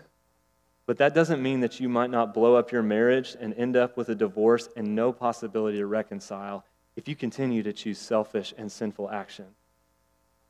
but 0.85 0.97
that 0.97 1.13
doesn't 1.13 1.41
mean 1.41 1.61
that 1.61 1.79
you 1.79 1.89
might 1.89 2.09
not 2.09 2.33
blow 2.33 2.55
up 2.55 2.71
your 2.71 2.83
marriage 2.83 3.35
and 3.39 3.53
end 3.53 3.75
up 3.75 3.95
with 3.97 4.09
a 4.09 4.15
divorce 4.15 4.67
and 4.75 4.95
no 4.95 5.11
possibility 5.11 5.77
to 5.77 5.85
reconcile 5.85 6.65
if 6.95 7.07
you 7.07 7.15
continue 7.15 7.63
to 7.63 7.73
choose 7.73 7.97
selfish 7.97 8.53
and 8.57 8.71
sinful 8.71 9.09
action. 9.09 9.45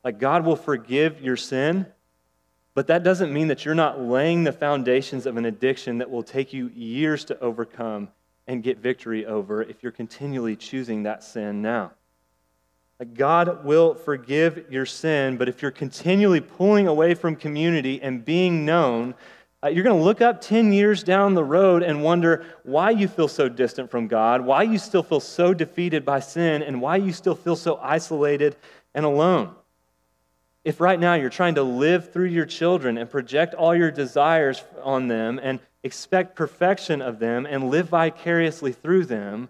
Like, 0.04 0.20
God 0.20 0.46
will 0.46 0.56
forgive 0.56 1.22
your 1.22 1.38
sin, 1.38 1.86
but 2.74 2.88
that 2.88 3.04
doesn't 3.04 3.32
mean 3.32 3.48
that 3.48 3.64
you're 3.64 3.76
not 3.76 4.02
laying 4.02 4.44
the 4.44 4.52
foundations 4.52 5.26
of 5.26 5.38
an 5.38 5.46
addiction 5.46 6.00
that 6.00 6.10
will 6.10 6.24
take 6.24 6.52
you 6.52 6.70
years 6.70 7.24
to 7.26 7.40
overcome 7.40 8.10
and 8.48 8.64
get 8.64 8.80
victory 8.80 9.26
over 9.26 9.62
if 9.62 9.82
you're 9.82 9.92
continually 9.92 10.56
choosing 10.56 11.04
that 11.04 11.24
sin 11.24 11.62
now. 11.62 11.92
God 13.14 13.66
will 13.66 13.96
forgive 13.96 14.66
your 14.70 14.86
sin, 14.86 15.38
but 15.38 15.50
if 15.50 15.62
you're 15.62 15.72
continually 15.72 16.42
pulling 16.42 16.88
away 16.88 17.16
from 17.16 17.36
community 17.36 18.02
and 18.02 18.24
being 18.24 18.66
known, 18.66 19.16
uh, 19.64 19.70
you're 19.70 19.84
going 19.84 19.98
to 19.98 20.04
look 20.04 20.22
up 20.22 20.42
10 20.42 20.74
years 20.74 21.04
down 21.04 21.34
the 21.34 21.44
road 21.44 21.84
and 21.84 22.04
wonder 22.04 22.46
why 22.64 22.90
you 22.90 23.08
feel 23.08 23.28
so 23.28 23.48
distant 23.48 23.90
from 23.90 24.08
God, 24.08 24.42
why 24.42 24.64
you 24.64 24.78
still 24.78 25.04
feel 25.04 25.20
so 25.20 25.54
defeated 25.54 26.04
by 26.04 26.20
sin, 26.20 26.62
and 26.62 26.82
why 26.82 26.98
you 26.98 27.14
still 27.14 27.36
feel 27.36 27.56
so 27.56 27.80
isolated 27.82 28.56
and 28.94 29.06
alone. 29.06 29.56
If 30.64 30.80
right 30.80 31.00
now 31.00 31.16
you're 31.16 31.30
trying 31.30 31.56
to 31.56 31.64
live 31.64 32.12
through 32.12 32.28
your 32.28 32.46
children 32.46 32.98
and 32.98 33.10
project 33.10 33.54
all 33.54 33.76
your 33.76 33.92
desires 33.92 34.64
on 34.82 35.08
them 35.08 35.40
and 35.42 35.60
expect 35.84 36.36
perfection 36.36 37.02
of 37.02 37.20
them 37.20 37.46
and 37.46 37.70
live 37.70 37.90
vicariously 37.90 38.72
through 38.72 39.06
them, 39.06 39.50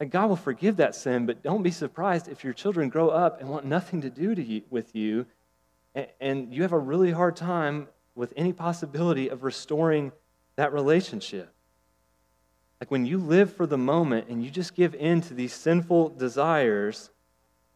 and 0.00 0.10
God 0.10 0.28
will 0.28 0.36
forgive 0.36 0.76
that 0.76 0.94
sin, 0.94 1.26
but 1.26 1.42
don't 1.42 1.62
be 1.62 1.70
surprised 1.70 2.28
if 2.28 2.42
your 2.42 2.52
children 2.52 2.88
grow 2.88 3.10
up 3.10 3.40
and 3.40 3.48
want 3.48 3.64
nothing 3.64 4.00
to 4.00 4.10
do 4.10 4.34
to 4.34 4.42
you, 4.42 4.62
with 4.70 4.94
you, 4.94 5.26
and, 5.94 6.08
and 6.20 6.54
you 6.54 6.62
have 6.62 6.72
a 6.72 6.78
really 6.78 7.12
hard 7.12 7.36
time 7.36 7.88
with 8.14 8.32
any 8.36 8.52
possibility 8.52 9.28
of 9.28 9.44
restoring 9.44 10.12
that 10.56 10.72
relationship. 10.72 11.52
Like 12.80 12.90
when 12.90 13.06
you 13.06 13.18
live 13.18 13.54
for 13.54 13.66
the 13.66 13.78
moment 13.78 14.28
and 14.28 14.44
you 14.44 14.50
just 14.50 14.74
give 14.74 14.94
in 14.94 15.20
to 15.22 15.34
these 15.34 15.52
sinful 15.52 16.10
desires, 16.10 17.10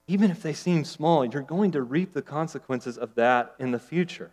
even 0.06 0.30
if 0.30 0.42
they 0.42 0.52
seem 0.52 0.84
small, 0.84 1.24
you're 1.24 1.42
going 1.42 1.70
to 1.72 1.82
reap 1.82 2.12
the 2.12 2.22
consequences 2.22 2.98
of 2.98 3.14
that 3.14 3.54
in 3.58 3.70
the 3.70 3.78
future. 3.78 4.32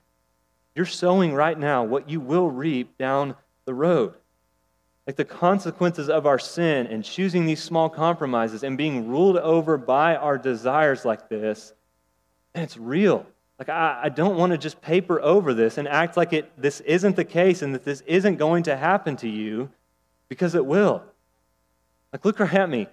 You're 0.74 0.86
sowing 0.86 1.34
right 1.34 1.58
now 1.58 1.84
what 1.84 2.10
you 2.10 2.20
will 2.20 2.50
reap 2.50 2.98
down 2.98 3.36
the 3.66 3.74
road 3.74 4.16
like 5.08 5.16
the 5.16 5.26
consequences 5.26 6.10
of 6.10 6.26
our 6.26 6.40
sin 6.40 6.88
and 6.88 7.04
choosing 7.04 7.46
these 7.46 7.62
small 7.62 7.90
compromises 7.90 8.64
and 8.64 8.78
being 8.78 9.08
ruled 9.08 9.38
over 9.38 9.78
by 9.78 10.16
our 10.16 10.38
desires 10.38 11.06
like 11.06 11.30
this, 11.30 11.74
and 12.54 12.64
it's 12.64 12.78
real. 12.78 13.26
Like, 13.60 13.70
I, 13.70 14.02
I 14.04 14.10
don't 14.10 14.38
want 14.38 14.52
to 14.52 14.58
just 14.58 14.82
paper 14.82 15.22
over 15.22 15.54
this 15.54 15.78
and 15.78 15.88
act 15.88 16.18
like 16.18 16.34
it, 16.34 16.52
this 16.60 16.82
isn't 16.82 17.16
the 17.16 17.24
case 17.24 17.62
and 17.62 17.74
that 17.74 17.86
this 17.86 18.02
isn't 18.02 18.38
going 18.38 18.64
to 18.64 18.76
happen 18.76 19.16
to 19.18 19.30
you 19.30 19.70
because 20.28 20.56
it 20.56 20.66
will. 20.66 21.04
Like, 22.12 22.26
look 22.26 22.40
right 22.40 22.54
at 22.54 22.70
me. 22.70 22.88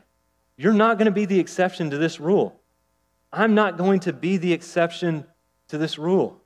You're 0.57 0.73
not 0.73 0.99
going 0.99 1.07
to 1.07 1.13
be 1.13 1.25
the 1.25 1.41
exception 1.41 1.91
to 1.91 1.99
this 1.99 2.21
rule. 2.21 2.61
I'm 3.33 3.55
not 3.55 3.79
going 3.79 4.01
to 4.01 4.13
be 4.13 4.37
the 4.37 4.53
exception 4.53 5.27
to 5.69 5.79
this 5.79 5.99
rule. 5.99 6.39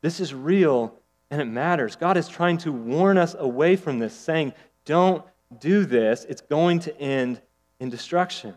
This 0.00 0.18
is 0.18 0.32
real 0.32 0.98
and 1.30 1.40
it 1.40 1.46
matters. 1.46 1.96
God 1.96 2.16
is 2.16 2.28
trying 2.28 2.58
to 2.58 2.72
warn 2.72 3.18
us 3.18 3.34
away 3.38 3.76
from 3.76 3.98
this, 3.98 4.14
saying, 4.14 4.52
don't 4.84 5.24
do 5.60 5.84
this. 5.84 6.24
It's 6.28 6.40
going 6.40 6.80
to 6.80 6.98
end 6.98 7.40
in 7.80 7.90
destruction. 7.90 8.54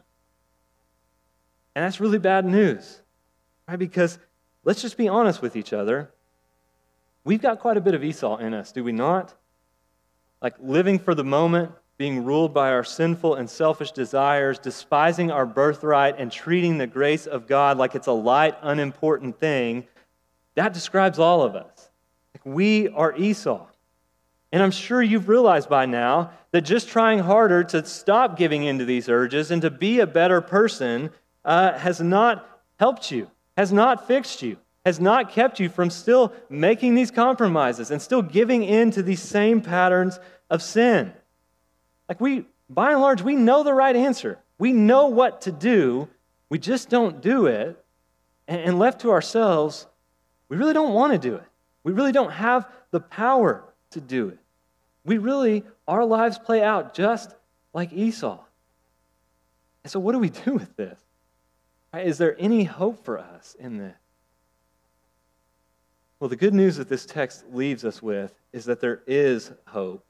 And 1.75 1.85
that's 1.85 1.99
really 1.99 2.19
bad 2.19 2.45
news, 2.45 3.01
right? 3.67 3.77
Because 3.77 4.17
let's 4.63 4.81
just 4.81 4.97
be 4.97 5.07
honest 5.07 5.41
with 5.41 5.55
each 5.55 5.73
other. 5.73 6.11
We've 7.23 7.41
got 7.41 7.59
quite 7.59 7.77
a 7.77 7.81
bit 7.81 7.93
of 7.93 8.03
Esau 8.03 8.37
in 8.37 8.53
us, 8.53 8.71
do 8.71 8.83
we 8.83 8.93
not? 8.93 9.33
Like 10.41 10.55
living 10.59 10.97
for 10.97 11.13
the 11.13 11.23
moment, 11.23 11.71
being 11.97 12.23
ruled 12.23 12.53
by 12.53 12.71
our 12.71 12.83
sinful 12.83 13.35
and 13.35 13.49
selfish 13.49 13.91
desires, 13.91 14.59
despising 14.59 15.31
our 15.31 15.45
birthright, 15.45 16.15
and 16.19 16.31
treating 16.31 16.77
the 16.77 16.87
grace 16.87 17.27
of 17.27 17.47
God 17.47 17.77
like 17.77 17.95
it's 17.95 18.07
a 18.07 18.11
light, 18.11 18.55
unimportant 18.61 19.39
thing, 19.39 19.87
that 20.55 20.73
describes 20.73 21.19
all 21.19 21.43
of 21.43 21.55
us. 21.55 21.89
We 22.43 22.87
are 22.89 23.15
Esau. 23.15 23.67
And 24.51 24.63
I'm 24.63 24.71
sure 24.71 25.01
you've 25.01 25.27
realized 25.27 25.69
by 25.69 25.85
now 25.85 26.31
that 26.51 26.61
just 26.61 26.87
trying 26.87 27.19
harder 27.19 27.63
to 27.65 27.85
stop 27.85 28.37
giving 28.37 28.63
into 28.63 28.85
these 28.85 29.09
urges 29.09 29.51
and 29.51 29.61
to 29.61 29.69
be 29.69 29.99
a 29.99 30.07
better 30.07 30.39
person 30.39 31.11
uh, 31.43 31.77
has 31.77 31.99
not 31.99 32.61
helped 32.79 33.11
you, 33.11 33.29
has 33.57 33.73
not 33.73 34.07
fixed 34.07 34.41
you, 34.41 34.57
has 34.85 34.99
not 35.01 35.31
kept 35.31 35.59
you 35.59 35.67
from 35.67 35.89
still 35.89 36.31
making 36.49 36.95
these 36.95 37.11
compromises 37.11 37.91
and 37.91 38.01
still 38.01 38.21
giving 38.21 38.63
in 38.63 38.89
to 38.91 39.03
these 39.03 39.21
same 39.21 39.59
patterns 39.59 40.17
of 40.49 40.61
sin. 40.61 41.11
Like 42.07 42.21
we, 42.21 42.45
by 42.69 42.91
and 42.93 43.01
large, 43.01 43.21
we 43.21 43.35
know 43.35 43.63
the 43.63 43.73
right 43.73 43.95
answer. 43.95 44.39
We 44.57 44.71
know 44.71 45.07
what 45.07 45.41
to 45.41 45.51
do. 45.51 46.07
We 46.49 46.57
just 46.57 46.89
don't 46.89 47.21
do 47.21 47.47
it. 47.47 47.83
And 48.47 48.79
left 48.79 49.01
to 49.01 49.11
ourselves, 49.11 49.87
we 50.47 50.55
really 50.55 50.73
don't 50.73 50.93
want 50.93 51.11
to 51.11 51.19
do 51.19 51.35
it. 51.35 51.43
We 51.83 51.91
really 51.91 52.13
don't 52.13 52.31
have 52.31 52.65
the 52.91 53.01
power 53.01 53.65
to 53.97 54.01
do 54.01 54.29
it. 54.29 54.39
We 55.03 55.17
really, 55.17 55.63
our 55.87 56.05
lives 56.05 56.37
play 56.37 56.63
out 56.63 56.93
just 56.93 57.35
like 57.73 57.93
Esau. 57.93 58.39
And 59.83 59.91
so, 59.91 59.99
what 59.99 60.13
do 60.13 60.19
we 60.19 60.29
do 60.29 60.53
with 60.53 60.75
this? 60.75 60.99
Is 61.93 62.17
there 62.17 62.35
any 62.39 62.63
hope 62.63 63.03
for 63.03 63.17
us 63.17 63.55
in 63.59 63.77
this? 63.77 63.95
Well, 66.19 66.29
the 66.29 66.35
good 66.35 66.53
news 66.53 66.77
that 66.77 66.89
this 66.89 67.05
text 67.05 67.45
leaves 67.51 67.85
us 67.85 68.01
with 68.01 68.33
is 68.51 68.65
that 68.65 68.81
there 68.81 69.01
is 69.07 69.51
hope. 69.67 70.03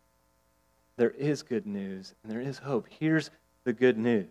There 0.96 1.12
is 1.12 1.44
good 1.44 1.68
news, 1.68 2.16
and 2.24 2.32
there 2.32 2.42
is 2.42 2.58
hope. 2.58 2.88
Here's 2.90 3.30
the 3.66 3.74
good 3.74 3.98
news 3.98 4.28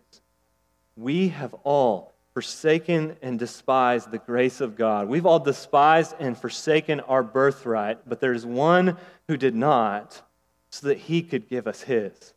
we 0.96 1.28
have 1.28 1.54
all 1.62 2.15
forsaken 2.36 3.16
and 3.22 3.38
despised 3.38 4.10
the 4.10 4.18
grace 4.18 4.60
of 4.60 4.76
God. 4.76 5.08
We've 5.08 5.24
all 5.24 5.38
despised 5.38 6.14
and 6.18 6.36
forsaken 6.36 7.00
our 7.00 7.22
birthright, 7.22 8.06
but 8.06 8.20
there's 8.20 8.44
one 8.44 8.98
who 9.26 9.38
did 9.38 9.54
not, 9.54 10.20
so 10.68 10.88
that 10.88 10.98
he 10.98 11.22
could 11.22 11.48
give 11.48 11.66
us 11.66 11.80
his. 11.80 12.34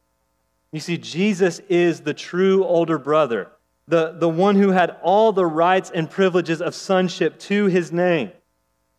You 0.71 0.79
see, 0.79 0.97
Jesus 0.97 1.59
is 1.67 1.99
the 1.99 2.13
true 2.13 2.63
older 2.63 2.97
brother, 2.97 3.51
the, 3.89 4.13
the 4.13 4.29
one 4.29 4.55
who 4.55 4.69
had 4.69 4.95
all 5.03 5.33
the 5.33 5.45
rights 5.45 5.91
and 5.93 6.09
privileges 6.09 6.61
of 6.61 6.75
sonship 6.75 7.37
to 7.39 7.65
his 7.65 7.91
name. 7.91 8.31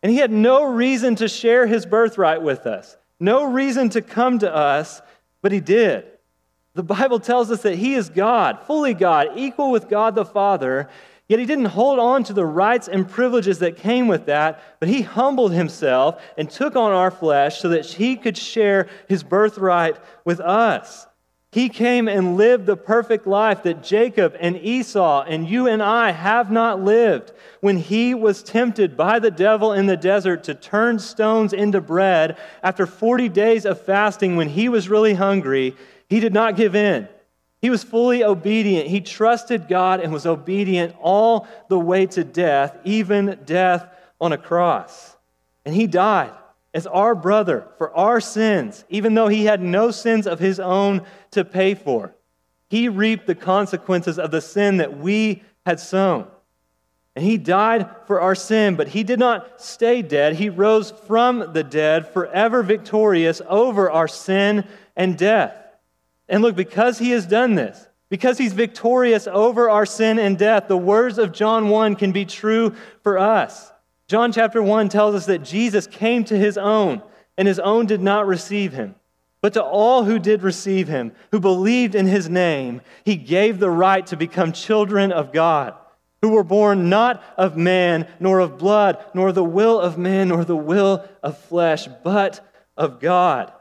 And 0.03 0.11
he 0.11 0.19
had 0.19 0.31
no 0.31 0.65
reason 0.65 1.15
to 1.15 1.27
share 1.27 1.65
his 1.65 1.83
birthright 1.87 2.43
with 2.43 2.67
us, 2.67 2.95
no 3.19 3.45
reason 3.45 3.89
to 3.89 4.03
come 4.03 4.37
to 4.37 4.55
us, 4.55 5.01
but 5.41 5.51
he 5.51 5.61
did. 5.61 6.05
The 6.73 6.83
Bible 6.83 7.19
tells 7.19 7.51
us 7.51 7.63
that 7.63 7.75
he 7.75 7.95
is 7.95 8.09
God, 8.09 8.59
fully 8.65 8.93
God, 8.93 9.31
equal 9.35 9.71
with 9.71 9.89
God 9.89 10.15
the 10.15 10.23
Father, 10.23 10.89
yet 11.27 11.39
he 11.39 11.45
didn't 11.45 11.65
hold 11.65 11.99
on 11.99 12.23
to 12.25 12.33
the 12.33 12.45
rights 12.45 12.87
and 12.87 13.09
privileges 13.09 13.59
that 13.59 13.75
came 13.75 14.07
with 14.07 14.27
that, 14.27 14.61
but 14.79 14.87
he 14.87 15.01
humbled 15.01 15.51
himself 15.51 16.21
and 16.37 16.49
took 16.49 16.77
on 16.77 16.93
our 16.93 17.11
flesh 17.11 17.59
so 17.59 17.69
that 17.69 17.85
he 17.85 18.15
could 18.15 18.37
share 18.37 18.87
his 19.09 19.21
birthright 19.21 19.97
with 20.23 20.39
us. 20.39 21.07
He 21.51 21.67
came 21.67 22.07
and 22.07 22.37
lived 22.37 22.65
the 22.65 22.77
perfect 22.77 23.27
life 23.27 23.63
that 23.63 23.83
Jacob 23.83 24.37
and 24.39 24.55
Esau 24.55 25.23
and 25.23 25.49
you 25.49 25.67
and 25.67 25.83
I 25.83 26.11
have 26.11 26.49
not 26.49 26.81
lived. 26.81 27.33
When 27.59 27.75
he 27.75 28.13
was 28.13 28.41
tempted 28.41 28.95
by 28.95 29.19
the 29.19 29.31
devil 29.31 29.73
in 29.73 29.85
the 29.85 29.97
desert 29.97 30.45
to 30.45 30.55
turn 30.55 30.99
stones 30.99 31.51
into 31.51 31.81
bread 31.81 32.37
after 32.63 32.85
40 32.85 33.27
days 33.27 33.65
of 33.65 33.81
fasting 33.81 34.37
when 34.37 34.47
he 34.47 34.69
was 34.69 34.87
really 34.87 35.15
hungry, 35.15 35.75
he 36.11 36.19
did 36.19 36.33
not 36.33 36.57
give 36.57 36.75
in. 36.75 37.07
He 37.61 37.69
was 37.69 37.85
fully 37.85 38.21
obedient. 38.21 38.89
He 38.89 38.99
trusted 38.99 39.69
God 39.69 40.01
and 40.01 40.11
was 40.11 40.25
obedient 40.25 40.93
all 40.99 41.47
the 41.69 41.79
way 41.79 42.05
to 42.07 42.25
death, 42.25 42.77
even 42.83 43.39
death 43.45 43.87
on 44.19 44.33
a 44.33 44.37
cross. 44.37 45.15
And 45.63 45.73
he 45.73 45.87
died 45.87 46.33
as 46.73 46.85
our 46.85 47.15
brother 47.15 47.65
for 47.77 47.95
our 47.95 48.19
sins, 48.19 48.83
even 48.89 49.13
though 49.13 49.29
he 49.29 49.45
had 49.45 49.61
no 49.61 49.89
sins 49.89 50.27
of 50.27 50.37
his 50.39 50.59
own 50.59 51.05
to 51.31 51.45
pay 51.45 51.75
for. 51.75 52.13
He 52.69 52.89
reaped 52.89 53.25
the 53.25 53.33
consequences 53.33 54.19
of 54.19 54.31
the 54.31 54.41
sin 54.41 54.77
that 54.77 54.97
we 54.97 55.43
had 55.65 55.79
sown. 55.79 56.27
And 57.15 57.23
he 57.23 57.37
died 57.37 57.89
for 58.05 58.19
our 58.19 58.35
sin, 58.35 58.75
but 58.75 58.89
he 58.89 59.03
did 59.03 59.19
not 59.19 59.61
stay 59.61 60.01
dead. 60.01 60.35
He 60.35 60.49
rose 60.49 60.91
from 61.07 61.53
the 61.53 61.63
dead, 61.63 62.09
forever 62.09 62.63
victorious 62.63 63.41
over 63.47 63.89
our 63.89 64.09
sin 64.09 64.67
and 64.97 65.17
death. 65.17 65.55
And 66.31 66.41
look, 66.41 66.55
because 66.55 66.97
he 66.97 67.11
has 67.11 67.27
done 67.27 67.55
this, 67.55 67.87
because 68.09 68.37
he's 68.37 68.53
victorious 68.53 69.27
over 69.27 69.69
our 69.69 69.85
sin 69.85 70.17
and 70.17 70.37
death, 70.37 70.69
the 70.69 70.77
words 70.77 71.17
of 71.17 71.33
John 71.33 71.67
1 71.67 71.97
can 71.97 72.13
be 72.13 72.25
true 72.25 72.73
for 73.03 73.19
us. 73.19 73.71
John 74.07 74.31
chapter 74.31 74.63
1 74.63 74.87
tells 74.87 75.13
us 75.13 75.25
that 75.25 75.43
Jesus 75.43 75.87
came 75.87 76.23
to 76.25 76.37
his 76.37 76.57
own, 76.57 77.03
and 77.37 77.49
his 77.49 77.59
own 77.59 77.85
did 77.85 78.01
not 78.01 78.27
receive 78.27 78.71
him. 78.71 78.95
But 79.41 79.53
to 79.53 79.63
all 79.63 80.05
who 80.05 80.19
did 80.19 80.41
receive 80.41 80.87
him, 80.87 81.11
who 81.31 81.39
believed 81.41 81.95
in 81.95 82.07
his 82.07 82.29
name, 82.29 82.81
he 83.03 83.17
gave 83.17 83.59
the 83.59 83.69
right 83.69 84.05
to 84.07 84.15
become 84.15 84.53
children 84.53 85.11
of 85.11 85.33
God, 85.33 85.73
who 86.21 86.29
were 86.29 86.45
born 86.45 86.89
not 86.89 87.21
of 87.37 87.57
man, 87.57 88.07
nor 88.21 88.39
of 88.39 88.57
blood, 88.57 89.03
nor 89.13 89.33
the 89.33 89.43
will 89.43 89.81
of 89.81 89.97
man, 89.97 90.29
nor 90.29 90.45
the 90.45 90.55
will 90.55 91.05
of 91.21 91.37
flesh, 91.37 91.89
but 92.03 92.39
of 92.77 93.01
God. 93.01 93.51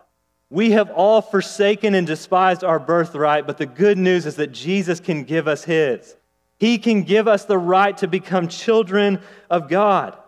We 0.50 0.72
have 0.72 0.90
all 0.90 1.22
forsaken 1.22 1.94
and 1.94 2.06
despised 2.06 2.64
our 2.64 2.80
birthright, 2.80 3.46
but 3.46 3.56
the 3.56 3.66
good 3.66 3.96
news 3.96 4.26
is 4.26 4.34
that 4.36 4.50
Jesus 4.50 4.98
can 4.98 5.22
give 5.22 5.46
us 5.46 5.62
his. 5.62 6.16
He 6.58 6.76
can 6.76 7.04
give 7.04 7.28
us 7.28 7.44
the 7.44 7.56
right 7.56 7.96
to 7.98 8.08
become 8.08 8.48
children 8.48 9.20
of 9.48 9.68
God. 9.68 10.18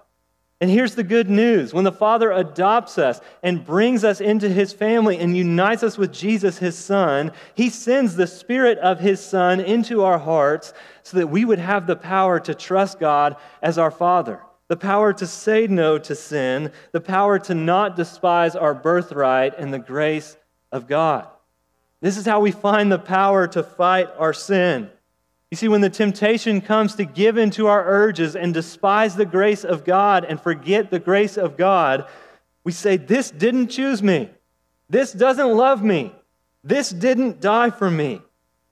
And 0.61 0.71
here's 0.71 0.95
the 0.95 1.03
good 1.03 1.29
news 1.29 1.75
when 1.75 1.83
the 1.83 1.91
Father 1.91 2.31
adopts 2.31 2.97
us 2.97 3.21
and 3.43 3.65
brings 3.65 4.05
us 4.05 4.21
into 4.21 4.49
his 4.49 4.73
family 4.73 5.19
and 5.19 5.37
unites 5.37 5.83
us 5.83 5.99
with 5.99 6.13
Jesus, 6.13 6.59
his 6.59 6.79
Son, 6.79 7.33
he 7.57 7.69
sends 7.69 8.15
the 8.15 8.29
Spirit 8.29 8.79
of 8.79 9.01
his 9.01 9.19
Son 9.19 9.59
into 9.59 10.05
our 10.05 10.19
hearts 10.19 10.73
so 11.03 11.17
that 11.17 11.27
we 11.27 11.45
would 11.45 11.59
have 11.59 11.89
the 11.89 11.97
power 11.97 12.39
to 12.39 12.55
trust 12.55 13.01
God 13.01 13.35
as 13.61 13.77
our 13.77 13.91
Father 13.91 14.41
the 14.73 14.77
power 14.79 15.13
to 15.13 15.27
say 15.27 15.67
no 15.67 15.99
to 15.99 16.15
sin, 16.15 16.73
the 16.93 17.01
power 17.03 17.39
to 17.39 17.55
not 17.55 17.95
despise 17.95 18.57
our 18.57 18.73
birthright, 18.73 19.53
and 19.59 19.71
the 19.71 19.79
grace 19.79 20.35
of 20.73 20.87
God. 20.87 21.29
This 22.01 22.17
is 22.17 22.25
how 22.25 22.41
we 22.41 22.53
find 22.53 22.91
the 22.91 22.99
power 22.99 23.47
to 23.49 23.63
fight 23.63 24.09
our 24.17 24.33
sin. 24.33 24.89
You 25.51 25.59
see, 25.59 25.69
when 25.69 25.83
the 25.83 25.91
temptation 25.91 26.63
comes 26.63 26.95
to 26.95 27.05
give 27.05 27.37
in 27.37 27.51
to 27.51 27.67
our 27.67 27.85
urges 27.85 28.35
and 28.35 28.55
despise 28.55 29.15
the 29.15 29.27
grace 29.27 29.63
of 29.63 29.85
God 29.85 30.25
and 30.25 30.41
forget 30.41 30.91
the 30.91 30.99
grace 30.99 31.37
of 31.37 31.59
God, 31.59 32.09
we 32.65 32.73
say, 32.73 32.97
This 32.97 33.31
didn't 33.31 33.69
choose 33.69 34.03
me. 34.03 34.31
This 34.89 35.13
doesn't 35.13 35.55
love 35.55 35.83
me. 35.83 36.15
This 36.65 36.89
didn't 36.89 37.43
die 37.43 37.69
for 37.69 37.91
me. 37.91 38.23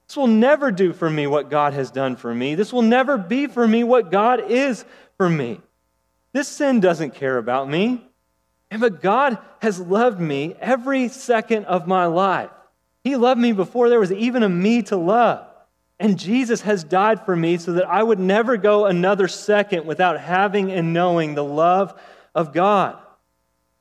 This 0.08 0.16
will 0.16 0.28
never 0.28 0.72
do 0.72 0.94
for 0.94 1.10
me 1.10 1.26
what 1.26 1.50
God 1.50 1.74
has 1.74 1.90
done 1.90 2.16
for 2.16 2.34
me. 2.34 2.54
This 2.54 2.72
will 2.72 2.80
never 2.80 3.18
be 3.18 3.48
for 3.48 3.68
me 3.68 3.84
what 3.84 4.10
God 4.10 4.50
is 4.50 4.86
for 5.18 5.28
me. 5.28 5.60
This 6.32 6.48
sin 6.48 6.80
doesn't 6.80 7.14
care 7.14 7.38
about 7.38 7.68
me. 7.68 8.06
But 8.78 9.02
God 9.02 9.38
has 9.60 9.80
loved 9.80 10.20
me 10.20 10.54
every 10.60 11.08
second 11.08 11.64
of 11.64 11.88
my 11.88 12.06
life. 12.06 12.50
He 13.02 13.16
loved 13.16 13.40
me 13.40 13.52
before 13.52 13.88
there 13.88 13.98
was 13.98 14.12
even 14.12 14.42
a 14.42 14.48
me 14.48 14.82
to 14.82 14.96
love. 14.96 15.46
And 15.98 16.18
Jesus 16.18 16.62
has 16.62 16.84
died 16.84 17.24
for 17.24 17.34
me 17.34 17.58
so 17.58 17.72
that 17.74 17.88
I 17.88 18.02
would 18.02 18.20
never 18.20 18.56
go 18.56 18.86
another 18.86 19.28
second 19.28 19.86
without 19.86 20.20
having 20.20 20.70
and 20.70 20.94
knowing 20.94 21.34
the 21.34 21.44
love 21.44 22.00
of 22.34 22.52
God. 22.52 22.96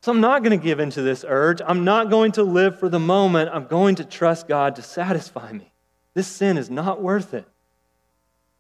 So 0.02 0.12
I'm 0.12 0.22
not 0.22 0.44
going 0.44 0.58
to 0.58 0.64
give 0.64 0.80
into 0.80 1.02
this 1.02 1.24
urge. 1.28 1.62
I'm 1.66 1.84
not 1.84 2.10
going 2.10 2.32
to 2.34 2.44
live 2.44 2.80
for 2.80 2.90
the 2.90 3.00
moment. 3.00 3.52
I'm 3.54 3.68
going 3.68 3.96
to 3.96 4.06
trust 4.06 4.48
God 4.48 4.76
to 4.78 4.82
satisfy 4.82 5.52
me. 5.52 5.72
This 6.14 6.28
sin 6.28 6.58
is 6.58 6.70
not 6.70 7.02
worth 7.02 7.34
it. 7.34 7.46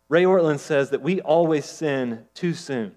Ray 0.09 0.23
Ortlund 0.23 0.59
says 0.59 0.91
that 0.91 1.01
we 1.01 1.21
always 1.21 1.65
sin 1.65 2.25
too 2.33 2.53
soon. 2.53 2.95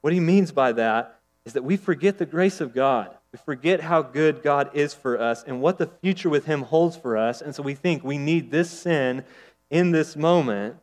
What 0.00 0.12
he 0.12 0.20
means 0.20 0.52
by 0.52 0.72
that 0.72 1.20
is 1.44 1.54
that 1.54 1.64
we 1.64 1.76
forget 1.76 2.18
the 2.18 2.26
grace 2.26 2.60
of 2.60 2.74
God. 2.74 3.16
We 3.32 3.38
forget 3.38 3.80
how 3.80 4.02
good 4.02 4.42
God 4.42 4.70
is 4.74 4.94
for 4.94 5.20
us 5.20 5.42
and 5.44 5.60
what 5.60 5.78
the 5.78 5.86
future 5.86 6.28
with 6.28 6.46
Him 6.46 6.62
holds 6.62 6.96
for 6.96 7.16
us. 7.16 7.40
And 7.42 7.54
so 7.54 7.62
we 7.62 7.74
think 7.74 8.02
we 8.04 8.18
need 8.18 8.50
this 8.50 8.70
sin 8.70 9.24
in 9.70 9.90
this 9.90 10.16
moment. 10.16 10.76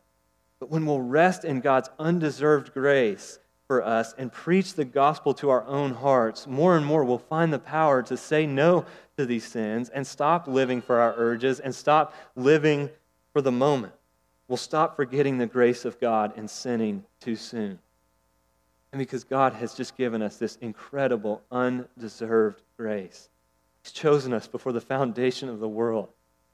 But 0.58 0.70
when 0.70 0.86
we'll 0.86 1.00
rest 1.00 1.44
in 1.44 1.60
God's 1.60 1.90
undeserved 1.98 2.72
grace 2.72 3.38
for 3.66 3.84
us 3.84 4.14
and 4.16 4.32
preach 4.32 4.74
the 4.74 4.84
gospel 4.84 5.34
to 5.34 5.50
our 5.50 5.64
own 5.66 5.94
hearts, 5.94 6.46
more 6.46 6.76
and 6.76 6.86
more 6.86 7.04
we'll 7.04 7.18
find 7.18 7.52
the 7.52 7.58
power 7.58 8.02
to 8.04 8.16
say 8.16 8.46
no 8.46 8.86
to 9.16 9.26
these 9.26 9.44
sins 9.44 9.88
and 9.88 10.06
stop 10.06 10.46
living 10.46 10.80
for 10.80 11.00
our 11.00 11.14
urges 11.16 11.58
and 11.60 11.74
stop 11.74 12.14
living 12.36 12.90
for 13.32 13.42
the 13.42 13.52
moment. 13.52 13.92
We'll 14.48 14.56
stop 14.56 14.94
forgetting 14.94 15.38
the 15.38 15.46
grace 15.46 15.84
of 15.84 16.00
God 16.00 16.32
and 16.36 16.48
sinning 16.48 17.04
too 17.20 17.36
soon. 17.36 17.80
And 18.96 19.00
because 19.02 19.24
God 19.24 19.52
has 19.52 19.74
just 19.74 19.94
given 19.98 20.22
us 20.22 20.38
this 20.38 20.56
incredible, 20.62 21.42
undeserved 21.52 22.62
grace, 22.78 23.28
He's 23.82 23.92
chosen 23.92 24.32
us 24.32 24.48
before 24.48 24.72
the 24.72 24.80
foundation 24.80 25.50
of 25.50 25.60
the 25.60 25.68
world. 25.68 26.08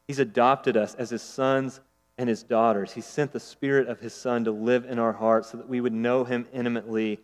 He's 0.09 0.19
adopted 0.19 0.77
us 0.77 0.97
as 0.97 1.11
His 1.11 1.23
sons 1.23 1.79
and 2.19 2.29
His 2.29 2.43
daughters. 2.43 2.95
He 2.95 3.01
sent 3.01 3.33
the 3.33 3.39
Spirit 3.39 3.87
of 3.87 4.01
His 4.01 4.13
Son 4.13 4.43
to 4.43 4.51
live 4.51 4.87
in 4.87 4.99
our 4.99 5.13
hearts 5.13 5.53
so 5.53 5.59
that 5.59 5.69
we 5.69 5.81
would 5.81 5.93
know 5.93 6.25
Him 6.25 6.49
intimately 6.53 7.21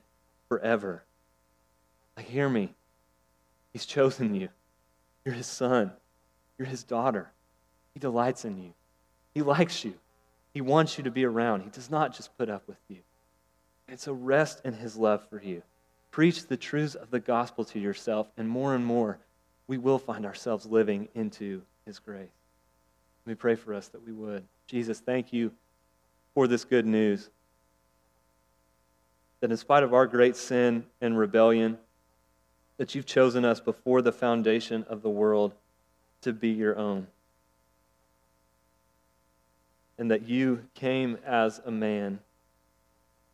forever. 0.48 1.02
Like, 2.16 2.26
hear 2.26 2.48
me. 2.48 2.72
He's 3.72 3.86
chosen 3.86 4.36
you. 4.36 4.50
You're 5.24 5.34
His 5.34 5.48
son, 5.48 5.90
you're 6.58 6.68
His 6.68 6.84
daughter. 6.84 7.32
He 7.92 7.98
delights 7.98 8.44
in 8.44 8.56
you, 8.62 8.72
He 9.34 9.42
likes 9.42 9.84
you, 9.84 9.94
He 10.54 10.60
wants 10.60 10.96
you 10.96 11.02
to 11.02 11.10
be 11.10 11.24
around. 11.24 11.62
He 11.62 11.70
does 11.70 11.90
not 11.90 12.14
just 12.14 12.38
put 12.38 12.48
up 12.48 12.68
with 12.68 12.78
you. 12.86 12.98
And 13.88 14.06
a 14.06 14.12
rest 14.12 14.60
in 14.64 14.74
his 14.74 14.96
love 14.96 15.26
for 15.28 15.42
you. 15.42 15.62
Preach 16.10 16.46
the 16.46 16.56
truths 16.56 16.94
of 16.94 17.10
the 17.10 17.20
gospel 17.20 17.64
to 17.66 17.78
yourself, 17.78 18.28
and 18.36 18.48
more 18.48 18.74
and 18.74 18.84
more, 18.84 19.18
we 19.66 19.78
will 19.78 19.98
find 19.98 20.26
ourselves 20.26 20.66
living 20.66 21.08
into 21.14 21.62
his 21.86 21.98
grace. 21.98 22.28
Let 23.24 23.30
me 23.30 23.34
pray 23.34 23.54
for 23.54 23.74
us 23.74 23.88
that 23.88 24.04
we 24.04 24.12
would. 24.12 24.44
Jesus, 24.66 25.00
thank 25.00 25.32
you 25.32 25.52
for 26.34 26.46
this 26.46 26.64
good 26.64 26.86
news. 26.86 27.30
That 29.40 29.50
in 29.50 29.56
spite 29.56 29.82
of 29.82 29.94
our 29.94 30.06
great 30.06 30.36
sin 30.36 30.84
and 31.00 31.18
rebellion, 31.18 31.78
that 32.76 32.94
you've 32.94 33.06
chosen 33.06 33.44
us 33.44 33.60
before 33.60 34.02
the 34.02 34.12
foundation 34.12 34.84
of 34.88 35.02
the 35.02 35.10
world 35.10 35.52
to 36.22 36.32
be 36.32 36.50
your 36.50 36.76
own. 36.76 37.06
And 39.98 40.10
that 40.10 40.28
you 40.28 40.64
came 40.74 41.18
as 41.26 41.60
a 41.64 41.70
man 41.70 42.20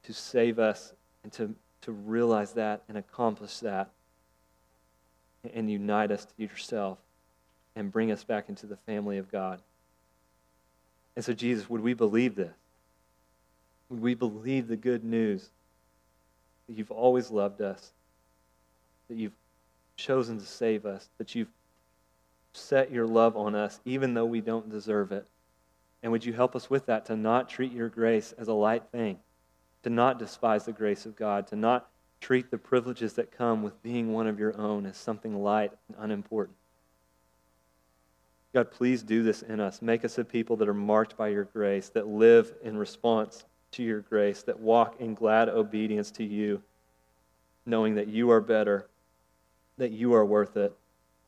to 0.04 0.12
save 0.12 0.58
us 0.58 0.92
and 1.22 1.32
to, 1.32 1.54
to 1.82 1.92
realize 1.92 2.52
that 2.52 2.82
and 2.88 2.96
accomplish 2.96 3.58
that 3.58 3.90
and 5.52 5.70
unite 5.70 6.10
us 6.10 6.24
to 6.24 6.42
yourself 6.42 6.98
and 7.76 7.90
bring 7.92 8.10
us 8.12 8.24
back 8.24 8.48
into 8.48 8.66
the 8.66 8.76
family 8.76 9.18
of 9.18 9.30
God. 9.30 9.60
And 11.16 11.24
so, 11.24 11.32
Jesus, 11.32 11.68
would 11.68 11.82
we 11.82 11.94
believe 11.94 12.34
this? 12.34 12.54
Would 13.88 14.00
we 14.00 14.14
believe 14.14 14.68
the 14.68 14.76
good 14.76 15.04
news 15.04 15.50
that 16.66 16.76
you've 16.76 16.90
always 16.90 17.30
loved 17.30 17.60
us, 17.60 17.92
that 19.08 19.16
you've 19.16 19.34
chosen 19.96 20.38
to 20.38 20.46
save 20.46 20.86
us, 20.86 21.08
that 21.18 21.34
you've 21.34 21.52
set 22.52 22.90
your 22.90 23.06
love 23.06 23.36
on 23.36 23.54
us 23.54 23.80
even 23.84 24.14
though 24.14 24.24
we 24.24 24.40
don't 24.40 24.70
deserve 24.70 25.12
it? 25.12 25.26
And 26.02 26.12
would 26.12 26.24
you 26.24 26.32
help 26.32 26.54
us 26.54 26.68
with 26.68 26.86
that 26.86 27.06
to 27.06 27.16
not 27.16 27.48
treat 27.48 27.72
your 27.72 27.88
grace 27.88 28.34
as 28.36 28.48
a 28.48 28.52
light 28.52 28.84
thing? 28.92 29.18
To 29.84 29.90
not 29.90 30.18
despise 30.18 30.64
the 30.64 30.72
grace 30.72 31.04
of 31.04 31.14
God, 31.14 31.46
to 31.48 31.56
not 31.56 31.90
treat 32.18 32.50
the 32.50 32.56
privileges 32.56 33.12
that 33.12 33.30
come 33.30 33.62
with 33.62 33.82
being 33.82 34.14
one 34.14 34.26
of 34.26 34.38
your 34.38 34.58
own 34.58 34.86
as 34.86 34.96
something 34.96 35.42
light 35.42 35.72
and 35.88 35.96
unimportant. 36.00 36.56
God, 38.54 38.70
please 38.70 39.02
do 39.02 39.22
this 39.22 39.42
in 39.42 39.60
us. 39.60 39.82
Make 39.82 40.04
us 40.04 40.16
a 40.16 40.24
people 40.24 40.56
that 40.56 40.68
are 40.68 40.74
marked 40.74 41.18
by 41.18 41.28
your 41.28 41.44
grace, 41.44 41.90
that 41.90 42.06
live 42.06 42.54
in 42.62 42.78
response 42.78 43.44
to 43.72 43.82
your 43.82 44.00
grace, 44.00 44.42
that 44.44 44.58
walk 44.58 45.00
in 45.00 45.12
glad 45.12 45.50
obedience 45.50 46.10
to 46.12 46.24
you, 46.24 46.62
knowing 47.66 47.94
that 47.96 48.08
you 48.08 48.30
are 48.30 48.40
better, 48.40 48.88
that 49.76 49.90
you 49.90 50.14
are 50.14 50.24
worth 50.24 50.56
it, 50.56 50.74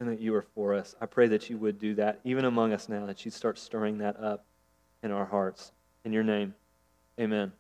and 0.01 0.09
that 0.09 0.21
you 0.21 0.35
are 0.35 0.47
for 0.55 0.73
us. 0.73 0.95
I 0.99 1.05
pray 1.05 1.29
that 1.29 1.51
you 1.51 1.59
would 1.59 1.79
do 1.79 1.95
that 1.97 2.21
even 2.25 2.47
among 2.47 2.73
us 2.73 2.89
now, 2.89 3.05
that 3.05 3.23
you'd 3.25 3.35
start 3.35 3.59
stirring 3.59 3.99
that 3.99 4.19
up 4.19 4.47
in 5.03 5.11
our 5.11 5.27
hearts. 5.27 5.73
In 6.07 6.13
your 6.15 6.25
name, 6.25 6.55
amen. 7.21 7.53